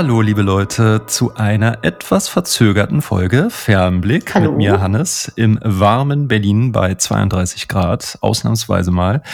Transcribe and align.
Hallo, 0.00 0.20
liebe 0.20 0.42
Leute, 0.42 1.06
zu 1.06 1.34
einer 1.34 1.78
etwas 1.82 2.28
verzögerten 2.28 3.02
Folge 3.02 3.50
Fernblick 3.50 4.32
Hallo. 4.32 4.52
mit 4.52 4.58
mir, 4.58 4.80
Hannes, 4.80 5.32
im 5.34 5.58
warmen 5.60 6.28
Berlin 6.28 6.70
bei 6.70 6.94
32 6.94 7.66
Grad, 7.66 8.16
ausnahmsweise 8.20 8.92
mal. 8.92 9.24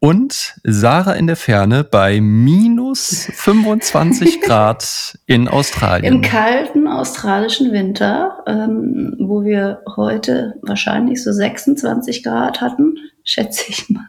Und 0.00 0.56
Sarah 0.64 1.12
in 1.12 1.28
der 1.28 1.36
Ferne 1.36 1.84
bei 1.84 2.20
minus 2.20 3.30
25 3.32 4.40
Grad 4.44 5.16
in 5.26 5.46
Australien. 5.46 6.14
Im 6.14 6.20
kalten 6.20 6.88
australischen 6.88 7.70
Winter, 7.70 8.42
ähm, 8.48 9.14
wo 9.20 9.44
wir 9.44 9.82
heute 9.94 10.54
wahrscheinlich 10.62 11.22
so 11.22 11.30
26 11.30 12.24
Grad 12.24 12.60
hatten, 12.60 12.96
schätze 13.22 13.66
ich 13.68 13.88
mal. 13.88 14.02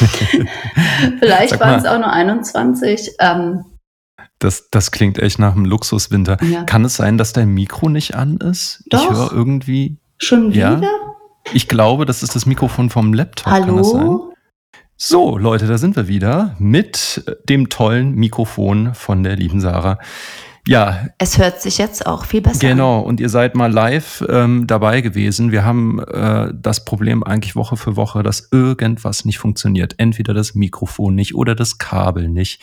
Vielleicht 1.18 1.60
waren 1.60 1.78
es 1.78 1.84
auch 1.84 1.98
nur 1.98 2.10
21. 2.10 3.16
Ähm, 3.20 3.66
Das, 4.38 4.68
das 4.70 4.90
klingt 4.90 5.18
echt 5.18 5.38
nach 5.38 5.54
einem 5.54 5.64
Luxuswinter. 5.64 6.36
Ja. 6.44 6.64
Kann 6.64 6.84
es 6.84 6.96
sein, 6.96 7.16
dass 7.18 7.32
dein 7.32 7.48
Mikro 7.54 7.88
nicht 7.88 8.14
an 8.14 8.36
ist? 8.36 8.84
Doch. 8.90 9.02
Ich 9.10 9.16
höre 9.16 9.32
irgendwie. 9.32 9.96
schon 10.18 10.52
Ja? 10.52 10.76
wieder? 10.78 10.90
Ich 11.52 11.68
glaube, 11.68 12.04
das 12.06 12.22
ist 12.22 12.34
das 12.34 12.44
Mikrofon 12.44 12.90
vom 12.90 13.14
Laptop. 13.14 13.52
Kann 13.52 13.76
das 13.76 13.90
sein? 13.92 14.00
Hallo? 14.00 14.32
So, 14.98 15.36
Leute, 15.38 15.66
da 15.66 15.78
sind 15.78 15.94
wir 15.96 16.08
wieder 16.08 16.54
mit 16.58 17.22
dem 17.48 17.68
tollen 17.68 18.12
Mikrofon 18.12 18.94
von 18.94 19.22
der 19.22 19.36
lieben 19.36 19.60
Sarah. 19.60 19.98
Ja, 20.68 21.06
Es 21.18 21.38
hört 21.38 21.62
sich 21.62 21.78
jetzt 21.78 22.06
auch 22.06 22.24
viel 22.24 22.40
besser 22.40 22.64
an. 22.64 22.70
genau. 22.70 23.00
Und 23.00 23.20
ihr 23.20 23.28
seid 23.28 23.54
mal 23.54 23.70
live 23.70 24.24
ähm, 24.28 24.66
dabei 24.66 25.00
gewesen. 25.00 25.52
Wir 25.52 25.64
haben 25.64 26.00
äh, 26.00 26.52
das 26.54 26.84
Problem 26.84 27.22
eigentlich 27.22 27.54
Woche 27.54 27.76
für 27.76 27.94
Woche, 27.94 28.24
dass 28.24 28.48
irgendwas 28.50 29.24
nicht 29.24 29.38
funktioniert. 29.38 29.94
Entweder 29.98 30.34
das 30.34 30.54
Mikrofon 30.56 31.14
nicht 31.14 31.36
oder 31.36 31.54
das 31.54 31.78
Kabel 31.78 32.28
nicht 32.28 32.60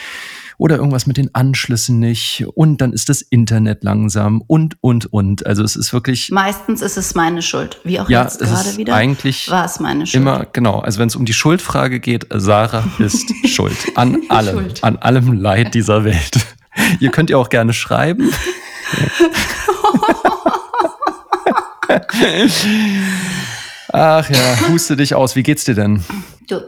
oder 0.57 0.77
irgendwas 0.77 1.07
mit 1.07 1.17
den 1.17 1.33
Anschlüssen 1.33 1.99
nicht. 1.99 2.45
Und 2.55 2.81
dann 2.81 2.93
ist 2.93 3.09
das 3.09 3.21
Internet 3.21 3.83
langsam 3.83 4.41
und, 4.47 4.77
und, 4.81 5.11
und. 5.11 5.45
Also 5.45 5.63
es 5.63 5.75
ist 5.75 5.93
wirklich, 5.93 6.29
Meistens 6.31 6.81
ist 6.81 6.97
es 6.97 7.15
meine 7.15 7.41
Schuld. 7.41 7.79
Wie 7.83 7.99
auch 7.99 8.09
ja, 8.09 8.23
jetzt 8.23 8.39
gerade 8.39 8.69
ist 8.69 8.77
wieder. 8.77 8.95
eigentlich 8.95 9.49
War 9.49 9.65
es 9.65 9.79
meine 9.79 10.05
Schuld. 10.05 10.21
Immer, 10.21 10.45
genau. 10.51 10.79
Also 10.79 10.99
wenn 10.99 11.07
es 11.07 11.15
um 11.15 11.25
die 11.25 11.33
Schuldfrage 11.33 11.99
geht, 11.99 12.27
Sarah 12.31 12.83
ist 12.99 13.31
schuld. 13.47 13.77
An 13.95 14.21
allem. 14.29 14.55
Schuld. 14.59 14.83
An 14.83 14.97
allem 14.97 15.33
Leid 15.33 15.73
dieser 15.73 16.03
Welt. 16.03 16.37
Ihr 16.99 17.11
könnt 17.11 17.29
ihr 17.29 17.37
auch 17.37 17.49
gerne 17.49 17.73
schreiben. 17.73 18.31
Ach 23.91 24.29
ja, 24.29 24.69
huste 24.69 24.95
dich 24.95 25.13
aus. 25.13 25.35
Wie 25.35 25.43
geht's 25.43 25.65
dir 25.65 25.75
denn? 25.75 26.03
Du, 26.47 26.59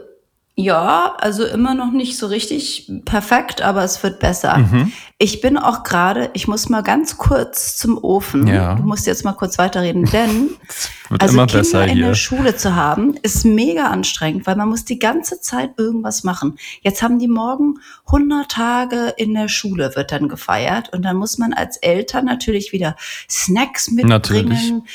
ja, 0.58 1.14
also 1.18 1.44
immer 1.44 1.74
noch 1.74 1.92
nicht 1.92 2.16
so 2.16 2.28
richtig 2.28 2.90
perfekt, 3.04 3.60
aber 3.60 3.84
es 3.84 4.02
wird 4.02 4.20
besser. 4.20 4.56
Mhm. 4.56 4.90
Ich 5.18 5.42
bin 5.42 5.58
auch 5.58 5.82
gerade, 5.82 6.30
ich 6.32 6.48
muss 6.48 6.70
mal 6.70 6.82
ganz 6.82 7.18
kurz 7.18 7.76
zum 7.76 8.02
Ofen. 8.02 8.46
Ja. 8.46 8.74
Du 8.74 8.82
musst 8.82 9.06
jetzt 9.06 9.22
mal 9.22 9.34
kurz 9.34 9.58
weiterreden, 9.58 10.06
denn 10.06 10.48
wird 11.10 11.20
also 11.20 11.34
immer 11.34 11.46
Kinder 11.46 11.86
in 11.86 11.96
hier. 11.96 12.06
der 12.06 12.14
Schule 12.14 12.56
zu 12.56 12.74
haben, 12.74 13.16
ist 13.20 13.44
mega 13.44 13.88
anstrengend, 13.90 14.46
weil 14.46 14.56
man 14.56 14.70
muss 14.70 14.86
die 14.86 14.98
ganze 14.98 15.42
Zeit 15.42 15.72
irgendwas 15.76 16.24
machen. 16.24 16.56
Jetzt 16.80 17.02
haben 17.02 17.18
die 17.18 17.28
morgen 17.28 17.74
100 18.06 18.50
Tage 18.50 19.12
in 19.18 19.34
der 19.34 19.48
Schule, 19.48 19.94
wird 19.94 20.10
dann 20.10 20.26
gefeiert. 20.26 20.90
Und 20.90 21.02
dann 21.02 21.16
muss 21.16 21.36
man 21.36 21.52
als 21.52 21.76
Eltern 21.76 22.24
natürlich 22.24 22.72
wieder 22.72 22.96
Snacks 23.28 23.90
mitbringen, 23.90 24.86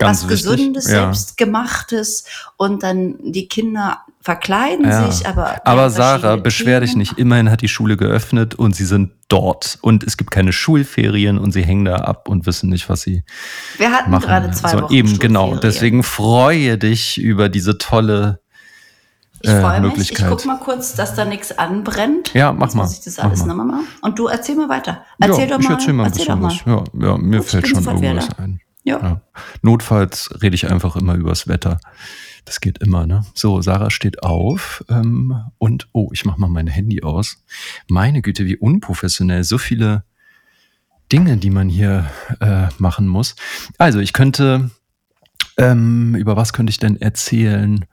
was 0.00 0.22
wichtig, 0.22 0.28
Gesundes, 0.28 0.86
ja. 0.86 1.12
Selbstgemachtes. 1.12 2.24
Und 2.56 2.82
dann 2.82 3.16
die 3.20 3.48
Kinder 3.48 3.98
verkleiden 4.22 4.86
Ja. 4.86 5.10
sich, 5.10 5.26
aber. 5.26 5.60
Aber 5.66 5.88
Sarah, 5.90 6.18
verschiedene 6.18 6.42
beschwer 6.42 6.80
dich 6.80 6.96
nicht. 6.96 7.18
Immerhin 7.18 7.50
hat 7.50 7.62
die 7.62 7.68
Schule 7.68 7.96
geöffnet 7.96 8.54
und 8.54 8.74
sie 8.76 8.84
sind 8.84 9.12
dort. 9.28 9.78
Und 9.80 10.04
es 10.04 10.16
gibt 10.16 10.30
keine 10.30 10.52
Schulferien 10.52 11.38
und 11.38 11.52
sie 11.52 11.62
hängen 11.62 11.84
da 11.86 11.96
ab 11.96 12.28
und 12.28 12.46
wissen 12.46 12.68
nicht, 12.68 12.88
was 12.88 13.00
sie 13.02 13.24
Wir 13.78 13.90
hatten 13.92 14.10
machen. 14.10 14.22
gerade 14.22 14.50
zwei 14.50 14.70
so, 14.70 14.82
Wochen. 14.82 14.92
eben, 14.94 15.18
genau. 15.18 15.56
Deswegen 15.56 16.02
freue 16.02 16.76
dich 16.78 17.18
über 17.18 17.48
diese 17.48 17.78
tolle 17.78 18.40
Ich 19.40 19.48
äh, 19.48 19.60
freue 19.60 19.80
mich. 19.80 19.92
Ich 19.92 19.96
Möglichkeit. 19.98 20.28
guck 20.30 20.44
mal 20.44 20.58
kurz, 20.58 20.94
dass 20.94 21.14
da 21.14 21.24
nichts 21.24 21.58
anbrennt. 21.58 22.34
Ja, 22.34 22.52
mach 22.52 22.66
Jetzt 22.66 22.74
mal. 22.76 22.82
muss 22.82 22.92
ich 22.98 23.00
das 23.04 23.16
Mach 23.16 23.24
alles 23.24 23.40
mal. 23.40 23.46
nochmal 23.46 23.66
machen. 23.66 23.86
Und 24.02 24.18
du 24.18 24.26
erzähl 24.26 24.54
mal 24.56 24.68
weiter. 24.68 25.02
Erzähl 25.18 25.48
ja, 25.48 25.56
doch 25.56 25.60
ich 25.62 25.68
mal. 25.68 25.74
erzähl 25.76 25.92
mal 25.94 26.02
ein 26.04 26.12
erzähl 26.12 26.26
doch 26.26 26.38
bisschen 26.40 26.72
mal. 26.72 26.82
was. 26.82 26.94
Ja, 27.02 27.08
ja 27.12 27.16
mir 27.16 27.38
Gut, 27.38 27.46
ich 27.46 27.50
fällt 27.52 27.68
schon 27.68 27.84
irgendwas 27.84 28.38
ein. 28.38 28.60
Ja. 28.84 28.98
Ja. 29.00 29.20
Notfalls 29.62 30.30
rede 30.42 30.54
ich 30.54 30.70
einfach 30.70 30.96
immer 30.96 31.14
übers 31.14 31.48
Wetter. 31.48 31.78
Das 32.44 32.60
geht 32.60 32.78
immer, 32.78 33.06
ne? 33.06 33.24
So, 33.34 33.60
Sarah 33.62 33.90
steht 33.90 34.22
auf 34.22 34.84
ähm, 34.88 35.44
und 35.58 35.88
oh, 35.92 36.10
ich 36.12 36.24
mach 36.24 36.36
mal 36.36 36.48
mein 36.48 36.66
Handy 36.66 37.02
aus. 37.02 37.44
Meine 37.88 38.22
Güte, 38.22 38.46
wie 38.46 38.56
unprofessionell. 38.56 39.44
So 39.44 39.58
viele 39.58 40.04
Dinge, 41.12 41.36
die 41.36 41.50
man 41.50 41.68
hier 41.68 42.10
äh, 42.40 42.68
machen 42.78 43.06
muss. 43.06 43.36
Also, 43.78 43.98
ich 44.00 44.12
könnte, 44.12 44.70
ähm, 45.56 46.14
über 46.14 46.36
was 46.36 46.52
könnte 46.52 46.70
ich 46.70 46.78
denn 46.78 47.00
erzählen? 47.00 47.84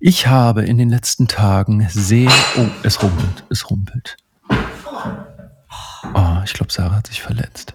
Ich 0.00 0.28
habe 0.28 0.64
in 0.64 0.78
den 0.78 0.88
letzten 0.90 1.26
Tagen 1.26 1.86
sehr, 1.90 2.30
oh, 2.56 2.66
es 2.82 3.02
rumpelt, 3.02 3.44
es 3.50 3.70
rumpelt. 3.70 4.16
Oh, 6.14 6.38
ich 6.44 6.52
glaube, 6.52 6.72
Sarah 6.72 6.96
hat 6.96 7.08
sich 7.08 7.20
verletzt. 7.20 7.74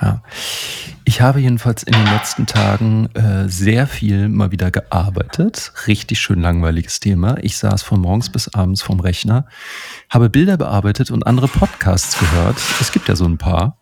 Ja. 0.00 0.22
Ich 1.04 1.20
habe 1.20 1.40
jedenfalls 1.40 1.82
in 1.82 1.92
den 1.92 2.06
letzten 2.06 2.46
Tagen 2.46 3.06
äh, 3.14 3.48
sehr 3.48 3.86
viel 3.86 4.28
mal 4.28 4.50
wieder 4.50 4.70
gearbeitet. 4.70 5.72
Richtig 5.86 6.20
schön 6.20 6.40
langweiliges 6.40 7.00
Thema. 7.00 7.36
Ich 7.42 7.56
saß 7.56 7.82
von 7.82 8.00
morgens 8.00 8.30
bis 8.30 8.48
abends 8.54 8.82
vom 8.82 9.00
Rechner, 9.00 9.46
habe 10.08 10.30
Bilder 10.30 10.56
bearbeitet 10.56 11.10
und 11.10 11.26
andere 11.26 11.48
Podcasts 11.48 12.18
gehört. 12.18 12.56
Es 12.80 12.92
gibt 12.92 13.08
ja 13.08 13.16
so 13.16 13.24
ein 13.24 13.38
paar 13.38 13.78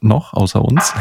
noch 0.00 0.34
außer 0.34 0.62
uns. 0.62 0.92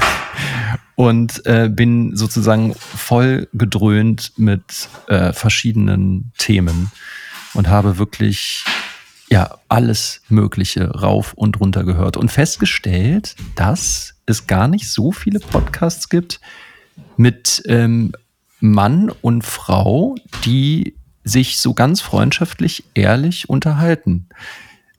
Und 0.96 1.46
äh, 1.46 1.70
bin 1.70 2.16
sozusagen 2.16 2.74
voll 2.76 3.50
gedröhnt 3.54 4.34
mit 4.38 4.88
äh, 5.08 5.34
verschiedenen 5.34 6.32
Themen 6.38 6.92
und 7.54 7.68
habe 7.68 7.98
wirklich 7.98 8.64
ja 9.30 9.58
alles 9.68 10.22
Mögliche 10.30 10.90
rauf 10.92 11.34
und 11.34 11.60
runter 11.60 11.84
gehört 11.84 12.16
und 12.18 12.32
festgestellt, 12.32 13.36
dass 13.56 14.15
es 14.26 14.48
gar 14.48 14.68
nicht 14.68 14.90
so 14.90 15.12
viele 15.12 15.40
Podcasts 15.40 16.10
gibt 16.10 16.40
mit 17.18 17.64
ähm, 17.68 18.14
Mann 18.60 19.12
und 19.22 19.44
Frau, 19.44 20.16
die 20.44 20.96
sich 21.24 21.60
so 21.60 21.74
ganz 21.74 22.02
freundschaftlich 22.02 22.86
ehrlich 22.94 23.50
unterhalten. 23.50 24.28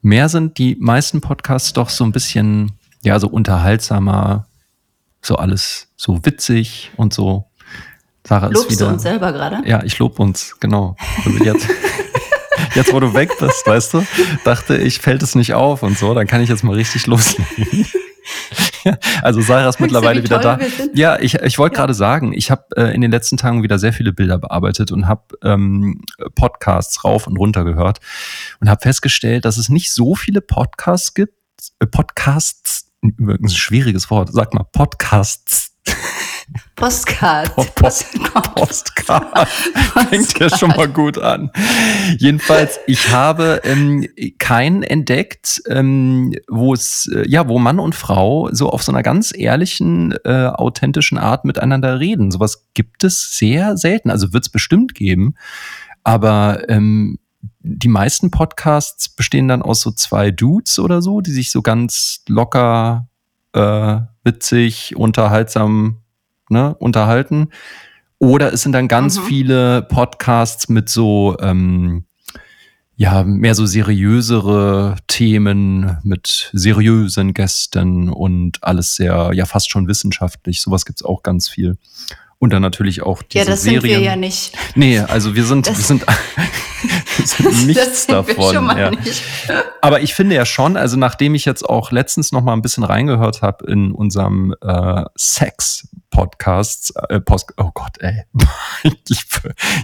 Mehr 0.03 0.29
sind 0.29 0.59
die 0.59 0.77
meisten 0.79 1.21
Podcasts 1.21 1.73
doch 1.73 1.89
so 1.89 2.05
ein 2.05 2.13
bisschen, 2.13 2.73
ja, 3.03 3.19
so 3.19 3.29
unterhaltsamer, 3.29 4.47
so 5.23 5.37
alles 5.37 5.89
so 5.97 6.25
witzig 6.25 6.91
und 6.97 7.13
so. 7.15 7.47
Sarah 8.27 8.49
Lobst 8.49 8.71
ist 8.71 8.81
du 8.81 8.85
wieder. 8.85 8.93
uns 8.93 9.03
selber 9.03 9.33
gerade? 9.33 9.69
Ja, 9.69 9.83
ich 9.85 9.99
lob 9.99 10.19
uns, 10.19 10.59
genau. 10.59 10.97
Also 11.25 11.45
jetzt, 11.45 11.69
jetzt, 12.75 12.93
wo 12.93 13.01
du 13.01 13.15
weg 13.15 13.31
bist, 13.39 13.67
weißt 13.67 13.95
du, 13.95 14.07
dachte 14.45 14.77
ich, 14.77 14.99
fällt 14.99 15.23
es 15.23 15.37
nicht 15.37 15.55
auf 15.55 15.83
und 15.83 15.97
so, 15.97 16.13
dann 16.13 16.27
kann 16.27 16.41
ich 16.41 16.49
jetzt 16.49 16.65
mal 16.65 16.75
richtig 16.75 17.07
loslegen. 17.07 17.87
also 19.23 19.41
Sarah 19.41 19.69
ist 19.69 19.81
mittlerweile 19.81 20.21
wie 20.21 20.25
wieder 20.25 20.39
da. 20.39 20.59
Ja, 20.95 21.19
ich, 21.19 21.35
ich 21.35 21.59
wollte 21.59 21.75
Ja. 21.75 21.81
gerade 21.83 21.95
sagen, 21.95 22.33
ich 22.33 22.51
habe 22.51 22.65
äh, 22.77 22.95
in 22.95 23.01
den 23.01 23.11
letzten 23.11 23.37
Tagen 23.37 23.63
wieder 23.63 23.79
sehr 23.79 23.93
viele 23.93 24.13
Bilder 24.13 24.39
bearbeitet 24.39 24.93
und 24.93 25.09
habe 25.09 25.23
ähm, 25.43 26.01
Podcasts 26.35 27.05
rauf 27.05 27.27
und 27.27 27.37
runter 27.37 27.65
gehört 27.65 27.99
und 28.61 28.69
habe 28.71 28.81
festgestellt, 28.83 29.45
dass 29.45 29.57
es 29.57 29.69
nicht 29.69 29.93
so 29.93 30.15
viele 30.15 30.41
Podcasts 30.41 31.15
gibt, 31.15 31.35
äh, 31.81 31.87
Podcasts, 31.87 32.91
übrigens 33.03 33.53
ein 33.53 33.57
schwieriges 33.57 34.11
Wort, 34.11 34.31
sag 34.33 34.55
mal 34.55 34.65
Podcasts. 34.65 35.73
Postcard. 36.77 37.55
Post, 37.75 38.07
Postcard. 38.55 39.49
Fängt 40.11 40.39
ja 40.39 40.57
schon 40.57 40.71
mal 40.71 40.89
gut 40.89 41.19
an. 41.19 41.51
Jedenfalls, 42.19 42.79
ich 42.87 43.11
habe 43.11 43.61
ähm, 43.65 44.07
keinen 44.39 44.83
entdeckt, 44.83 45.63
ähm, 45.69 46.35
wo 46.49 46.73
es, 46.75 47.11
äh, 47.13 47.29
ja, 47.29 47.49
wo 47.49 47.59
Mann 47.59 47.81
und 47.81 47.95
Frau 47.95 48.49
so 48.53 48.71
auf 48.71 48.83
so 48.83 48.93
einer 48.93 49.03
ganz 49.03 49.33
ehrlichen, 49.37 50.15
äh, 50.25 50.47
authentischen 50.47 51.19
Art 51.19 51.45
miteinander 51.45 51.99
reden. 51.99 52.31
Sowas 52.31 52.67
gibt 52.75 53.05
es 53.05 53.37
sehr 53.37 53.77
selten. 53.77 54.11
Also 54.11 54.33
wird 54.33 54.45
es 54.45 54.51
bestimmt 54.51 54.95
geben. 54.95 55.35
Aber 56.05 56.69
ähm, 56.69 57.19
die 57.61 57.89
meisten 57.89 58.31
Podcasts 58.31 59.09
bestehen 59.09 59.49
dann 59.49 59.63
aus 59.63 59.81
so 59.81 59.91
zwei 59.91 60.31
Dudes 60.31 60.79
oder 60.79 61.03
so, 61.03 61.21
die 61.21 61.33
sich 61.33 61.51
so 61.51 61.63
ganz 61.63 62.23
locker, 62.29 63.09
äh, 63.53 63.99
witzig, 64.23 64.95
unterhaltsam 64.97 66.03
ne, 66.49 66.75
unterhalten. 66.79 67.49
Oder 68.19 68.53
es 68.53 68.63
sind 68.63 68.73
dann 68.73 68.89
ganz 68.89 69.19
Mhm. 69.19 69.25
viele 69.25 69.83
Podcasts 69.83 70.69
mit 70.69 70.89
so, 70.89 71.37
ähm, 71.41 72.05
ja, 72.97 73.25
mehr 73.25 73.55
so 73.55 73.67
seriösere 73.67 74.97
Themen 75.07 75.99
mit 76.03 76.49
seriösen 76.55 77.35
Gästen 77.35 78.09
und 78.09 78.59
alles 78.63 78.97
sehr, 78.97 79.33
ja, 79.35 79.45
fast 79.45 79.71
schon 79.71 79.87
wissenschaftlich. 79.87 80.63
Sowas 80.63 80.87
gibt's 80.87 81.05
auch 81.05 81.23
ganz 81.23 81.49
viel. 81.49 81.77
Und 82.39 82.53
dann 82.53 82.63
natürlich 82.63 83.03
auch 83.03 83.23
diese 83.23 83.45
Ja, 83.45 83.51
das 83.51 83.63
sind 83.63 83.81
Serien. 83.81 84.01
wir 84.01 84.07
ja 84.07 84.17
nicht. 84.17 84.57
Nee, 84.75 84.99
also 84.99 85.35
wir 85.35 85.45
sind, 85.45 85.67
wir 85.67 85.75
Das- 85.75 85.89
sind, 85.89 87.67
nichts 87.67 88.07
davon. 88.07 88.55
Ja. 88.77 88.91
Nicht. 88.91 89.23
Aber 89.81 90.01
ich 90.01 90.15
finde 90.15 90.35
ja 90.35 90.45
schon, 90.47 90.77
also 90.77 90.97
nachdem 90.97 91.35
ich 91.35 91.45
jetzt 91.45 91.69
auch 91.69 91.91
letztens 91.91 92.33
noch 92.33 92.43
mal 92.43 92.53
ein 92.53 92.63
bisschen 92.63 92.85
reingehört 92.85 93.43
habe 93.43 93.67
in 93.71 93.93
unserem 93.93 94.55
äh, 94.63 95.05
Sex 95.17 95.89
Podcasts, 96.11 96.93
äh, 97.09 97.21
Post, 97.21 97.53
oh 97.57 97.71
Gott, 97.75 97.99
ey, 98.01 98.25
ich, 98.83 99.25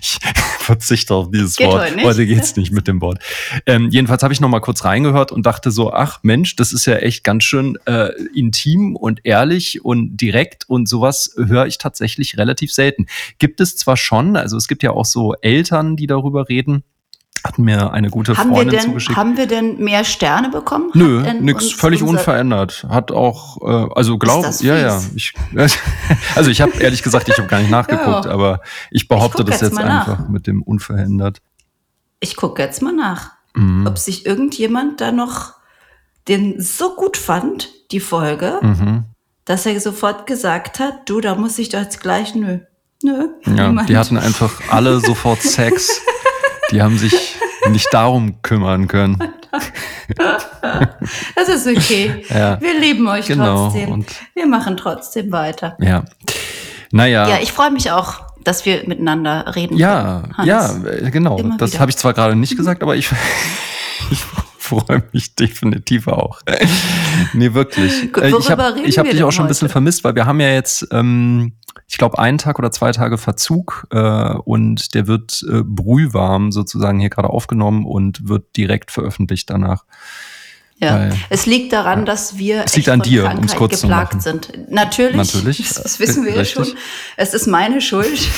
ich 0.01 0.19
verzichte 0.59 1.15
auf 1.15 1.31
dieses 1.31 1.57
Geht 1.57 1.67
Wort. 1.67 1.91
Heute, 1.91 2.03
heute 2.03 2.27
geht's 2.27 2.57
nicht 2.57 2.73
mit 2.73 2.89
dem 2.89 3.01
Wort. 3.01 3.19
Ähm, 3.67 3.89
jedenfalls 3.91 4.23
habe 4.23 4.33
ich 4.33 4.41
noch 4.41 4.49
mal 4.49 4.61
kurz 4.61 4.85
reingehört 4.85 5.33
und 5.33 5.45
dachte 5.45 5.71
so, 5.71 5.93
ach 5.93 6.21
Mensch, 6.23 6.57
das 6.57 6.73
ist 6.73 6.87
ja 6.87 6.97
echt 6.97 7.25
ganz 7.25 7.45
schön 7.45 7.79
äh, 7.87 8.11
intim 8.35 8.97
und 8.97 9.21
ehrlich 9.25 9.85
und 9.85 10.17
direkt 10.17 10.69
und 10.69 10.89
sowas 10.89 11.35
höre 11.37 11.67
ich 11.67 11.79
tatsächlich 11.79 12.39
relativ 12.39 12.73
selten. 12.73 13.07
Gibt 13.39 13.61
es 13.61 13.77
zwar 13.77 13.97
schon, 13.97 14.37
also 14.37 14.57
es 14.57 14.69
gibt 14.69 14.83
ja 14.83 14.91
auch 14.91 15.07
so 15.07 15.35
Eltern, 15.35 15.97
die 15.97 16.07
darüber 16.07 16.49
reden, 16.49 16.85
hat 17.45 17.59
mir 17.59 17.93
eine 17.93 18.09
gute 18.09 18.37
haben 18.37 18.51
Freundin 18.51 18.73
wir 18.73 18.79
denn, 18.79 18.89
zugeschickt. 18.89 19.17
Haben 19.17 19.37
wir 19.37 19.47
denn 19.47 19.79
mehr 19.79 20.05
Sterne 20.05 20.49
bekommen? 20.49 20.91
Nö, 20.95 21.23
nix, 21.41 21.73
völlig 21.73 22.03
unverändert. 22.03 22.87
Hat 22.89 23.11
auch, 23.11 23.61
äh, 23.63 23.89
also 23.95 24.19
glaube, 24.19 24.51
ja, 24.61 24.77
ja. 24.77 25.03
Ich, 25.15 25.35
also 26.35 26.51
ich 26.51 26.61
habe 26.61 26.73
ehrlich 26.79 27.03
gesagt, 27.03 27.29
ich 27.29 27.37
habe 27.39 27.49
gar 27.49 27.61
nicht 27.61 27.71
nachgeguckt, 27.73 28.27
ja. 28.27 28.31
aber 28.31 28.61
ich 28.91 29.09
behaupte 29.09 29.43
ich 29.43 29.49
das 29.49 29.61
jetzt, 29.61 29.79
jetzt 29.79 29.85
einfach 29.85 30.29
mit 30.29 30.47
dem 30.47 30.63
unverändert. 30.63 31.43
Ich 32.21 32.37
gucke 32.37 32.63
jetzt 32.63 32.83
mal 32.83 32.93
nach, 32.93 33.33
mhm. 33.55 33.87
ob 33.87 33.99
sich 33.99 34.25
irgendjemand 34.27 35.01
da 35.01 35.11
noch 35.11 35.55
den 36.29 36.61
so 36.61 36.95
gut 36.95 37.17
fand, 37.17 37.71
die 37.91 38.01
Folge, 38.01 38.61
mhm. 38.63 39.05
dass 39.45 39.67
er 39.67 39.79
sofort 39.81 40.27
gesagt 40.27 40.79
hat, 40.79 41.09
du, 41.09 41.21
da 41.21 41.35
muss 41.35 41.59
ich 41.59 41.71
doch 41.71 41.81
jetzt 41.81 42.01
gleich, 42.01 42.35
nö. 42.35 42.61
Nö. 43.03 43.31
Ja, 43.57 43.73
die 43.83 43.97
hatten 43.97 44.17
einfach 44.17 44.53
alle 44.71 45.01
sofort 45.01 45.43
Sex. 45.43 46.01
Die 46.73 46.83
haben 46.83 46.99
sich 46.99 47.37
nicht 47.71 47.89
darum 47.93 48.41
kümmern 48.43 48.89
können. 48.89 49.19
Das 51.35 51.49
ist 51.49 51.67
okay. 51.67 52.25
Ja. 52.31 52.59
Wir 52.61 52.79
lieben 52.81 53.07
euch 53.07 53.27
genau. 53.27 53.69
trotzdem. 53.69 53.91
Und 53.91 54.07
wir 54.35 54.47
machen 54.47 54.79
trotzdem 54.79 55.31
weiter. 55.31 55.77
Ja. 55.79 56.05
Naja. 56.91 57.29
Ja, 57.29 57.39
ich 57.43 57.53
freue 57.53 57.71
mich 57.71 57.91
auch, 57.91 58.23
dass 58.45 58.65
wir 58.65 58.87
miteinander 58.87 59.55
reden. 59.55 59.77
Ja, 59.77 60.23
können, 60.35 60.49
ja, 60.49 61.11
genau. 61.11 61.39
Immer 61.39 61.59
das 61.59 61.79
habe 61.79 61.91
ich 61.91 61.99
zwar 61.99 62.15
gerade 62.15 62.35
nicht 62.35 62.57
gesagt, 62.57 62.83
aber 62.83 62.97
ich, 62.97 63.11
ich 64.11 64.21
freue 64.59 65.03
mich 65.13 65.35
definitiv 65.35 66.09
auch. 66.09 66.41
nee, 67.35 67.53
wirklich. 67.53 68.13
Gut, 68.13 68.25
ich 68.25 68.51
habe 68.51 68.63
hab 68.63 69.11
dich 69.11 69.23
auch 69.23 69.33
schon 69.33 69.45
ein 69.45 69.49
bisschen 69.49 69.69
vermisst, 69.69 70.03
weil 70.05 70.15
wir 70.15 70.25
haben 70.25 70.41
ja 70.41 70.49
jetzt 70.49 70.87
ähm, 70.93 71.53
ich 71.89 71.99
glaube, 71.99 72.19
einen 72.19 72.39
Tag 72.39 72.59
oder 72.59 72.71
zwei 72.71 72.93
Tage 72.93 73.19
Verzug 73.19 73.87
äh, 73.91 74.35
und 74.35 74.95
der 74.95 75.07
wird 75.07 75.45
äh, 75.49 75.63
brühwarm 75.63 76.53
sozusagen 76.53 77.01
hier 77.01 77.11
gerade 77.11 77.31
aufgenommen 77.31 77.85
und 77.85 78.29
wird 78.29 78.57
direkt 78.57 78.91
veröffentlicht 78.91 79.51
danach. 79.51 79.85
Ja, 80.83 80.95
Weil, 80.95 81.13
es 81.31 81.47
liegt 81.47 81.73
daran, 81.73 82.01
ja. 82.01 82.05
dass 82.07 82.39
wir 82.39 82.65
es 82.65 82.75
liegt 82.75 82.89
an 82.89 83.01
dir, 83.03 83.31
um 83.31 83.45
es 83.45 83.55
kurz 83.55 83.83
geplagt 83.83 84.21
zu 84.23 84.31
machen. 84.31 84.43
sind. 84.43 84.71
Natürlich, 84.71 85.17
Natürlich. 85.17 85.59
Das, 85.75 85.83
das 85.83 86.01
wissen 86.01 86.25
wir 86.25 86.35
ja 86.35 86.45
schon. 86.45 86.67
Es 87.17 87.35
ist 87.35 87.47
meine 87.47 87.81
Schuld. 87.81 88.21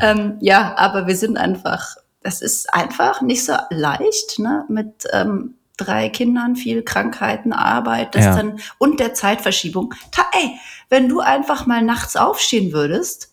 ähm, 0.00 0.38
ja, 0.40 0.74
aber 0.78 1.06
wir 1.06 1.16
sind 1.16 1.36
einfach, 1.36 1.96
das 2.22 2.40
ist 2.40 2.72
einfach 2.72 3.20
nicht 3.20 3.44
so 3.44 3.52
leicht, 3.68 4.38
ne, 4.38 4.64
mit 4.68 5.04
ähm, 5.12 5.56
drei 5.84 6.08
Kindern, 6.08 6.56
viel 6.56 6.82
Krankheiten, 6.82 7.52
Arbeit, 7.52 8.14
das 8.14 8.24
ja. 8.24 8.36
dann 8.36 8.60
und 8.78 9.00
der 9.00 9.14
Zeitverschiebung. 9.14 9.94
Ta 10.10 10.24
ey, 10.32 10.58
wenn 10.88 11.08
du 11.08 11.20
einfach 11.20 11.66
mal 11.66 11.82
nachts 11.82 12.16
aufstehen 12.16 12.72
würdest, 12.72 13.32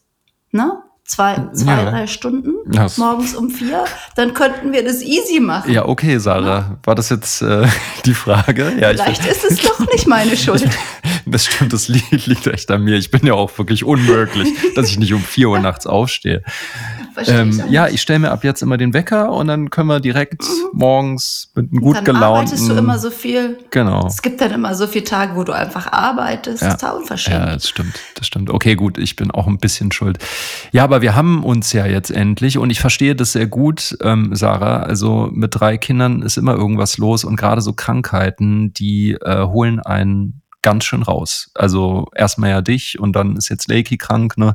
ne? 0.51 0.83
Zwei, 1.07 1.37
zwei, 1.53 1.71
ja. 1.71 1.89
drei 1.89 2.05
Stunden, 2.05 2.53
das 2.65 2.97
morgens 2.97 3.33
um 3.33 3.49
vier, 3.49 3.85
dann 4.17 4.33
könnten 4.33 4.73
wir 4.73 4.83
das 4.83 5.01
easy 5.01 5.39
machen. 5.39 5.71
Ja, 5.71 5.85
okay, 5.85 6.17
Sarah. 6.17 6.57
Ja. 6.57 6.77
War 6.83 6.95
das 6.95 7.07
jetzt 7.07 7.41
äh, 7.41 7.65
die 8.05 8.13
Frage? 8.13 8.73
Ja, 8.77 8.89
Vielleicht 8.89 9.23
ich, 9.23 9.31
ist 9.31 9.45
es 9.45 9.61
doch 9.61 9.79
nicht 9.89 10.05
meine 10.05 10.35
Schuld. 10.37 10.67
das 11.25 11.45
stimmt, 11.45 11.71
das 11.71 11.87
liegt 11.87 12.47
echt 12.47 12.69
an 12.71 12.83
mir. 12.83 12.97
Ich 12.97 13.09
bin 13.09 13.25
ja 13.25 13.35
auch 13.35 13.57
wirklich 13.57 13.85
unmöglich, 13.85 14.49
dass 14.75 14.89
ich 14.89 14.99
nicht 14.99 15.13
um 15.13 15.21
vier 15.21 15.47
Uhr 15.47 15.59
nachts 15.59 15.87
aufstehe. 15.87 16.43
Ähm, 17.25 17.63
ja, 17.69 17.87
ich 17.87 18.01
stelle 18.01 18.19
mir 18.19 18.31
ab 18.31 18.43
jetzt 18.43 18.61
immer 18.61 18.77
den 18.77 18.93
Wecker 18.93 19.31
und 19.31 19.47
dann 19.47 19.69
können 19.69 19.87
wir 19.87 19.99
direkt 19.99 20.43
mhm. 20.43 20.69
morgens 20.73 21.51
mit 21.55 21.71
einem 21.71 21.81
gut 21.81 21.97
dann 21.97 22.05
gelaunten. 22.05 22.25
arbeitest 22.25 22.69
du 22.69 22.73
immer 22.73 22.99
so 22.99 23.09
viel. 23.09 23.57
Genau. 23.71 24.05
Es 24.07 24.21
gibt 24.21 24.41
dann 24.41 24.51
immer 24.51 24.75
so 24.75 24.87
viele 24.87 25.05
Tage, 25.05 25.35
wo 25.35 25.43
du 25.43 25.51
einfach 25.51 25.91
arbeitest. 25.91 26.61
Ja. 26.61 26.75
Total 26.75 26.97
unverschämt. 26.97 27.35
Ja, 27.35 27.53
das 27.53 27.67
stimmt. 27.67 27.99
Das 28.15 28.27
stimmt. 28.27 28.49
Okay, 28.49 28.75
gut, 28.75 28.97
ich 28.97 29.15
bin 29.15 29.31
auch 29.31 29.47
ein 29.47 29.57
bisschen 29.57 29.91
schuld. 29.91 30.19
Ja, 30.71 30.83
aber 30.83 31.01
wir 31.01 31.15
haben 31.15 31.43
uns 31.43 31.73
ja 31.73 31.85
jetzt 31.85 32.11
endlich 32.11 32.57
und 32.57 32.69
ich 32.69 32.79
verstehe 32.79 33.15
das 33.15 33.33
sehr 33.33 33.47
gut, 33.47 33.97
ähm, 34.01 34.35
Sarah. 34.35 34.83
Also 34.83 35.29
mit 35.31 35.59
drei 35.59 35.77
Kindern 35.77 36.21
ist 36.21 36.37
immer 36.37 36.55
irgendwas 36.55 36.97
los 36.97 37.23
und 37.23 37.35
gerade 37.35 37.61
so 37.61 37.73
Krankheiten, 37.73 38.73
die 38.73 39.13
äh, 39.13 39.45
holen 39.45 39.79
einen 39.79 40.41
ganz 40.61 40.85
schön 40.85 41.03
raus. 41.03 41.49
Also 41.55 42.09
erstmal 42.15 42.49
ja 42.49 42.61
dich 42.61 42.99
und 42.99 43.15
dann 43.15 43.37
ist 43.37 43.49
jetzt 43.49 43.69
Lakey 43.69 43.97
krank, 43.97 44.37
ne? 44.37 44.53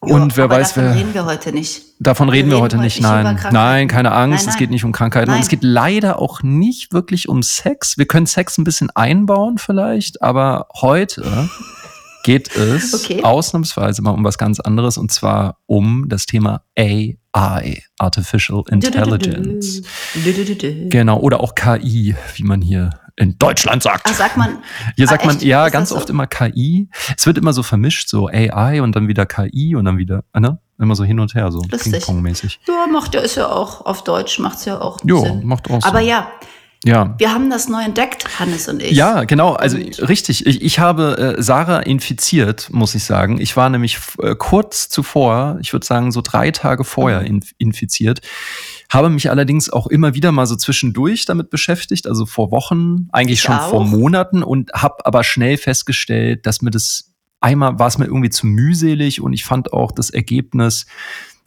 Und 0.00 0.32
jo, 0.32 0.36
wer 0.36 0.50
weiß, 0.50 0.74
davon 0.74 0.82
wer. 0.82 0.90
Davon 0.90 0.98
reden 0.98 1.14
wir 1.14 1.24
heute 1.24 1.52
nicht. 1.52 1.82
Davon 1.98 2.28
reden 2.28 2.50
wir, 2.50 2.58
wir 2.58 2.62
heute 2.62 2.78
nicht, 2.78 3.00
nein. 3.00 3.38
Nein, 3.50 3.88
keine 3.88 4.12
Angst, 4.12 4.30
nein, 4.30 4.44
nein. 4.44 4.48
es 4.54 4.58
geht 4.58 4.70
nicht 4.70 4.84
um 4.84 4.92
Krankheiten. 4.92 5.30
Nein. 5.30 5.38
Und 5.38 5.42
es 5.42 5.48
geht 5.48 5.62
leider 5.62 6.20
auch 6.20 6.42
nicht 6.42 6.92
wirklich 6.92 7.28
um 7.28 7.42
Sex. 7.42 7.96
Wir 7.96 8.06
können 8.06 8.26
Sex 8.26 8.58
ein 8.58 8.64
bisschen 8.64 8.90
einbauen 8.90 9.58
vielleicht, 9.58 10.22
aber 10.22 10.68
heute 10.80 11.48
geht 12.24 12.54
es 12.54 12.92
okay. 13.04 13.22
ausnahmsweise 13.22 14.02
mal 14.02 14.10
um 14.10 14.24
was 14.24 14.36
ganz 14.36 14.60
anderes 14.60 14.98
und 14.98 15.10
zwar 15.10 15.58
um 15.66 16.08
das 16.08 16.26
Thema 16.26 16.62
AI, 16.78 17.82
Artificial 17.98 18.64
Intelligence. 18.68 19.82
Genau, 20.90 21.18
oder 21.20 21.40
auch 21.40 21.54
KI, 21.54 22.14
wie 22.34 22.42
man 22.42 22.60
hier 22.60 22.90
in 23.16 23.38
Deutschland 23.38 23.82
sagt. 23.82 24.06
Ach, 24.08 24.14
sagt 24.14 24.36
man. 24.36 24.58
Hier 24.94 25.08
sagt 25.08 25.24
ah, 25.24 25.26
man 25.26 25.40
ja 25.40 25.68
ganz 25.70 25.88
so? 25.88 25.96
oft 25.96 26.10
immer 26.10 26.26
KI. 26.26 26.88
Es 27.16 27.26
wird 27.26 27.38
immer 27.38 27.52
so 27.52 27.62
vermischt, 27.62 28.08
so 28.08 28.28
AI 28.28 28.82
und 28.82 28.94
dann 28.94 29.08
wieder 29.08 29.26
KI 29.26 29.74
und 29.74 29.84
dann 29.84 29.98
wieder, 29.98 30.22
ne? 30.38 30.58
Immer 30.78 30.94
so 30.94 31.04
hin 31.04 31.18
und 31.18 31.34
her, 31.34 31.50
so 31.50 31.60
Ping-Pong-mäßig. 31.60 32.60
Ja, 32.68 32.86
macht 32.86 33.14
ja, 33.14 33.22
ist 33.22 33.36
ja 33.36 33.48
auch 33.48 33.86
auf 33.86 34.04
Deutsch, 34.04 34.38
macht's 34.38 34.66
ja 34.66 34.78
auch. 34.78 34.98
Ja, 35.04 35.32
macht 35.42 35.70
auch 35.70 35.82
Aber 35.84 36.00
ja, 36.00 36.28
ja. 36.84 37.14
Wir 37.18 37.32
haben 37.32 37.50
das 37.50 37.68
neu 37.68 37.82
entdeckt, 37.82 38.38
Hannes 38.38 38.68
und 38.68 38.80
ich. 38.80 38.92
Ja, 38.92 39.24
genau. 39.24 39.54
Also 39.54 39.76
und 39.76 40.08
richtig. 40.08 40.46
Ich, 40.46 40.62
ich 40.62 40.78
habe 40.78 41.36
äh, 41.38 41.42
Sarah 41.42 41.80
infiziert, 41.80 42.68
muss 42.70 42.94
ich 42.94 43.04
sagen. 43.04 43.40
Ich 43.40 43.56
war 43.56 43.70
nämlich 43.70 43.98
äh, 44.22 44.36
kurz 44.36 44.88
zuvor, 44.88 45.58
ich 45.60 45.72
würde 45.72 45.84
sagen 45.84 46.12
so 46.12 46.20
drei 46.22 46.50
Tage 46.52 46.84
vorher 46.84 47.20
mhm. 47.20 47.26
in, 47.26 47.44
infiziert. 47.58 48.20
Habe 48.90 49.10
mich 49.10 49.30
allerdings 49.30 49.70
auch 49.70 49.86
immer 49.86 50.14
wieder 50.14 50.32
mal 50.32 50.46
so 50.46 50.56
zwischendurch 50.56 51.24
damit 51.24 51.50
beschäftigt, 51.50 52.06
also 52.06 52.26
vor 52.26 52.50
Wochen, 52.50 53.08
eigentlich 53.12 53.40
ich 53.40 53.42
schon 53.42 53.56
auch. 53.56 53.70
vor 53.70 53.84
Monaten 53.84 54.42
und 54.42 54.72
habe 54.72 55.04
aber 55.04 55.24
schnell 55.24 55.56
festgestellt, 55.56 56.46
dass 56.46 56.62
mir 56.62 56.70
das 56.70 57.12
einmal 57.40 57.78
war 57.78 57.88
es 57.88 57.98
mir 57.98 58.06
irgendwie 58.06 58.30
zu 58.30 58.46
mühselig 58.46 59.20
und 59.20 59.32
ich 59.32 59.44
fand 59.44 59.72
auch 59.72 59.92
das 59.92 60.10
Ergebnis 60.10 60.86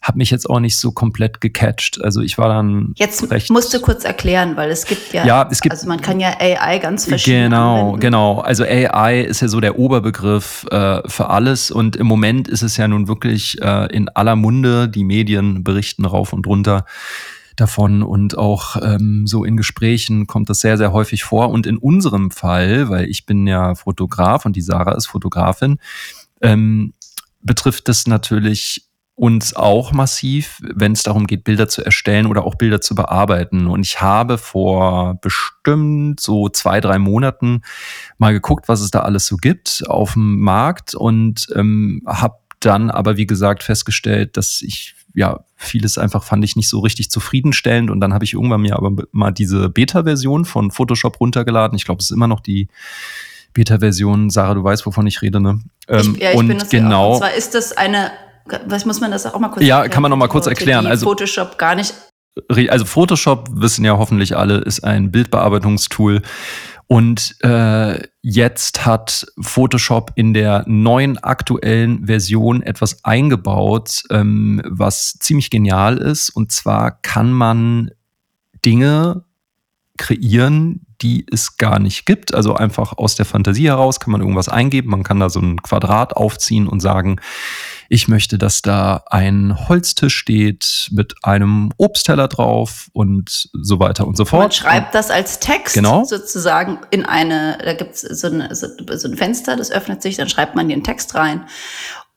hat 0.01 0.15
mich 0.15 0.32
jetzt 0.32 0.50
auch 0.50 0.60
nicht 0.60 0.77
so 0.77 0.91
komplett 0.91 1.41
gecatcht. 1.41 2.01
Also 2.01 2.22
ich 2.22 2.38
war 2.38 2.48
dann. 2.48 2.94
Jetzt 2.96 3.29
recht 3.32 3.50
musst 3.50 3.74
du 3.74 3.79
kurz 3.82 4.06
erklären, 4.06 4.56
weil 4.56 4.72
es 4.72 4.86
gibt 4.86 5.13
ja, 5.13 5.25
ja 5.25 5.48
es 5.51 5.60
gibt, 5.60 5.74
also 5.74 5.88
man 5.88 6.00
kann 6.00 6.20
ja 6.20 6.36
AI 6.39 6.79
ganz 6.79 7.06
verschieden. 7.06 7.46
Genau, 7.51 7.79
anwenden. 7.79 8.00
genau. 8.00 8.39
Also 8.39 8.63
AI 8.63 9.22
ist 9.22 9.41
ja 9.41 9.50
so 9.50 9.60
der 9.60 9.77
Oberbegriff 9.77 10.65
äh, 10.72 11.01
für 11.08 11.29
alles 11.29 11.70
und 11.70 11.98
im 11.98 12.08
Moment 12.08 12.48
ist 12.48 12.62
es 12.62 12.77
ja 12.77 12.88
nun 12.88 13.08
wirklich 13.08 13.62
äh, 13.62 13.88
in 13.94 14.08
aller 14.10 14.36
Munde. 14.36 14.88
Die 14.88 15.03
Medien 15.03 15.63
berichten 15.63 16.06
rauf 16.06 16.32
und 16.32 16.48
runter 16.48 16.86
davon 17.58 18.03
und 18.03 18.38
auch 18.38 18.77
ähm, 18.82 19.27
so 19.27 19.44
in 19.44 19.58
Gesprächen 19.58 20.27
kommt 20.27 20.50
das 20.50 20.62
sehr, 20.62 20.77
sehr 20.77 20.94
häufig 20.94 21.24
vor. 21.24 21.50
Und 21.50 21.68
in 21.68 21.77
unserem 21.77 22.32
Fall, 22.32 22.89
weil 22.89 23.10
ich 23.10 23.25
bin 23.25 23.48
ja 23.48 23.75
Fotograf 23.75 24.46
und 24.46 24.56
die 24.56 24.62
Sarah 24.62 24.96
ist 24.96 25.08
Fotografin, 25.08 25.77
ähm, 26.41 26.94
betrifft 27.41 27.88
das 27.88 28.08
natürlich 28.08 28.88
uns 29.20 29.54
auch 29.54 29.92
massiv, 29.92 30.62
wenn 30.62 30.94
es 30.94 31.04
darum 31.04 31.28
geht, 31.28 31.44
Bilder 31.44 31.68
zu 31.68 31.84
erstellen 31.84 32.26
oder 32.26 32.46
auch 32.46 32.56
Bilder 32.56 32.80
zu 32.80 32.96
bearbeiten. 32.96 33.68
Und 33.68 33.86
ich 33.86 34.00
habe 34.00 34.38
vor 34.38 35.20
bestimmt 35.22 36.22
so 36.22 36.48
zwei, 36.48 36.80
drei 36.80 37.00
Monaten 37.00 37.62
mal 38.18 38.32
geguckt, 38.32 38.70
was 38.70 38.80
es 38.80 38.92
da 38.92 39.02
alles 39.02 39.28
so 39.28 39.36
gibt 39.36 39.84
auf 39.88 40.14
dem 40.14 40.40
Markt 40.40 40.96
und 40.96 41.48
ähm, 41.54 42.02
habe 42.08 42.36
dann 42.62 42.90
aber, 42.90 43.18
wie 43.18 43.28
gesagt, 43.28 43.64
festgestellt, 43.64 44.38
dass 44.38 44.62
ich 44.62 44.96
ja, 45.14 45.42
vieles 45.58 45.98
einfach 45.98 46.24
fand 46.24 46.46
ich 46.46 46.56
nicht 46.56 46.70
so 46.70 46.80
richtig 46.80 47.12
zufriedenstellend 47.12 47.90
und 47.90 48.00
dann 48.00 48.14
habe 48.14 48.24
ich 48.24 48.36
irgendwann 48.36 48.62
mir 48.62 48.78
aber 48.78 49.04
mal 49.12 49.32
diese 49.32 49.68
Beta-Version 49.68 50.46
von 50.46 50.72
Photoshop 50.72 51.20
runtergeladen. 51.20 51.76
Ich 51.76 51.84
glaube, 51.84 52.00
es 52.00 52.06
ist 52.06 52.16
immer 52.16 52.28
noch 52.28 52.40
die 52.40 52.70
Beta-Version. 53.52 54.30
Sarah, 54.30 54.54
du 54.54 54.64
weißt, 54.64 54.86
wovon 54.86 55.08
ich 55.08 55.22
rede, 55.22 55.42
ne? 55.42 55.62
Ähm, 55.90 56.14
ich, 56.16 56.22
ja, 56.22 56.32
ich 56.32 56.38
und 56.38 56.48
bin 56.48 56.60
das 56.60 56.70
genau. 56.70 57.08
Ja 57.08 57.14
und 57.14 57.18
zwar 57.18 57.34
ist 57.34 57.56
das 57.56 57.76
eine, 57.76 58.12
was 58.65 58.86
muss 58.86 59.00
man 59.01 59.12
das 59.12 59.25
auch 59.25 59.39
mal 59.39 59.50
kurz 59.50 59.65
Ja, 59.65 59.77
erklären, 59.77 59.91
kann 59.91 60.01
man 60.03 60.10
noch 60.12 60.18
mal 60.18 60.27
kurz 60.27 60.48
erklären. 60.48 60.88
Also 60.88 61.06
Photoshop 61.06 61.58
gar 61.58 61.75
nicht. 61.75 61.94
Also 62.70 62.86
Photoshop 62.86 63.50
wissen 63.51 63.84
ja 63.84 63.98
hoffentlich 63.98 64.38
alle, 64.38 64.58
ist 64.60 64.84
ein 64.84 65.12
Bildbearbeitungstool 65.12 66.22
Und 66.91 67.36
äh, 67.44 68.01
jetzt 68.24 68.84
hat 68.84 69.27
Photoshop 69.39 70.12
in 70.15 70.34
der 70.34 70.63
neuen 70.65 71.20
aktuellen 71.20 72.08
Version 72.08 72.63
etwas 72.63 73.06
eingebaut, 73.06 74.01
ähm, 74.10 74.60
was 74.65 75.13
ziemlich 75.20 75.51
genial 75.51 75.98
ist. 75.98 76.32
Und 76.32 76.51
zwar 76.51 77.00
kann 77.03 77.32
man 77.32 77.91
Dinge 78.65 79.24
kreieren, 79.98 80.88
die 81.01 81.27
es 81.32 81.58
gar 81.58 81.77
nicht 81.77 82.08
gibt. 82.08 82.34
Also 82.34 82.56
einfach 82.56 82.98
aus 82.98 83.13
der 83.13 83.25
Fantasie 83.25 83.68
heraus 83.68 84.00
kann 84.00 84.12
man 84.12 84.22
irgendwas 84.22 84.50
eingeben. 84.50 84.89
Man 84.89 85.03
kann 85.03 85.20
da 85.20 85.29
so 85.29 85.41
ein 85.41 85.62
Quadrat 85.62 86.18
aufziehen 86.18 86.68
und 86.68 86.79
sagen, 86.79 87.22
ich 87.89 88.08
möchte, 88.08 88.38
dass 88.38 88.62
da 88.62 89.03
ein 89.08 89.67
Holztisch 89.67 90.15
steht 90.15 90.89
mit 90.91 91.15
einem 91.24 91.74
Obstteller 91.77 92.27
drauf 92.27 92.89
und 92.93 93.50
so 93.53 93.79
weiter 93.79 94.08
und 94.08 94.15
so 94.15 94.25
fort. 94.25 94.43
Man 94.43 94.51
schreibt 94.51 94.96
das 94.96 95.10
als 95.10 95.39
Text 95.39 95.74
genau. 95.74 96.03
sozusagen 96.03 96.79
in 96.91 97.05
eine, 97.05 97.58
da 97.63 97.74
gibt 97.74 97.96
es 97.96 98.01
so, 98.01 98.27
eine, 98.27 98.53
so, 98.55 98.67
so 98.96 99.08
ein 99.08 99.17
Fenster, 99.17 99.55
das 99.55 99.72
öffnet 99.72 100.03
sich, 100.03 100.17
dann 100.17 100.29
schreibt 100.29 100.55
man 100.55 100.69
den 100.69 100.84
Text 100.84 101.15
rein 101.15 101.46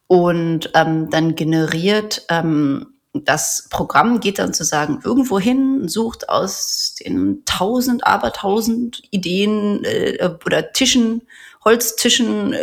und 0.06 0.70
ähm, 0.74 1.08
dann 1.10 1.34
generiert 1.34 2.26
ähm, 2.28 2.86
das 3.14 3.68
Programm 3.70 4.20
geht 4.20 4.38
dann 4.38 4.52
sozusagen 4.54 5.00
irgendwo 5.04 5.38
hin, 5.38 5.86
sucht 5.86 6.28
aus 6.28 6.94
den 6.94 7.42
tausend, 7.44 8.06
abertausend 8.06 9.02
Ideen 9.10 9.84
äh, 9.84 10.30
oder 10.46 10.72
Tischen, 10.72 11.22
Holztischen, 11.64 12.52
äh, 12.52 12.58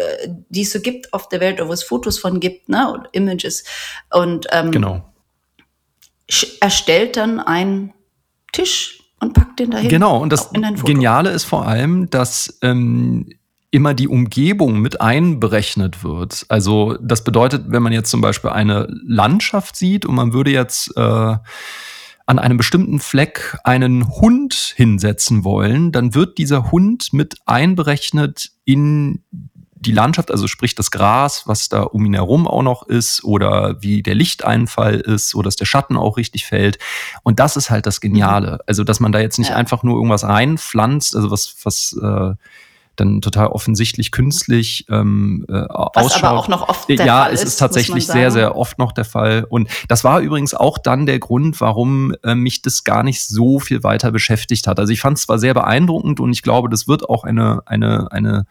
die 0.50 0.62
es 0.62 0.72
so 0.72 0.82
gibt 0.82 1.14
auf 1.14 1.30
der 1.30 1.40
Welt, 1.40 1.60
oder 1.60 1.70
wo 1.70 1.74
es 1.74 1.84
Fotos 1.84 2.20
von 2.20 2.40
gibt, 2.40 2.70
ne, 2.70 2.92
und 2.92 3.08
Images. 3.14 3.64
Und 4.12 4.48
ähm, 4.52 4.72
genau. 4.72 5.10
erstellt 6.60 7.18
dann 7.18 7.40
einen 7.40 7.94
Tisch 8.52 9.04
und 9.20 9.34
packt 9.34 9.60
den 9.60 9.72
dahin. 9.72 9.90
Genau, 9.90 10.18
und 10.22 10.32
das 10.32 10.50
Geniale 10.84 11.32
ist 11.32 11.44
vor 11.44 11.68
allem, 11.68 12.10
dass 12.10 12.58
ähm, 12.62 13.30
immer 13.72 13.94
die 13.94 14.08
Umgebung 14.08 14.80
mit 14.80 15.00
einberechnet 15.00 16.04
wird. 16.04 16.46
Also 16.50 16.98
das 17.02 17.24
bedeutet, 17.24 17.66
wenn 17.68 17.84
man 17.84 17.94
jetzt 17.94 18.10
zum 18.10 18.22
Beispiel 18.22 18.50
eine 18.50 18.88
Landschaft 19.06 19.76
sieht 19.76 20.06
und 20.06 20.16
man 20.16 20.34
würde 20.34 20.52
jetzt 20.52 20.96
äh, 20.98 21.36
an 22.30 22.38
einem 22.38 22.58
bestimmten 22.58 23.00
Fleck 23.00 23.58
einen 23.64 24.08
Hund 24.08 24.54
hinsetzen 24.76 25.44
wollen, 25.44 25.92
dann 25.92 26.14
wird 26.14 26.38
dieser 26.38 26.72
Hund 26.72 27.12
mit 27.12 27.38
einberechnet 27.48 28.52
in 28.66 29.24
die 29.74 29.92
Landschaft, 29.92 30.30
also 30.30 30.46
sprich 30.46 30.76
das 30.76 30.92
Gras, 30.92 31.48
was 31.48 31.70
da 31.70 31.82
um 31.82 32.06
ihn 32.06 32.14
herum 32.14 32.48
auch 32.48 32.62
noch 32.62 32.84
ist 32.86 33.24
oder 33.24 33.82
wie 33.82 34.04
der 34.04 34.14
Lichteinfall 34.14 35.00
ist, 35.00 35.30
so 35.30 35.42
dass 35.42 35.56
der 35.56 35.66
Schatten 35.66 35.98
auch 35.98 36.18
richtig 36.18 36.46
fällt. 36.46 36.78
Und 37.24 37.40
das 37.40 37.58
ist 37.58 37.72
halt 37.72 37.88
das 37.88 38.00
Geniale. 38.00 38.60
Also, 38.68 38.84
dass 38.84 39.00
man 39.00 39.12
da 39.12 39.20
jetzt 39.20 39.40
nicht 39.40 39.50
ja. 39.50 39.56
einfach 39.56 39.82
nur 39.82 39.96
irgendwas 39.96 40.24
reinpflanzt, 40.24 41.16
also 41.16 41.32
was, 41.32 41.56
was 41.64 41.98
äh, 42.00 42.36
dann 43.00 43.22
total 43.22 43.48
offensichtlich 43.48 44.12
künstlich 44.12 44.86
ähm, 44.90 45.46
äh, 45.48 45.54
Was 45.54 46.06
ausschaut. 46.06 46.24
aber 46.24 46.40
auch 46.40 46.48
noch 46.48 46.70
oft 46.70 46.90
der 46.90 46.98
ja, 46.98 47.24
Fall 47.24 47.34
es 47.34 47.44
ist 47.44 47.58
tatsächlich 47.58 48.08
sehr, 48.08 48.32
sehr 48.32 48.56
oft 48.56 48.80
noch 48.80 48.92
der 48.92 49.06
Fall. 49.06 49.46
Und 49.50 49.70
das 49.88 50.04
war 50.04 50.20
übrigens 50.20 50.54
auch 50.54 50.78
dann 50.78 51.06
der 51.06 51.20
Grund, 51.20 51.62
warum 51.62 52.14
äh, 52.24 52.36
mich 52.36 52.62
das 52.62 52.84
gar 52.84 53.04
nicht 53.04 53.22
so 53.22 53.60
viel 53.60 53.84
weiter 53.84 54.12
beschäftigt 54.12 54.68
hat. 54.68 54.80
Also 54.80 54.94
ich 54.94 55.02
fand 55.02 55.18
es 55.18 55.24
zwar 55.24 55.40
sehr 55.40 55.54
beeindruckend 55.54 56.20
und 56.20 56.32
ich 56.32 56.42
glaube, 56.42 56.70
das 56.70 56.88
wird 56.88 57.10
auch 57.10 57.24
eine, 57.24 57.62
eine, 57.66 58.12
eine 58.12 58.46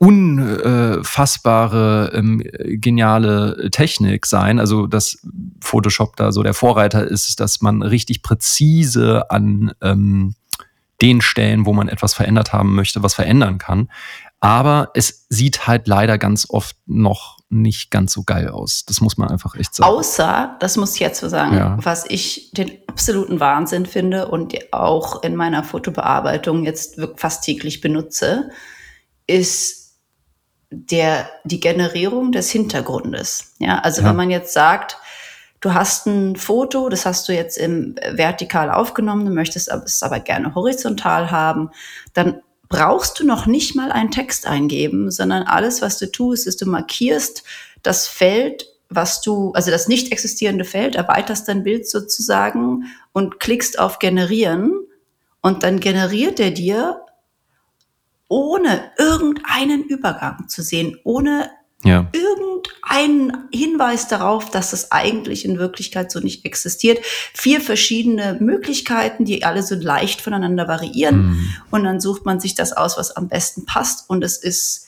unfassbare, 0.00 2.10
ähm, 2.14 2.42
geniale 2.52 3.68
Technik 3.70 4.24
sein. 4.24 4.58
Also, 4.58 4.86
dass 4.86 5.18
Photoshop 5.60 6.16
da 6.16 6.32
so 6.32 6.42
der 6.42 6.54
Vorreiter 6.54 7.06
ist, 7.06 7.38
dass 7.38 7.60
man 7.60 7.82
richtig 7.82 8.22
präzise 8.22 9.30
an 9.30 9.72
ähm, 9.82 10.34
den 11.02 11.20
Stellen, 11.20 11.66
wo 11.66 11.72
man 11.72 11.88
etwas 11.88 12.14
verändert 12.14 12.52
haben 12.52 12.74
möchte, 12.74 13.02
was 13.02 13.14
verändern 13.14 13.58
kann. 13.58 13.88
Aber 14.40 14.90
es 14.94 15.26
sieht 15.28 15.66
halt 15.66 15.86
leider 15.86 16.16
ganz 16.16 16.46
oft 16.48 16.76
noch 16.86 17.38
nicht 17.50 17.90
ganz 17.90 18.12
so 18.12 18.22
geil 18.22 18.48
aus. 18.48 18.84
Das 18.86 19.00
muss 19.00 19.18
man 19.18 19.28
einfach 19.28 19.54
echt 19.56 19.74
sagen. 19.74 19.90
Außer, 19.90 20.56
das 20.60 20.76
muss 20.76 20.94
ich 20.94 21.00
jetzt 21.00 21.20
so 21.20 21.28
sagen, 21.28 21.56
ja. 21.56 21.76
was 21.82 22.06
ich 22.08 22.52
den 22.52 22.78
absoluten 22.86 23.40
Wahnsinn 23.40 23.86
finde 23.86 24.28
und 24.28 24.54
auch 24.72 25.22
in 25.22 25.36
meiner 25.36 25.62
Fotobearbeitung 25.64 26.64
jetzt 26.64 27.00
fast 27.16 27.44
täglich 27.44 27.80
benutze, 27.80 28.50
ist 29.26 29.98
der, 30.70 31.28
die 31.44 31.60
Generierung 31.60 32.32
des 32.32 32.50
Hintergrundes. 32.50 33.54
Ja, 33.58 33.80
also 33.80 34.02
ja. 34.02 34.08
wenn 34.08 34.16
man 34.16 34.30
jetzt 34.30 34.54
sagt, 34.54 34.96
du 35.60 35.74
hast 35.74 36.06
ein 36.06 36.36
Foto, 36.36 36.88
das 36.88 37.06
hast 37.06 37.28
du 37.28 37.32
jetzt 37.32 37.58
im 37.58 37.94
vertikal 38.12 38.70
aufgenommen, 38.70 39.26
du 39.26 39.32
möchtest 39.32 39.68
es 39.68 40.02
aber 40.02 40.20
gerne 40.20 40.54
horizontal 40.54 41.30
haben, 41.30 41.70
dann 42.14 42.40
brauchst 42.68 43.20
du 43.20 43.26
noch 43.26 43.46
nicht 43.46 43.74
mal 43.74 43.92
einen 43.92 44.10
Text 44.10 44.46
eingeben, 44.46 45.10
sondern 45.10 45.42
alles, 45.42 45.82
was 45.82 45.98
du 45.98 46.10
tust, 46.10 46.46
ist, 46.46 46.62
du 46.62 46.66
markierst 46.66 47.42
das 47.82 48.06
Feld, 48.06 48.66
was 48.88 49.20
du, 49.20 49.52
also 49.52 49.70
das 49.70 49.88
nicht 49.88 50.12
existierende 50.12 50.64
Feld, 50.64 50.94
erweiterst 50.94 51.48
dein 51.48 51.62
Bild 51.62 51.88
sozusagen 51.88 52.84
und 53.12 53.40
klickst 53.40 53.78
auf 53.78 53.98
Generieren. 53.98 54.72
Und 55.42 55.62
dann 55.62 55.80
generiert 55.80 56.38
er 56.38 56.50
dir 56.50 57.00
ohne 58.28 58.92
irgendeinen 58.98 59.84
Übergang 59.84 60.48
zu 60.48 60.62
sehen, 60.62 60.98
ohne 61.02 61.50
ja. 61.84 62.06
irgendeinen 62.12 63.48
Hinweis 63.52 64.08
darauf, 64.08 64.50
dass 64.50 64.72
es 64.72 64.92
eigentlich 64.92 65.44
in 65.44 65.58
Wirklichkeit 65.58 66.10
so 66.10 66.20
nicht 66.20 66.44
existiert. 66.44 66.98
Vier 67.34 67.60
verschiedene 67.60 68.36
Möglichkeiten, 68.40 69.24
die 69.24 69.44
alle 69.44 69.62
so 69.62 69.74
leicht 69.74 70.20
voneinander 70.20 70.68
variieren. 70.68 71.30
Mhm. 71.30 71.54
Und 71.70 71.84
dann 71.84 72.00
sucht 72.00 72.26
man 72.26 72.40
sich 72.40 72.54
das 72.54 72.72
aus, 72.72 72.98
was 72.98 73.16
am 73.16 73.28
besten 73.28 73.64
passt. 73.64 74.10
Und 74.10 74.22
es 74.22 74.36
ist 74.36 74.86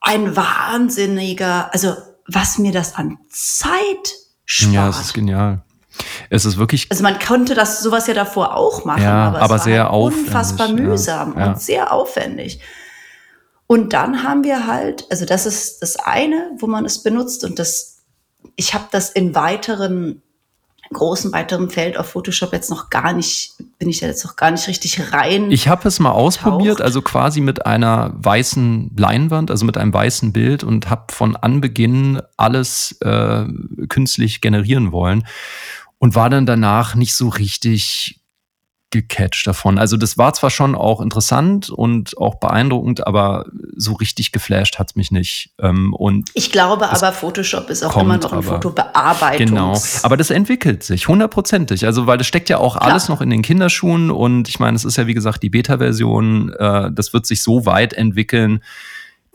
ein 0.00 0.36
wahnsinniger, 0.36 1.72
also 1.72 1.96
was 2.28 2.58
mir 2.58 2.72
das 2.72 2.94
an 2.94 3.18
Zeit 3.28 3.70
spart. 4.44 4.74
Ja, 4.74 4.88
es 4.88 5.00
ist 5.00 5.14
genial. 5.14 5.62
Es 6.30 6.44
ist 6.44 6.58
wirklich. 6.58 6.86
Also 6.90 7.02
man 7.02 7.18
konnte 7.18 7.54
das 7.54 7.82
sowas 7.82 8.06
ja 8.06 8.14
davor 8.14 8.54
auch 8.54 8.84
machen, 8.84 9.02
ja, 9.02 9.28
aber, 9.28 9.40
aber 9.40 9.58
sehr 9.58 9.90
aufwendig, 9.90 10.26
unfassbar 10.26 10.68
mühsam 10.68 11.34
ja, 11.34 11.40
ja. 11.40 11.52
und 11.52 11.60
sehr 11.60 11.92
aufwendig. 11.92 12.60
Und 13.66 13.92
dann 13.92 14.22
haben 14.22 14.44
wir 14.44 14.66
halt, 14.66 15.06
also 15.10 15.24
das 15.24 15.46
ist 15.46 15.80
das 15.82 15.96
eine, 15.96 16.50
wo 16.58 16.66
man 16.66 16.84
es 16.84 17.02
benutzt 17.02 17.44
und 17.44 17.58
das, 17.58 17.98
ich 18.54 18.74
habe 18.74 18.86
das 18.90 19.10
in 19.10 19.34
weiteren 19.34 20.22
großen 20.92 21.32
weiteren 21.32 21.70
Feld 21.70 21.98
auf 21.98 22.10
Photoshop 22.10 22.52
jetzt 22.52 22.70
noch 22.70 22.90
gar 22.90 23.12
nicht, 23.12 23.54
bin 23.78 23.88
ich 23.88 24.00
da 24.00 24.06
jetzt 24.06 24.24
noch 24.24 24.36
gar 24.36 24.50
nicht 24.50 24.68
richtig 24.68 25.12
rein. 25.12 25.50
Ich 25.50 25.68
habe 25.68 25.88
es 25.88 25.98
mal 25.98 26.10
ausprobiert, 26.10 26.80
also 26.80 27.02
quasi 27.02 27.40
mit 27.40 27.66
einer 27.66 28.12
weißen 28.16 28.92
Leinwand, 28.96 29.50
also 29.50 29.64
mit 29.64 29.78
einem 29.78 29.92
weißen 29.92 30.32
Bild 30.32 30.64
und 30.64 30.88
habe 30.88 31.12
von 31.12 31.36
Anbeginn 31.36 32.20
alles 32.36 32.96
äh, 33.00 33.46
künstlich 33.88 34.40
generieren 34.40 34.92
wollen 34.92 35.26
und 35.98 36.14
war 36.14 36.30
dann 36.30 36.46
danach 36.46 36.94
nicht 36.94 37.14
so 37.14 37.28
richtig 37.28 38.20
gecatcht 39.02 39.46
davon. 39.46 39.78
Also 39.78 39.96
das 39.96 40.18
war 40.18 40.32
zwar 40.32 40.50
schon 40.50 40.74
auch 40.74 41.00
interessant 41.00 41.70
und 41.70 42.16
auch 42.18 42.36
beeindruckend, 42.36 43.06
aber 43.06 43.46
so 43.76 43.94
richtig 43.94 44.32
geflasht 44.32 44.78
hat 44.78 44.90
es 44.90 44.96
mich 44.96 45.10
nicht. 45.10 45.50
Ähm, 45.60 45.94
und 45.94 46.30
ich 46.34 46.52
glaube 46.52 46.90
aber, 46.90 47.12
Photoshop 47.12 47.70
ist 47.70 47.84
auch 47.84 47.96
immer 47.96 48.16
noch 48.18 48.32
ein 48.32 48.42
Fotobearbeitung. 48.42 49.46
Genau, 49.46 49.80
aber 50.02 50.16
das 50.16 50.30
entwickelt 50.30 50.82
sich 50.82 51.08
hundertprozentig. 51.08 51.86
Also 51.86 52.06
weil 52.06 52.18
das 52.18 52.26
steckt 52.26 52.48
ja 52.48 52.58
auch 52.58 52.76
Klar. 52.76 52.90
alles 52.90 53.08
noch 53.08 53.20
in 53.20 53.30
den 53.30 53.42
Kinderschuhen 53.42 54.10
und 54.10 54.48
ich 54.48 54.58
meine, 54.58 54.76
es 54.76 54.84
ist 54.84 54.96
ja 54.96 55.06
wie 55.06 55.14
gesagt 55.14 55.42
die 55.42 55.50
Beta-Version. 55.50 56.52
Äh, 56.58 56.90
das 56.92 57.12
wird 57.12 57.26
sich 57.26 57.42
so 57.42 57.66
weit 57.66 57.92
entwickeln, 57.92 58.62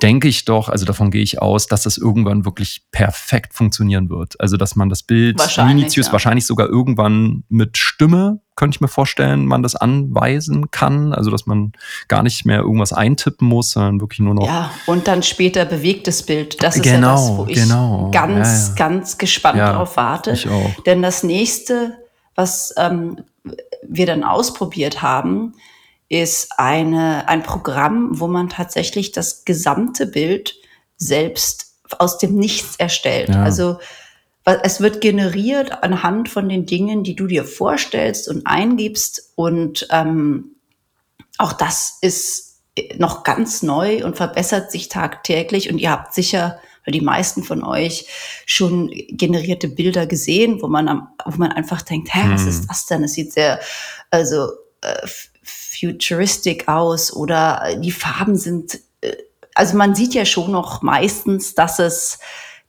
denke 0.01 0.27
ich 0.27 0.45
doch, 0.45 0.69
also 0.69 0.85
davon 0.85 1.11
gehe 1.11 1.21
ich 1.21 1.41
aus, 1.41 1.67
dass 1.67 1.83
das 1.83 1.97
irgendwann 1.97 2.45
wirklich 2.45 2.83
perfekt 2.91 3.53
funktionieren 3.53 4.09
wird. 4.09 4.39
Also, 4.39 4.57
dass 4.57 4.75
man 4.75 4.89
das 4.89 5.03
Bild 5.03 5.37
wahrscheinlich, 5.39 5.75
minutiös, 5.75 6.07
ja. 6.07 6.11
wahrscheinlich 6.11 6.45
sogar 6.45 6.67
irgendwann 6.67 7.43
mit 7.49 7.77
Stimme, 7.77 8.39
könnte 8.55 8.75
ich 8.75 8.81
mir 8.81 8.87
vorstellen, 8.87 9.45
man 9.45 9.63
das 9.63 9.75
anweisen 9.75 10.71
kann. 10.71 11.13
Also, 11.13 11.29
dass 11.29 11.45
man 11.45 11.73
gar 12.07 12.23
nicht 12.23 12.45
mehr 12.45 12.59
irgendwas 12.59 12.93
eintippen 12.93 13.47
muss, 13.47 13.71
sondern 13.71 14.01
wirklich 14.01 14.19
nur 14.19 14.33
noch. 14.33 14.45
Ja, 14.45 14.71
und 14.87 15.07
dann 15.07 15.23
später 15.23 15.65
bewegtes 15.65 16.23
Bild. 16.23 16.61
Das 16.63 16.75
ist 16.75 16.83
genau, 16.83 16.95
ja 16.95 17.13
das, 17.13 17.37
wo 17.37 17.45
ich 17.47 17.55
genau. 17.55 18.11
ganz, 18.11 18.47
ja, 18.47 18.69
ja. 18.69 18.89
ganz 18.89 19.17
gespannt 19.17 19.59
drauf 19.59 19.97
warte. 19.97 20.31
Ich 20.31 20.49
auch. 20.49 20.83
Denn 20.85 21.01
das 21.01 21.23
nächste, 21.23 21.97
was 22.35 22.73
ähm, 22.77 23.17
wir 23.87 24.05
dann 24.05 24.23
ausprobiert 24.23 25.01
haben, 25.01 25.53
ist 26.11 26.59
eine, 26.59 27.29
ein 27.29 27.41
Programm, 27.41 28.19
wo 28.19 28.27
man 28.27 28.49
tatsächlich 28.49 29.13
das 29.13 29.45
gesamte 29.45 30.05
Bild 30.05 30.55
selbst 30.97 31.77
aus 31.99 32.17
dem 32.17 32.35
Nichts 32.35 32.75
erstellt. 32.75 33.29
Ja. 33.29 33.43
Also 33.43 33.79
es 34.43 34.81
wird 34.81 34.99
generiert 34.99 35.83
anhand 35.83 36.27
von 36.27 36.49
den 36.49 36.65
Dingen, 36.65 37.05
die 37.05 37.15
du 37.15 37.27
dir 37.27 37.45
vorstellst 37.45 38.27
und 38.27 38.45
eingibst. 38.45 39.31
Und 39.35 39.87
ähm, 39.89 40.55
auch 41.37 41.53
das 41.53 41.97
ist 42.01 42.59
noch 42.97 43.23
ganz 43.23 43.63
neu 43.63 44.03
und 44.03 44.17
verbessert 44.17 44.69
sich 44.69 44.89
tagtäglich. 44.89 45.71
Und 45.71 45.77
ihr 45.77 45.91
habt 45.91 46.13
sicher, 46.13 46.59
weil 46.85 46.91
die 46.91 46.99
meisten 46.99 47.41
von 47.41 47.63
euch 47.63 48.07
schon 48.45 48.91
generierte 49.07 49.69
Bilder 49.69 50.07
gesehen, 50.07 50.61
wo 50.61 50.67
man, 50.67 50.89
am, 50.89 51.07
wo 51.25 51.37
man 51.37 51.53
einfach 51.53 51.83
denkt, 51.83 52.13
hä, 52.13 52.23
was 52.25 52.41
hm. 52.41 52.49
ist 52.49 52.69
das 52.69 52.85
denn? 52.87 53.03
Es 53.05 53.13
sieht 53.13 53.31
sehr, 53.31 53.61
also 54.09 54.49
äh, 54.81 55.07
futuristic 55.81 56.67
aus 56.67 57.13
oder 57.13 57.75
die 57.77 57.91
Farben 57.91 58.35
sind, 58.37 58.79
äh, 59.01 59.13
also 59.55 59.75
man 59.75 59.95
sieht 59.95 60.13
ja 60.13 60.25
schon 60.25 60.51
noch 60.51 60.81
meistens, 60.81 61.55
dass 61.55 61.79
es 61.79 62.19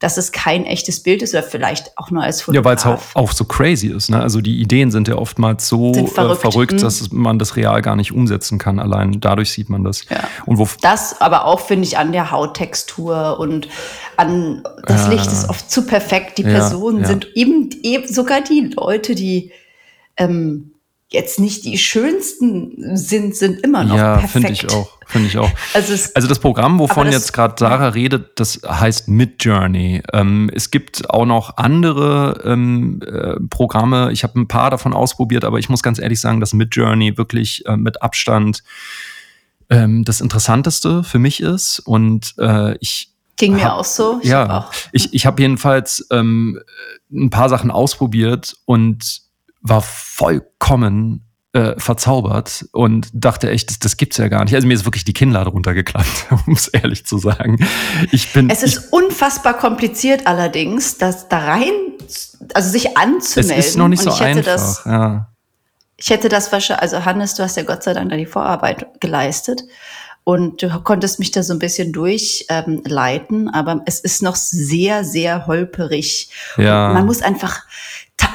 dass 0.02 0.16
es 0.16 0.32
kein 0.32 0.66
echtes 0.66 1.00
Bild 1.00 1.22
ist 1.22 1.32
oder 1.32 1.44
vielleicht 1.44 1.96
auch 1.96 2.10
nur 2.10 2.24
als 2.24 2.42
Fotograf. 2.42 2.64
Ja, 2.84 2.88
weil 2.88 2.94
es 2.96 3.00
auch, 3.14 3.14
auch, 3.14 3.30
so 3.30 3.44
crazy 3.44 3.86
ist. 3.86 4.10
Ne? 4.10 4.20
Also 4.20 4.40
die 4.40 4.60
Ideen 4.60 4.90
sind 4.90 5.06
ja 5.06 5.14
oftmals 5.14 5.68
so 5.68 5.94
verrückt, 6.08 6.38
äh, 6.38 6.50
verrückt 6.50 6.72
mhm. 6.72 6.78
dass 6.78 7.12
man 7.12 7.38
das 7.38 7.54
real 7.54 7.80
gar 7.82 7.94
nicht 7.94 8.10
umsetzen 8.10 8.58
kann. 8.58 8.80
Allein 8.80 9.20
dadurch 9.20 9.52
sieht 9.52 9.70
man 9.70 9.84
das. 9.84 10.04
Ja. 10.10 10.24
Und 10.44 10.58
wo 10.58 10.66
das 10.80 11.20
aber 11.20 11.44
auch, 11.44 11.60
finde 11.60 11.86
ich, 11.86 11.98
an 11.98 12.10
der 12.10 12.32
Hauttextur 12.32 13.38
und 13.38 13.68
an 14.16 14.64
das 14.86 15.06
Licht 15.06 15.26
ist 15.26 15.48
oft 15.48 15.70
zu 15.70 15.86
perfekt. 15.86 16.36
Die 16.38 16.42
Personen 16.42 17.02
ja, 17.02 17.06
sind 17.06 17.28
eben, 17.36 17.70
eben 17.82 18.12
sogar 18.12 18.40
die 18.40 18.72
Leute, 18.74 19.14
die 19.14 19.52
ähm, 20.16 20.71
jetzt 21.12 21.38
nicht 21.38 21.64
die 21.64 21.78
schönsten 21.78 22.96
sind, 22.96 23.36
sind 23.36 23.60
immer 23.60 23.84
noch 23.84 23.96
ja, 23.96 24.16
perfekt. 24.16 24.34
Ja, 24.34 24.40
finde 24.40 24.52
ich 24.52 24.70
auch. 24.72 24.98
Finde 25.06 25.28
ich 25.28 25.38
auch. 25.38 25.50
Also, 25.74 25.92
es, 25.92 26.14
also, 26.16 26.28
das 26.28 26.38
Programm, 26.38 26.78
wovon 26.78 27.06
das, 27.06 27.14
jetzt 27.14 27.32
gerade 27.32 27.54
Sarah 27.58 27.88
redet, 27.88 28.40
das 28.40 28.60
heißt 28.66 29.08
Midjourney. 29.08 30.02
Ähm, 30.12 30.50
es 30.54 30.70
gibt 30.70 31.10
auch 31.10 31.26
noch 31.26 31.56
andere 31.56 32.42
ähm, 32.44 33.00
äh, 33.02 33.34
Programme. 33.48 34.10
Ich 34.12 34.22
habe 34.22 34.40
ein 34.40 34.48
paar 34.48 34.70
davon 34.70 34.92
ausprobiert, 34.92 35.44
aber 35.44 35.58
ich 35.58 35.68
muss 35.68 35.82
ganz 35.82 35.98
ehrlich 35.98 36.20
sagen, 36.20 36.40
dass 36.40 36.52
Midjourney 36.52 37.16
wirklich 37.18 37.64
äh, 37.66 37.76
mit 37.76 38.02
Abstand 38.02 38.62
ähm, 39.70 40.04
das 40.04 40.20
Interessanteste 40.20 41.04
für 41.04 41.18
mich 41.18 41.40
ist. 41.40 41.80
Und 41.80 42.34
äh, 42.38 42.76
ich 42.78 43.12
Ging 43.36 43.54
mir 43.54 43.74
auch 43.74 43.84
so. 43.84 44.20
Ich 44.22 44.28
ja, 44.28 44.58
auch. 44.58 44.72
ich, 44.92 45.12
ich 45.14 45.26
habe 45.26 45.40
jedenfalls 45.42 46.06
ähm, 46.10 46.60
ein 47.10 47.30
paar 47.30 47.48
Sachen 47.48 47.70
ausprobiert 47.70 48.56
und 48.66 49.22
war 49.62 49.80
vollkommen 49.80 51.24
äh, 51.52 51.78
verzaubert 51.78 52.64
und 52.72 53.08
dachte 53.12 53.50
echt, 53.50 53.70
das, 53.70 53.78
das 53.78 53.96
gibt's 53.96 54.16
ja 54.16 54.28
gar 54.28 54.44
nicht. 54.44 54.54
Also 54.54 54.66
mir 54.66 54.74
ist 54.74 54.84
wirklich 54.84 55.04
die 55.04 55.12
Kinnlade 55.12 55.50
runtergeklappt, 55.50 56.26
um 56.46 56.54
es 56.54 56.68
ehrlich 56.68 57.06
zu 57.06 57.18
sagen. 57.18 57.58
Ich 58.10 58.32
bin. 58.32 58.50
Es 58.50 58.62
ist 58.62 58.86
ich, 58.86 58.92
unfassbar 58.92 59.54
kompliziert 59.54 60.26
allerdings, 60.26 60.98
das 60.98 61.28
da 61.28 61.38
rein, 61.38 61.72
also 62.54 62.70
sich 62.70 62.96
anzumelden. 62.96 63.58
Es 63.58 63.68
ist 63.68 63.76
noch 63.76 63.88
nicht 63.88 64.02
so 64.02 64.12
einfach. 64.12 64.44
Das, 64.44 64.82
ja. 64.86 65.28
Ich 65.96 66.10
hätte 66.10 66.28
das 66.28 66.50
wahrscheinlich, 66.50 66.82
also 66.82 67.04
Hannes, 67.04 67.34
du 67.34 67.42
hast 67.42 67.56
ja 67.56 67.62
Gott 67.62 67.82
sei 67.82 67.92
Dank 67.92 68.10
da 68.10 68.16
die 68.16 68.26
Vorarbeit 68.26 69.00
geleistet. 69.00 69.62
Und 70.24 70.62
du 70.62 70.68
konntest 70.82 71.18
mich 71.18 71.32
da 71.32 71.42
so 71.42 71.52
ein 71.52 71.58
bisschen 71.58 71.92
durchleiten, 71.92 73.40
ähm, 73.42 73.50
aber 73.52 73.82
es 73.86 73.98
ist 73.98 74.22
noch 74.22 74.36
sehr, 74.36 75.04
sehr 75.04 75.46
holperig. 75.46 76.30
Ja. 76.56 76.88
Und 76.88 76.94
man 76.94 77.06
muss 77.06 77.22
einfach, 77.22 77.62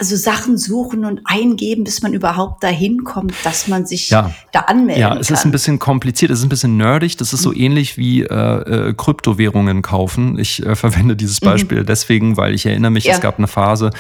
so 0.02 0.16
Sachen 0.16 0.58
suchen 0.58 1.06
und 1.06 1.22
eingeben, 1.26 1.84
bis 1.84 2.02
man 2.02 2.14
überhaupt 2.14 2.64
dahin 2.64 3.04
kommt, 3.04 3.34
dass 3.44 3.68
man 3.68 3.86
sich 3.86 4.10
ja. 4.10 4.32
da 4.52 4.62
anmelden 4.62 5.02
kann. 5.02 5.14
Ja, 5.14 5.20
es 5.20 5.32
ist 5.32 5.46
ein 5.46 5.52
bisschen 5.52 5.80
kompliziert, 5.80 6.32
es 6.32 6.40
ist 6.40 6.46
ein 6.46 6.50
bisschen 6.50 6.78
nerdig. 6.78 7.18
Das 7.18 7.34
ist 7.34 7.42
so 7.42 7.50
mhm. 7.50 7.58
ähnlich 7.58 7.98
wie 7.98 8.24
äh, 8.24 8.90
äh, 8.90 8.94
Kryptowährungen 8.94 9.82
kaufen. 9.82 10.38
Ich 10.38 10.64
äh, 10.66 10.76
verwende 10.76 11.16
dieses 11.16 11.42
mhm. 11.42 11.46
Beispiel 11.46 11.82
mhm. 11.82 11.86
deswegen, 11.86 12.38
weil 12.38 12.54
ich 12.54 12.66
erinnere 12.66 12.92
mich, 12.92 13.06
ja. 13.06 13.14
es 13.14 13.22
gab 13.22 13.38
eine 13.38 13.48
Phase, 13.48 13.92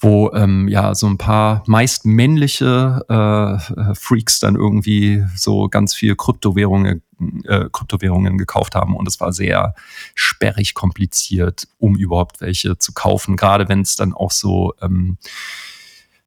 wo 0.00 0.32
ähm, 0.32 0.68
ja 0.68 0.94
so 0.94 1.06
ein 1.06 1.18
paar 1.18 1.62
meist 1.66 2.06
männliche 2.06 3.04
äh, 3.08 3.94
Freaks 3.94 4.40
dann 4.40 4.56
irgendwie 4.56 5.24
so 5.36 5.68
ganz 5.68 5.94
viel 5.94 6.14
Kryptowährungen, 6.16 7.02
äh, 7.44 7.66
Kryptowährungen 7.72 8.38
gekauft 8.38 8.74
haben 8.74 8.96
und 8.96 9.08
es 9.08 9.20
war 9.20 9.32
sehr 9.32 9.74
sperrig 10.14 10.74
kompliziert, 10.74 11.68
um 11.78 11.96
überhaupt 11.96 12.40
welche 12.40 12.78
zu 12.78 12.92
kaufen. 12.92 13.36
Gerade 13.36 13.68
wenn 13.68 13.80
es 13.80 13.96
dann 13.96 14.12
auch 14.12 14.30
so 14.30 14.74
ähm, 14.80 15.18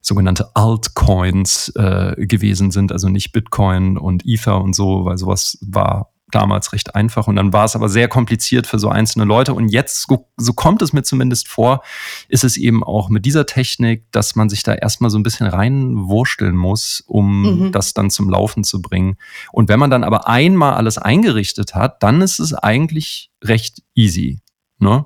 sogenannte 0.02 0.56
Altcoins 0.56 1.70
äh, 1.76 2.26
gewesen 2.26 2.72
sind, 2.72 2.92
also 2.92 3.08
nicht 3.08 3.32
Bitcoin 3.32 3.98
und 3.98 4.26
Ether 4.26 4.60
und 4.60 4.76
so, 4.76 5.06
weil 5.06 5.18
sowas 5.18 5.58
war 5.62 6.11
damals 6.32 6.74
recht 6.74 6.96
einfach 6.96 7.28
und 7.28 7.36
dann 7.36 7.54
war 7.54 7.66
es 7.66 7.76
aber 7.76 7.90
sehr 7.90 8.08
kompliziert 8.08 8.68
für 8.68 8.80
so 8.80 8.90
einzelne 8.90 9.26
Leute 9.26 9.54
und 9.54 9.70
jetzt, 9.70 10.08
so 10.38 10.54
kommt 10.54 10.82
es 10.82 10.94
mir 10.94 11.04
zumindest 11.04 11.48
vor, 11.48 11.84
ist 12.28 12.44
es 12.44 12.58
eben 12.58 12.84
auch 12.84 13.10
mit 13.10 13.26
dieser 13.26 13.46
Technik, 13.46 14.12
dass 14.12 14.36
man 14.36 14.50
sich 14.50 14.64
da 14.64 14.74
erstmal 14.74 15.10
so 15.10 15.20
ein 15.20 15.24
bisschen 15.24 15.48
reinwursteln 15.48 16.56
muss, 16.56 17.04
um 17.06 17.66
mhm. 17.66 17.72
das 17.72 17.94
dann 17.94 18.10
zum 18.10 18.30
Laufen 18.30 18.64
zu 18.64 18.82
bringen. 18.82 19.18
Und 19.52 19.70
wenn 19.70 19.80
man 19.80 19.90
dann 19.90 20.04
aber 20.04 20.28
einmal 20.28 20.74
alles 20.74 20.98
eingerichtet 20.98 21.76
hat, 21.76 22.02
dann 22.04 22.22
ist 22.22 22.40
es 22.40 22.54
eigentlich 22.54 23.32
recht 23.44 23.82
easy, 23.96 24.40
ne? 24.80 25.06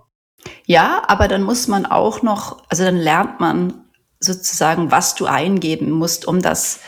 Ja, 0.65 1.01
aber 1.07 1.27
dann 1.27 1.41
muss 1.41 1.67
man 1.67 1.85
auch 1.85 2.21
noch, 2.21 2.63
also 2.69 2.83
dann 2.83 2.97
lernt 2.97 3.39
man 3.39 3.73
sozusagen, 4.19 4.91
was 4.91 5.15
du 5.15 5.25
eingeben 5.25 5.91
musst, 5.91 6.27
um 6.27 6.41
das 6.41 6.79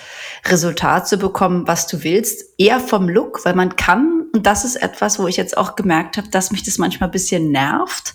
Resultat 0.49 1.07
zu 1.07 1.17
bekommen, 1.17 1.67
was 1.67 1.87
du 1.87 2.03
willst. 2.03 2.53
Eher 2.57 2.79
vom 2.79 3.09
Look, 3.09 3.45
weil 3.45 3.55
man 3.55 3.75
kann, 3.75 4.25
und 4.33 4.45
das 4.45 4.65
ist 4.65 4.75
etwas, 4.75 5.19
wo 5.19 5.27
ich 5.27 5.37
jetzt 5.37 5.57
auch 5.57 5.75
gemerkt 5.75 6.17
habe, 6.17 6.29
dass 6.29 6.51
mich 6.51 6.63
das 6.63 6.77
manchmal 6.77 7.09
ein 7.09 7.11
bisschen 7.11 7.51
nervt, 7.51 8.13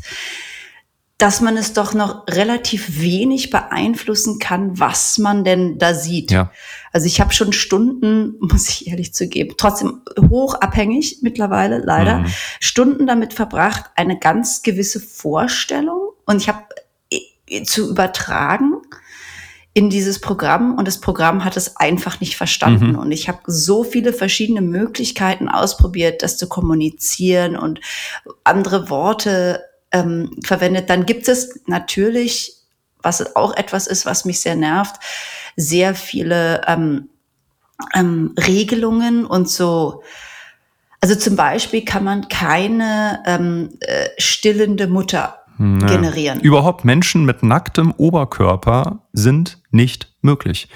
dass 1.22 1.40
man 1.40 1.56
es 1.56 1.72
doch 1.72 1.94
noch 1.94 2.26
relativ 2.28 3.00
wenig 3.00 3.50
beeinflussen 3.50 4.40
kann, 4.40 4.80
was 4.80 5.18
man 5.18 5.44
denn 5.44 5.78
da 5.78 5.94
sieht. 5.94 6.32
Ja. 6.32 6.50
Also 6.92 7.06
ich 7.06 7.20
habe 7.20 7.32
schon 7.32 7.52
Stunden, 7.52 8.34
muss 8.40 8.68
ich 8.68 8.88
ehrlich 8.88 9.14
zugeben, 9.14 9.54
trotzdem 9.56 10.02
hochabhängig 10.18 11.18
mittlerweile 11.22 11.78
leider, 11.78 12.18
mhm. 12.18 12.26
Stunden 12.58 13.06
damit 13.06 13.34
verbracht, 13.34 13.84
eine 13.94 14.18
ganz 14.18 14.62
gewisse 14.62 14.98
Vorstellung 14.98 16.10
und 16.24 16.38
ich 16.42 16.48
habe 16.48 16.64
äh, 17.10 17.62
zu 17.62 17.90
übertragen 17.90 18.78
in 19.74 19.88
dieses 19.88 20.20
Programm 20.20 20.76
und 20.76 20.86
das 20.86 21.00
Programm 21.00 21.44
hat 21.44 21.56
es 21.56 21.76
einfach 21.76 22.20
nicht 22.20 22.36
verstanden. 22.36 22.92
Mhm. 22.92 22.98
Und 22.98 23.12
ich 23.12 23.28
habe 23.28 23.38
so 23.46 23.84
viele 23.84 24.12
verschiedene 24.12 24.60
Möglichkeiten 24.60 25.48
ausprobiert, 25.48 26.22
das 26.22 26.36
zu 26.36 26.48
kommunizieren 26.48 27.56
und 27.56 27.80
andere 28.44 28.90
Worte 28.90 29.64
ähm, 29.90 30.36
verwendet. 30.44 30.90
Dann 30.90 31.06
gibt 31.06 31.26
es 31.26 31.60
natürlich, 31.66 32.56
was 33.00 33.34
auch 33.34 33.56
etwas 33.56 33.86
ist, 33.86 34.04
was 34.04 34.26
mich 34.26 34.40
sehr 34.40 34.56
nervt, 34.56 34.96
sehr 35.56 35.94
viele 35.94 36.60
ähm, 36.66 37.08
ähm, 37.94 38.34
Regelungen 38.38 39.24
und 39.24 39.48
so. 39.48 40.02
Also 41.00 41.14
zum 41.14 41.34
Beispiel 41.34 41.84
kann 41.84 42.04
man 42.04 42.28
keine 42.28 43.22
ähm, 43.26 43.70
äh, 43.80 44.08
stillende 44.18 44.86
Mutter 44.86 45.41
ja. 45.58 45.86
generieren. 45.86 46.40
Überhaupt 46.40 46.84
Menschen 46.84 47.24
mit 47.24 47.42
nacktem 47.42 47.92
Oberkörper 47.96 49.00
sind 49.12 49.58
nicht 49.70 50.12
möglich. 50.22 50.68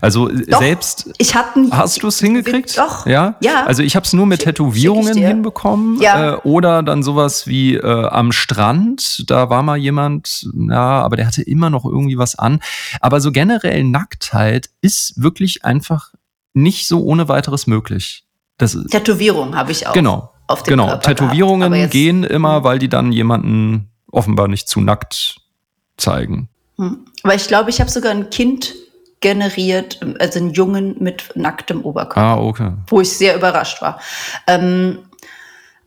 Also 0.00 0.28
doch, 0.28 0.58
selbst 0.58 1.12
ich 1.18 1.34
hatte 1.34 1.68
hast 1.70 2.02
du 2.02 2.08
es 2.08 2.18
hingekriegt? 2.20 2.76
Doch. 2.78 3.06
Ja. 3.06 3.36
Ja. 3.40 3.64
Also 3.64 3.82
ich 3.82 3.96
habe 3.96 4.04
es 4.04 4.12
nur 4.12 4.26
mit 4.26 4.40
schick, 4.40 4.56
Tätowierungen 4.56 5.14
schick 5.14 5.26
hinbekommen. 5.26 6.00
Ja. 6.00 6.34
Äh, 6.34 6.36
oder 6.38 6.82
dann 6.82 7.02
sowas 7.02 7.46
wie 7.46 7.76
äh, 7.76 8.06
am 8.06 8.32
Strand. 8.32 9.30
Da 9.30 9.50
war 9.50 9.62
mal 9.62 9.76
jemand, 9.76 10.48
ja, 10.54 11.00
aber 11.02 11.16
der 11.16 11.26
hatte 11.26 11.42
immer 11.42 11.70
noch 11.70 11.84
irgendwie 11.84 12.18
was 12.18 12.38
an. 12.38 12.60
Aber 13.00 13.20
so 13.20 13.32
generell 13.32 13.84
Nacktheit 13.84 14.70
ist 14.80 15.22
wirklich 15.22 15.64
einfach 15.64 16.12
nicht 16.52 16.86
so 16.86 17.02
ohne 17.02 17.28
weiteres 17.28 17.66
möglich. 17.66 18.24
Das, 18.58 18.76
Tätowierung 18.90 19.56
habe 19.56 19.72
ich 19.72 19.86
auch. 19.86 19.92
Genau. 19.92 20.30
Genau. 20.64 20.86
Körper 20.86 21.00
Tätowierungen 21.14 21.90
gehen 21.90 22.24
immer, 22.24 22.56
hm. 22.56 22.64
weil 22.64 22.78
die 22.78 22.88
dann 22.88 23.12
jemanden 23.12 23.89
offenbar 24.12 24.48
nicht 24.48 24.68
zu 24.68 24.80
nackt 24.80 25.40
zeigen. 25.96 26.48
Hm. 26.76 27.06
Aber 27.22 27.34
ich 27.34 27.48
glaube, 27.48 27.70
ich 27.70 27.80
habe 27.80 27.90
sogar 27.90 28.12
ein 28.12 28.30
Kind 28.30 28.74
generiert, 29.20 30.00
also 30.18 30.38
einen 30.38 30.50
Jungen 30.52 30.96
mit 30.98 31.30
nacktem 31.34 31.82
Oberkörper. 31.84 32.20
Ah, 32.20 32.38
okay. 32.38 32.72
Wo 32.86 33.00
ich 33.00 33.10
sehr 33.10 33.36
überrascht 33.36 33.82
war. 33.82 34.00
Ähm, 34.46 35.00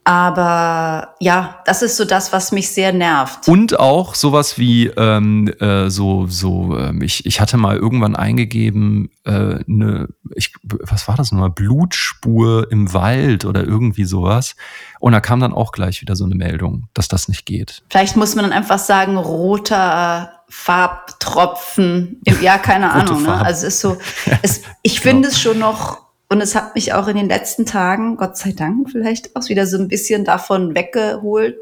aber 0.05 1.15
ja, 1.19 1.61
das 1.65 1.81
ist 1.81 1.95
so 1.95 2.03
das, 2.03 2.33
was 2.33 2.51
mich 2.51 2.69
sehr 2.71 2.91
nervt. 2.91 3.47
Und 3.47 3.79
auch 3.79 4.15
sowas 4.15 4.57
wie 4.57 4.87
ähm, 4.87 5.47
äh, 5.59 5.89
so, 5.89 6.27
so, 6.27 6.77
ähm, 6.77 7.01
ich, 7.01 7.25
ich 7.25 7.39
hatte 7.39 7.55
mal 7.57 7.77
irgendwann 7.77 8.15
eingegeben, 8.15 9.11
äh, 9.25 9.59
ne, 9.65 10.09
ich, 10.35 10.53
was 10.63 11.07
war 11.07 11.15
das 11.15 11.31
nochmal? 11.31 11.51
Blutspur 11.51 12.69
im 12.69 12.93
Wald 12.93 13.45
oder 13.45 13.63
irgendwie 13.63 14.03
sowas. 14.03 14.55
Und 14.99 15.13
da 15.13 15.21
kam 15.21 15.39
dann 15.39 15.53
auch 15.53 15.71
gleich 15.71 16.01
wieder 16.01 16.15
so 16.15 16.25
eine 16.25 16.35
Meldung, 16.35 16.89
dass 16.93 17.07
das 17.07 17.29
nicht 17.29 17.45
geht. 17.45 17.83
Vielleicht 17.89 18.17
muss 18.17 18.35
man 18.35 18.43
dann 18.43 18.53
einfach 18.53 18.79
sagen, 18.79 19.15
roter 19.17 20.33
Farbtropfen. 20.49 22.21
Ja, 22.41 22.57
keine 22.57 22.91
Ahnung. 22.91 23.23
Ne? 23.23 23.33
Also 23.33 23.67
es 23.67 23.75
ist 23.75 23.79
so, 23.79 23.97
es, 24.41 24.61
ich 24.81 24.95
genau. 24.95 25.03
finde 25.03 25.27
es 25.29 25.39
schon 25.39 25.59
noch 25.59 26.03
und 26.33 26.41
es 26.41 26.55
hat 26.55 26.73
mich 26.73 26.93
auch 26.93 27.07
in 27.07 27.15
den 27.15 27.29
letzten 27.29 27.67
Tagen, 27.67 28.17
Gott 28.17 28.37
sei 28.37 28.53
Dank, 28.53 28.89
vielleicht 28.89 29.35
auch 29.35 29.47
wieder 29.49 29.67
so 29.67 29.77
ein 29.77 29.87
bisschen 29.87 30.25
davon 30.25 30.73
weggeholt, 30.73 31.57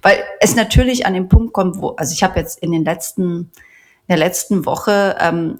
weil 0.00 0.22
es 0.38 0.54
natürlich 0.54 1.06
an 1.06 1.14
den 1.14 1.28
Punkt 1.28 1.52
kommt, 1.52 1.78
wo, 1.78 1.88
also 1.96 2.12
ich 2.12 2.22
habe 2.22 2.38
jetzt 2.38 2.60
in 2.60 2.70
den 2.70 2.84
letzten, 2.84 3.50
in 4.06 4.06
der 4.08 4.16
letzten 4.16 4.64
Woche 4.64 5.16
ähm, 5.18 5.58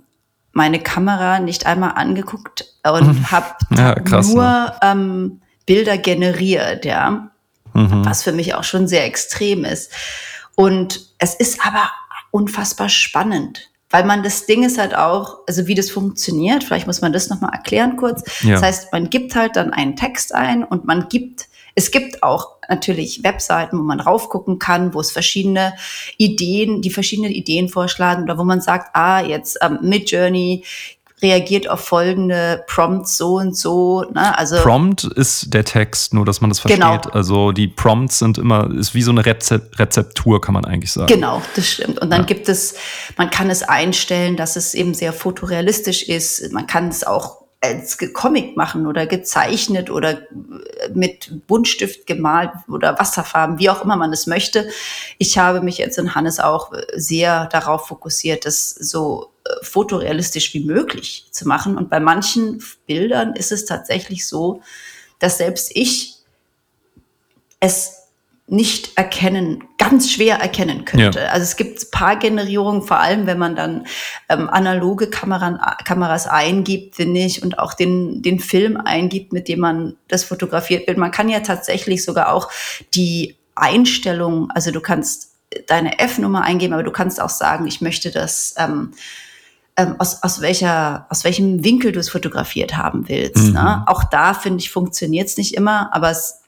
meine 0.53 0.79
Kamera 0.79 1.40
nicht 1.40 1.66
einmal 1.66 1.95
angeguckt 1.97 2.73
und 2.88 3.33
habe 3.33 3.47
ja, 3.77 3.97
nur 4.23 4.45
ne? 4.45 4.75
ähm, 4.81 5.40
Bilder 5.66 5.99
generiert, 5.99 6.85
ja, 6.85 7.33
mhm. 7.75 8.05
was 8.05 8.23
für 8.23 8.33
mich 8.33 8.55
auch 8.55 8.64
schon 8.64 8.87
sehr 8.87 9.07
extrem 9.07 9.64
ist. 9.64 9.93
Und 10.55 11.14
es 11.19 11.35
ist 11.35 11.66
aber 11.66 11.90
unfassbar 12.31 12.90
spannend. 12.90 13.69
Weil 13.90 14.05
man 14.05 14.22
das 14.22 14.46
Ding 14.46 14.62
ist 14.62 14.79
halt 14.79 14.94
auch, 14.94 15.38
also 15.46 15.66
wie 15.66 15.74
das 15.74 15.90
funktioniert, 15.90 16.64
vielleicht 16.64 16.87
muss 16.87 17.00
man 17.00 17.12
das 17.12 17.29
nochmal 17.29 17.53
erklären 17.53 17.96
kurz. 17.96 18.22
Ja. 18.42 18.53
Das 18.53 18.62
heißt, 18.62 18.92
man 18.92 19.11
gibt 19.11 19.35
halt 19.35 19.57
dann 19.57 19.72
einen 19.72 19.96
Text 19.96 20.35
ein 20.35 20.64
und 20.64 20.85
man 20.85 21.09
gibt, 21.09 21.48
es 21.74 21.90
gibt 21.90 22.22
auch 22.22 22.57
natürlich 22.68 23.24
Webseiten, 23.24 23.79
wo 23.79 23.83
man 23.83 24.00
raufgucken 24.00 24.59
kann, 24.59 24.94
wo 24.94 25.00
es 25.00 25.11
verschiedene 25.11 25.74
Ideen, 26.16 26.83
die 26.83 26.90
verschiedene 26.90 27.29
Ideen 27.29 27.68
vorschlagen 27.68 28.22
oder 28.22 28.38
wo 28.38 28.44
man 28.44 28.61
sagt, 28.61 28.94
ah, 28.94 29.20
jetzt 29.20 29.59
ähm, 29.61 29.79
Midjourney 29.83 30.64
reagiert 31.22 31.68
auf 31.68 31.80
folgende 31.80 32.64
Prompts 32.66 33.16
so 33.16 33.37
und 33.37 33.56
so. 33.56 34.02
Ne? 34.12 34.37
Also 34.37 34.56
Prompt 34.56 35.04
ist 35.04 35.52
der 35.52 35.64
Text, 35.64 36.14
nur 36.14 36.24
dass 36.24 36.40
man 36.40 36.50
das 36.50 36.61
versteht. 36.61 36.80
Genau. 36.80 37.00
Also 37.12 37.52
die 37.52 37.68
Prompts 37.68 38.18
sind 38.18 38.38
immer, 38.38 38.70
ist 38.70 38.94
wie 38.94 39.02
so 39.02 39.11
eine 39.11 39.24
Rezep 39.24 39.78
Rezeptur, 39.78 40.40
kann 40.40 40.54
man 40.54 40.64
eigentlich 40.64 40.92
sagen. 40.92 41.06
Genau, 41.09 41.42
das 41.56 41.68
stimmt. 41.68 41.98
Und 42.00 42.11
dann 42.11 42.22
ja. 42.22 42.26
gibt 42.26 42.48
es, 42.48 42.74
man 43.16 43.30
kann 43.30 43.50
es 43.50 43.62
einstellen, 43.62 44.37
dass 44.37 44.56
es 44.56 44.74
eben 44.74 44.94
sehr 44.94 45.12
fotorealistisch 45.12 46.04
ist. 46.04 46.52
Man 46.52 46.66
kann 46.66 46.88
es 46.88 47.04
auch 47.04 47.40
als 47.62 47.98
Comic 48.14 48.56
machen 48.56 48.87
oder 48.87 49.06
gezeichnet 49.06 49.90
oder 49.90 50.18
mit 50.94 51.46
Buntstift 51.46 52.06
gemalt 52.06 52.50
oder 52.68 52.98
Wasserfarben, 52.98 53.59
wie 53.59 53.68
auch 53.68 53.85
immer 53.85 53.96
man 53.96 54.12
es 54.12 54.26
möchte. 54.26 54.68
Ich 55.18 55.37
habe 55.37 55.61
mich 55.61 55.76
jetzt 55.76 55.98
in 55.98 56.14
Hannes 56.14 56.40
auch 56.40 56.72
sehr 56.94 57.46
darauf 57.46 57.87
fokussiert, 57.87 58.46
das 58.46 58.70
so 58.70 59.24
äh, 59.24 59.30
fotorealistisch 59.62 60.54
wie 60.54 60.64
möglich 60.64 61.26
zu 61.30 61.46
machen. 61.46 61.76
Und 61.76 61.90
bei 61.90 62.00
manchen 62.00 62.62
Bildern 62.86 63.34
ist 63.34 63.52
es 63.52 63.64
tatsächlich 63.64 64.26
so, 64.26 64.62
dass 65.18 65.38
selbst 65.38 65.70
ich 65.74 66.16
es 67.60 68.00
nicht 68.50 68.96
erkennen, 68.96 69.62
ganz 69.78 70.10
schwer 70.10 70.38
erkennen 70.40 70.84
könnte. 70.84 71.20
Ja. 71.20 71.26
Also 71.26 71.44
es 71.44 71.54
gibt 71.54 71.92
paar 71.92 72.16
Generierungen, 72.16 72.82
vor 72.82 72.98
allem 72.98 73.26
wenn 73.26 73.38
man 73.38 73.54
dann 73.54 73.86
ähm, 74.28 74.50
analoge 74.50 75.08
Kameran, 75.08 75.60
Kameras 75.84 76.26
eingibt, 76.26 76.96
finde 76.96 77.20
ich, 77.20 77.44
und 77.44 77.60
auch 77.60 77.74
den, 77.74 78.22
den 78.22 78.40
Film 78.40 78.76
eingibt, 78.76 79.32
mit 79.32 79.46
dem 79.46 79.60
man 79.60 79.96
das 80.08 80.24
fotografiert 80.24 80.88
wird. 80.88 80.98
Man 80.98 81.12
kann 81.12 81.28
ja 81.28 81.40
tatsächlich 81.40 82.04
sogar 82.04 82.32
auch 82.32 82.50
die 82.92 83.36
Einstellung, 83.54 84.50
also 84.50 84.72
du 84.72 84.80
kannst 84.80 85.30
deine 85.68 86.00
F-Nummer 86.00 86.42
eingeben, 86.42 86.74
aber 86.74 86.82
du 86.82 86.92
kannst 86.92 87.20
auch 87.20 87.30
sagen, 87.30 87.68
ich 87.68 87.80
möchte 87.80 88.10
das 88.10 88.54
ähm, 88.58 88.92
ähm, 89.76 89.96
aus, 89.98 90.22
aus, 90.22 90.40
welcher, 90.40 91.06
aus 91.11 91.24
welchem 91.24 91.64
Winkel 91.64 91.92
du 91.92 92.00
es 92.00 92.09
fotografiert 92.09 92.76
haben 92.76 93.09
willst. 93.09 93.48
Mhm. 93.48 93.52
Ne? 93.52 93.85
Auch 93.87 94.04
da, 94.04 94.35
finde 94.35 94.59
ich, 94.59 94.70
funktioniert 94.70 95.28
es 95.28 95.37
nicht 95.37 95.54
immer, 95.54 95.94
aber 95.94 96.11
es 96.11 96.40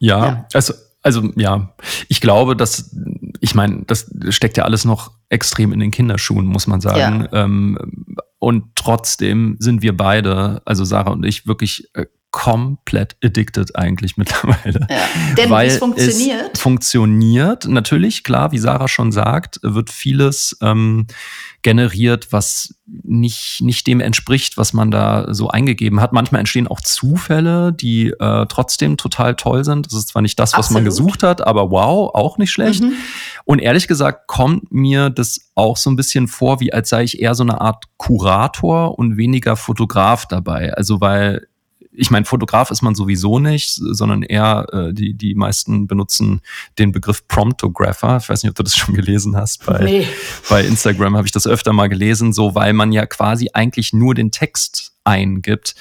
ja, 0.00 0.26
ja, 0.26 0.46
also 0.54 0.74
also 1.02 1.30
ja, 1.36 1.74
ich 2.08 2.20
glaube, 2.20 2.56
dass, 2.56 2.94
ich 3.40 3.54
meine, 3.54 3.84
das 3.86 4.10
steckt 4.30 4.56
ja 4.56 4.64
alles 4.64 4.84
noch 4.84 5.12
extrem 5.28 5.72
in 5.72 5.80
den 5.80 5.90
Kinderschuhen, 5.90 6.44
muss 6.44 6.66
man 6.66 6.80
sagen. 6.80 7.28
Ja. 7.32 7.44
Ähm, 7.44 8.16
und 8.38 8.64
trotzdem 8.74 9.56
sind 9.58 9.82
wir 9.82 9.96
beide, 9.96 10.60
also 10.64 10.84
Sarah 10.84 11.12
und 11.12 11.24
ich, 11.24 11.46
wirklich 11.46 11.88
äh, 11.94 12.06
komplett 12.30 13.16
addicted 13.24 13.74
eigentlich 13.76 14.16
mittlerweile. 14.18 14.86
Ja. 14.90 15.08
Denn 15.36 15.50
weil 15.50 15.68
es 15.68 15.78
funktioniert. 15.78 16.50
Es 16.52 16.60
funktioniert. 16.60 17.66
Natürlich, 17.66 18.24
klar, 18.24 18.52
wie 18.52 18.58
Sarah 18.58 18.88
schon 18.88 19.12
sagt, 19.12 19.60
wird 19.62 19.90
vieles 19.90 20.56
ähm, 20.60 21.06
generiert, 21.62 22.32
was 22.32 22.74
nicht, 22.86 23.60
nicht 23.60 23.86
dem 23.86 24.00
entspricht, 24.00 24.56
was 24.56 24.72
man 24.72 24.90
da 24.90 25.34
so 25.34 25.48
eingegeben 25.48 26.00
hat. 26.00 26.12
Manchmal 26.12 26.38
entstehen 26.40 26.68
auch 26.68 26.80
Zufälle, 26.80 27.72
die 27.72 28.10
äh, 28.10 28.46
trotzdem 28.48 28.96
total 28.96 29.34
toll 29.34 29.64
sind. 29.64 29.86
Das 29.86 29.92
ist 29.92 30.08
zwar 30.08 30.22
nicht 30.22 30.38
das, 30.38 30.52
was 30.52 30.58
Absolut. 30.66 30.82
man 30.82 30.84
gesucht 30.84 31.22
hat, 31.22 31.46
aber 31.46 31.70
wow, 31.70 32.14
auch 32.14 32.38
nicht 32.38 32.52
schlecht. 32.52 32.82
Mhm. 32.82 32.92
Und 33.44 33.58
ehrlich 33.58 33.88
gesagt 33.88 34.28
kommt 34.28 34.72
mir 34.72 35.10
das 35.10 35.50
auch 35.54 35.76
so 35.76 35.90
ein 35.90 35.96
bisschen 35.96 36.28
vor, 36.28 36.60
wie 36.60 36.72
als 36.72 36.90
sei 36.90 37.02
ich 37.02 37.20
eher 37.20 37.34
so 37.34 37.42
eine 37.42 37.60
Art 37.60 37.84
Kurator 37.96 38.98
und 38.98 39.16
weniger 39.16 39.56
Fotograf 39.56 40.26
dabei. 40.26 40.72
Also 40.74 41.00
weil 41.00 41.47
ich 41.98 42.10
meine, 42.10 42.24
Fotograf 42.24 42.70
ist 42.70 42.82
man 42.82 42.94
sowieso 42.94 43.38
nicht, 43.38 43.74
sondern 43.74 44.22
eher 44.22 44.66
äh, 44.72 44.94
die, 44.94 45.14
die 45.14 45.34
meisten 45.34 45.86
benutzen 45.86 46.40
den 46.78 46.92
Begriff 46.92 47.26
Promptographer. 47.26 48.18
Ich 48.22 48.28
weiß 48.28 48.42
nicht, 48.42 48.50
ob 48.50 48.56
du 48.56 48.62
das 48.62 48.76
schon 48.76 48.94
gelesen 48.94 49.36
hast. 49.36 49.66
Bei, 49.66 49.82
nee. 49.82 50.08
bei 50.48 50.64
Instagram 50.64 51.16
habe 51.16 51.26
ich 51.26 51.32
das 51.32 51.46
öfter 51.46 51.72
mal 51.72 51.88
gelesen, 51.88 52.32
so 52.32 52.54
weil 52.54 52.72
man 52.72 52.92
ja 52.92 53.06
quasi 53.06 53.50
eigentlich 53.52 53.92
nur 53.92 54.14
den 54.14 54.30
Text 54.30 54.92
eingibt. 55.04 55.74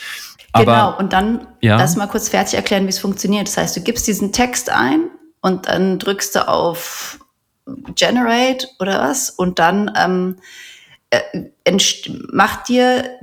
Aber, 0.51 0.65
genau, 0.65 0.97
und 0.97 1.13
dann 1.13 1.47
ja. 1.61 1.77
lass 1.77 1.95
mal 1.95 2.07
kurz 2.07 2.29
fertig 2.29 2.55
erklären, 2.55 2.85
wie 2.85 2.89
es 2.89 2.99
funktioniert. 2.99 3.47
Das 3.47 3.57
heißt, 3.57 3.77
du 3.77 3.81
gibst 3.81 4.07
diesen 4.07 4.31
Text 4.31 4.71
ein 4.71 5.09
und 5.41 5.67
dann 5.67 5.99
drückst 5.99 6.35
du 6.35 6.47
auf 6.47 7.19
Generate 7.95 8.67
oder 8.79 9.01
was 9.01 9.29
und 9.29 9.59
dann 9.59 9.91
ähm, 9.95 10.37
äh, 11.09 11.21
macht 12.31 12.69
dir 12.69 13.19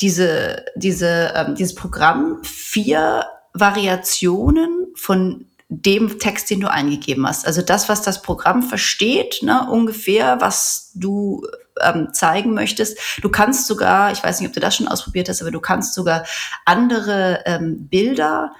diese, 0.00 0.64
diese, 0.76 1.32
ähm, 1.34 1.54
dieses 1.54 1.74
Programm 1.74 2.38
vier 2.42 3.24
Variationen 3.52 4.88
von 4.94 5.46
dem 5.68 6.18
Text, 6.18 6.50
den 6.50 6.60
du 6.60 6.70
eingegeben 6.70 7.26
hast. 7.26 7.46
Also 7.46 7.60
das, 7.60 7.88
was 7.88 8.02
das 8.02 8.22
Programm 8.22 8.62
versteht, 8.62 9.40
ne, 9.42 9.68
ungefähr, 9.70 10.40
was 10.40 10.92
du 10.94 11.46
ähm, 11.82 12.08
zeigen 12.12 12.54
möchtest. 12.54 12.98
Du 13.20 13.28
kannst 13.28 13.66
sogar, 13.66 14.12
ich 14.12 14.22
weiß 14.22 14.40
nicht, 14.40 14.48
ob 14.48 14.54
du 14.54 14.60
das 14.60 14.76
schon 14.76 14.88
ausprobiert 14.88 15.28
hast, 15.28 15.42
aber 15.42 15.50
du 15.50 15.60
kannst 15.60 15.94
sogar 15.94 16.24
andere 16.64 17.42
ähm, 17.44 17.88
Bilder 17.88 18.52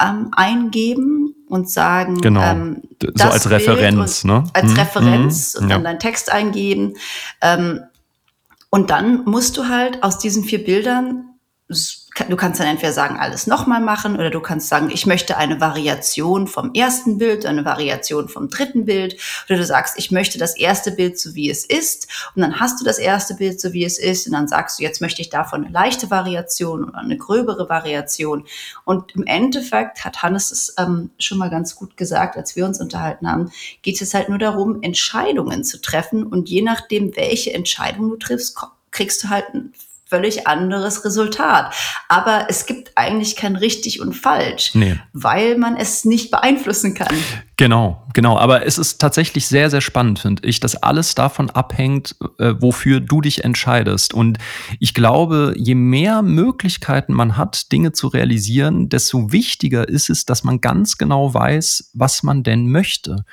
ähm, 0.00 0.30
eingeben 0.32 1.34
und 1.48 1.70
sagen, 1.70 2.20
genau. 2.20 2.42
ähm, 2.42 2.82
so 3.14 3.28
als 3.28 3.50
Referenz, 3.50 4.24
ne? 4.24 4.44
Als 4.52 4.72
mhm. 4.72 4.78
Referenz 4.78 5.54
mhm. 5.54 5.62
und 5.62 5.68
dann 5.70 5.80
ja. 5.82 5.90
deinen 5.90 5.98
Text 5.98 6.30
eingeben. 6.30 6.94
Ähm, 7.40 7.82
und 8.70 8.90
dann 8.90 9.24
musst 9.24 9.56
du 9.56 9.68
halt 9.68 10.02
aus 10.02 10.18
diesen 10.18 10.44
vier 10.44 10.64
Bildern 10.64 11.38
du 12.28 12.36
kannst 12.36 12.60
dann 12.60 12.66
entweder 12.66 12.92
sagen, 12.92 13.18
alles 13.18 13.46
nochmal 13.46 13.80
machen 13.80 14.16
oder 14.16 14.30
du 14.30 14.40
kannst 14.40 14.68
sagen, 14.68 14.90
ich 14.90 15.06
möchte 15.06 15.36
eine 15.36 15.60
Variation 15.60 16.46
vom 16.46 16.72
ersten 16.74 17.18
Bild, 17.18 17.46
eine 17.46 17.64
Variation 17.64 18.28
vom 18.28 18.48
dritten 18.48 18.84
Bild. 18.84 19.16
Oder 19.48 19.58
du 19.58 19.64
sagst, 19.64 19.98
ich 19.98 20.10
möchte 20.10 20.38
das 20.38 20.56
erste 20.56 20.90
Bild 20.90 21.18
so 21.18 21.34
wie 21.34 21.50
es 21.50 21.64
ist. 21.64 22.08
Und 22.34 22.42
dann 22.42 22.60
hast 22.60 22.80
du 22.80 22.84
das 22.84 22.98
erste 22.98 23.34
Bild 23.34 23.60
so 23.60 23.72
wie 23.72 23.84
es 23.84 23.98
ist. 23.98 24.26
Und 24.26 24.32
dann 24.32 24.48
sagst 24.48 24.78
du, 24.78 24.82
jetzt 24.82 25.00
möchte 25.00 25.22
ich 25.22 25.30
davon 25.30 25.64
eine 25.64 25.72
leichte 25.72 26.10
Variation 26.10 26.84
oder 26.84 26.98
eine 26.98 27.16
gröbere 27.16 27.68
Variation. 27.68 28.44
Und 28.84 29.14
im 29.14 29.26
Endeffekt 29.26 30.04
hat 30.04 30.22
Hannes 30.22 30.50
es 30.50 30.74
ähm, 30.78 31.10
schon 31.18 31.38
mal 31.38 31.50
ganz 31.50 31.74
gut 31.76 31.96
gesagt, 31.96 32.36
als 32.36 32.56
wir 32.56 32.64
uns 32.64 32.80
unterhalten 32.80 33.30
haben, 33.30 33.50
geht 33.82 34.00
es 34.00 34.14
halt 34.14 34.28
nur 34.28 34.38
darum, 34.38 34.82
Entscheidungen 34.82 35.64
zu 35.64 35.80
treffen. 35.80 36.24
Und 36.24 36.48
je 36.48 36.62
nachdem, 36.62 37.14
welche 37.16 37.52
Entscheidung 37.54 38.10
du 38.10 38.16
triffst, 38.16 38.56
kriegst 38.90 39.24
du 39.24 39.28
halt 39.28 39.44
völlig 40.08 40.46
anderes 40.46 41.04
Resultat. 41.04 41.74
Aber 42.08 42.46
es 42.48 42.66
gibt 42.66 42.92
eigentlich 42.96 43.36
kein 43.36 43.56
richtig 43.56 44.00
und 44.00 44.14
falsch, 44.14 44.74
nee. 44.74 44.98
weil 45.12 45.58
man 45.58 45.76
es 45.76 46.04
nicht 46.04 46.30
beeinflussen 46.30 46.94
kann. 46.94 47.14
Genau, 47.56 48.06
genau. 48.14 48.38
Aber 48.38 48.64
es 48.64 48.78
ist 48.78 49.00
tatsächlich 49.00 49.48
sehr, 49.48 49.68
sehr 49.68 49.80
spannend, 49.80 50.20
finde 50.20 50.46
ich, 50.46 50.60
dass 50.60 50.76
alles 50.76 51.14
davon 51.14 51.50
abhängt, 51.50 52.14
äh, 52.38 52.54
wofür 52.60 53.00
du 53.00 53.20
dich 53.20 53.42
entscheidest. 53.44 54.14
Und 54.14 54.38
ich 54.78 54.94
glaube, 54.94 55.54
je 55.56 55.74
mehr 55.74 56.22
Möglichkeiten 56.22 57.12
man 57.12 57.36
hat, 57.36 57.72
Dinge 57.72 57.92
zu 57.92 58.06
realisieren, 58.06 58.88
desto 58.88 59.32
wichtiger 59.32 59.88
ist 59.88 60.08
es, 60.08 60.24
dass 60.24 60.44
man 60.44 60.60
ganz 60.60 60.98
genau 60.98 61.34
weiß, 61.34 61.90
was 61.94 62.22
man 62.22 62.44
denn 62.44 62.70
möchte. 62.70 63.24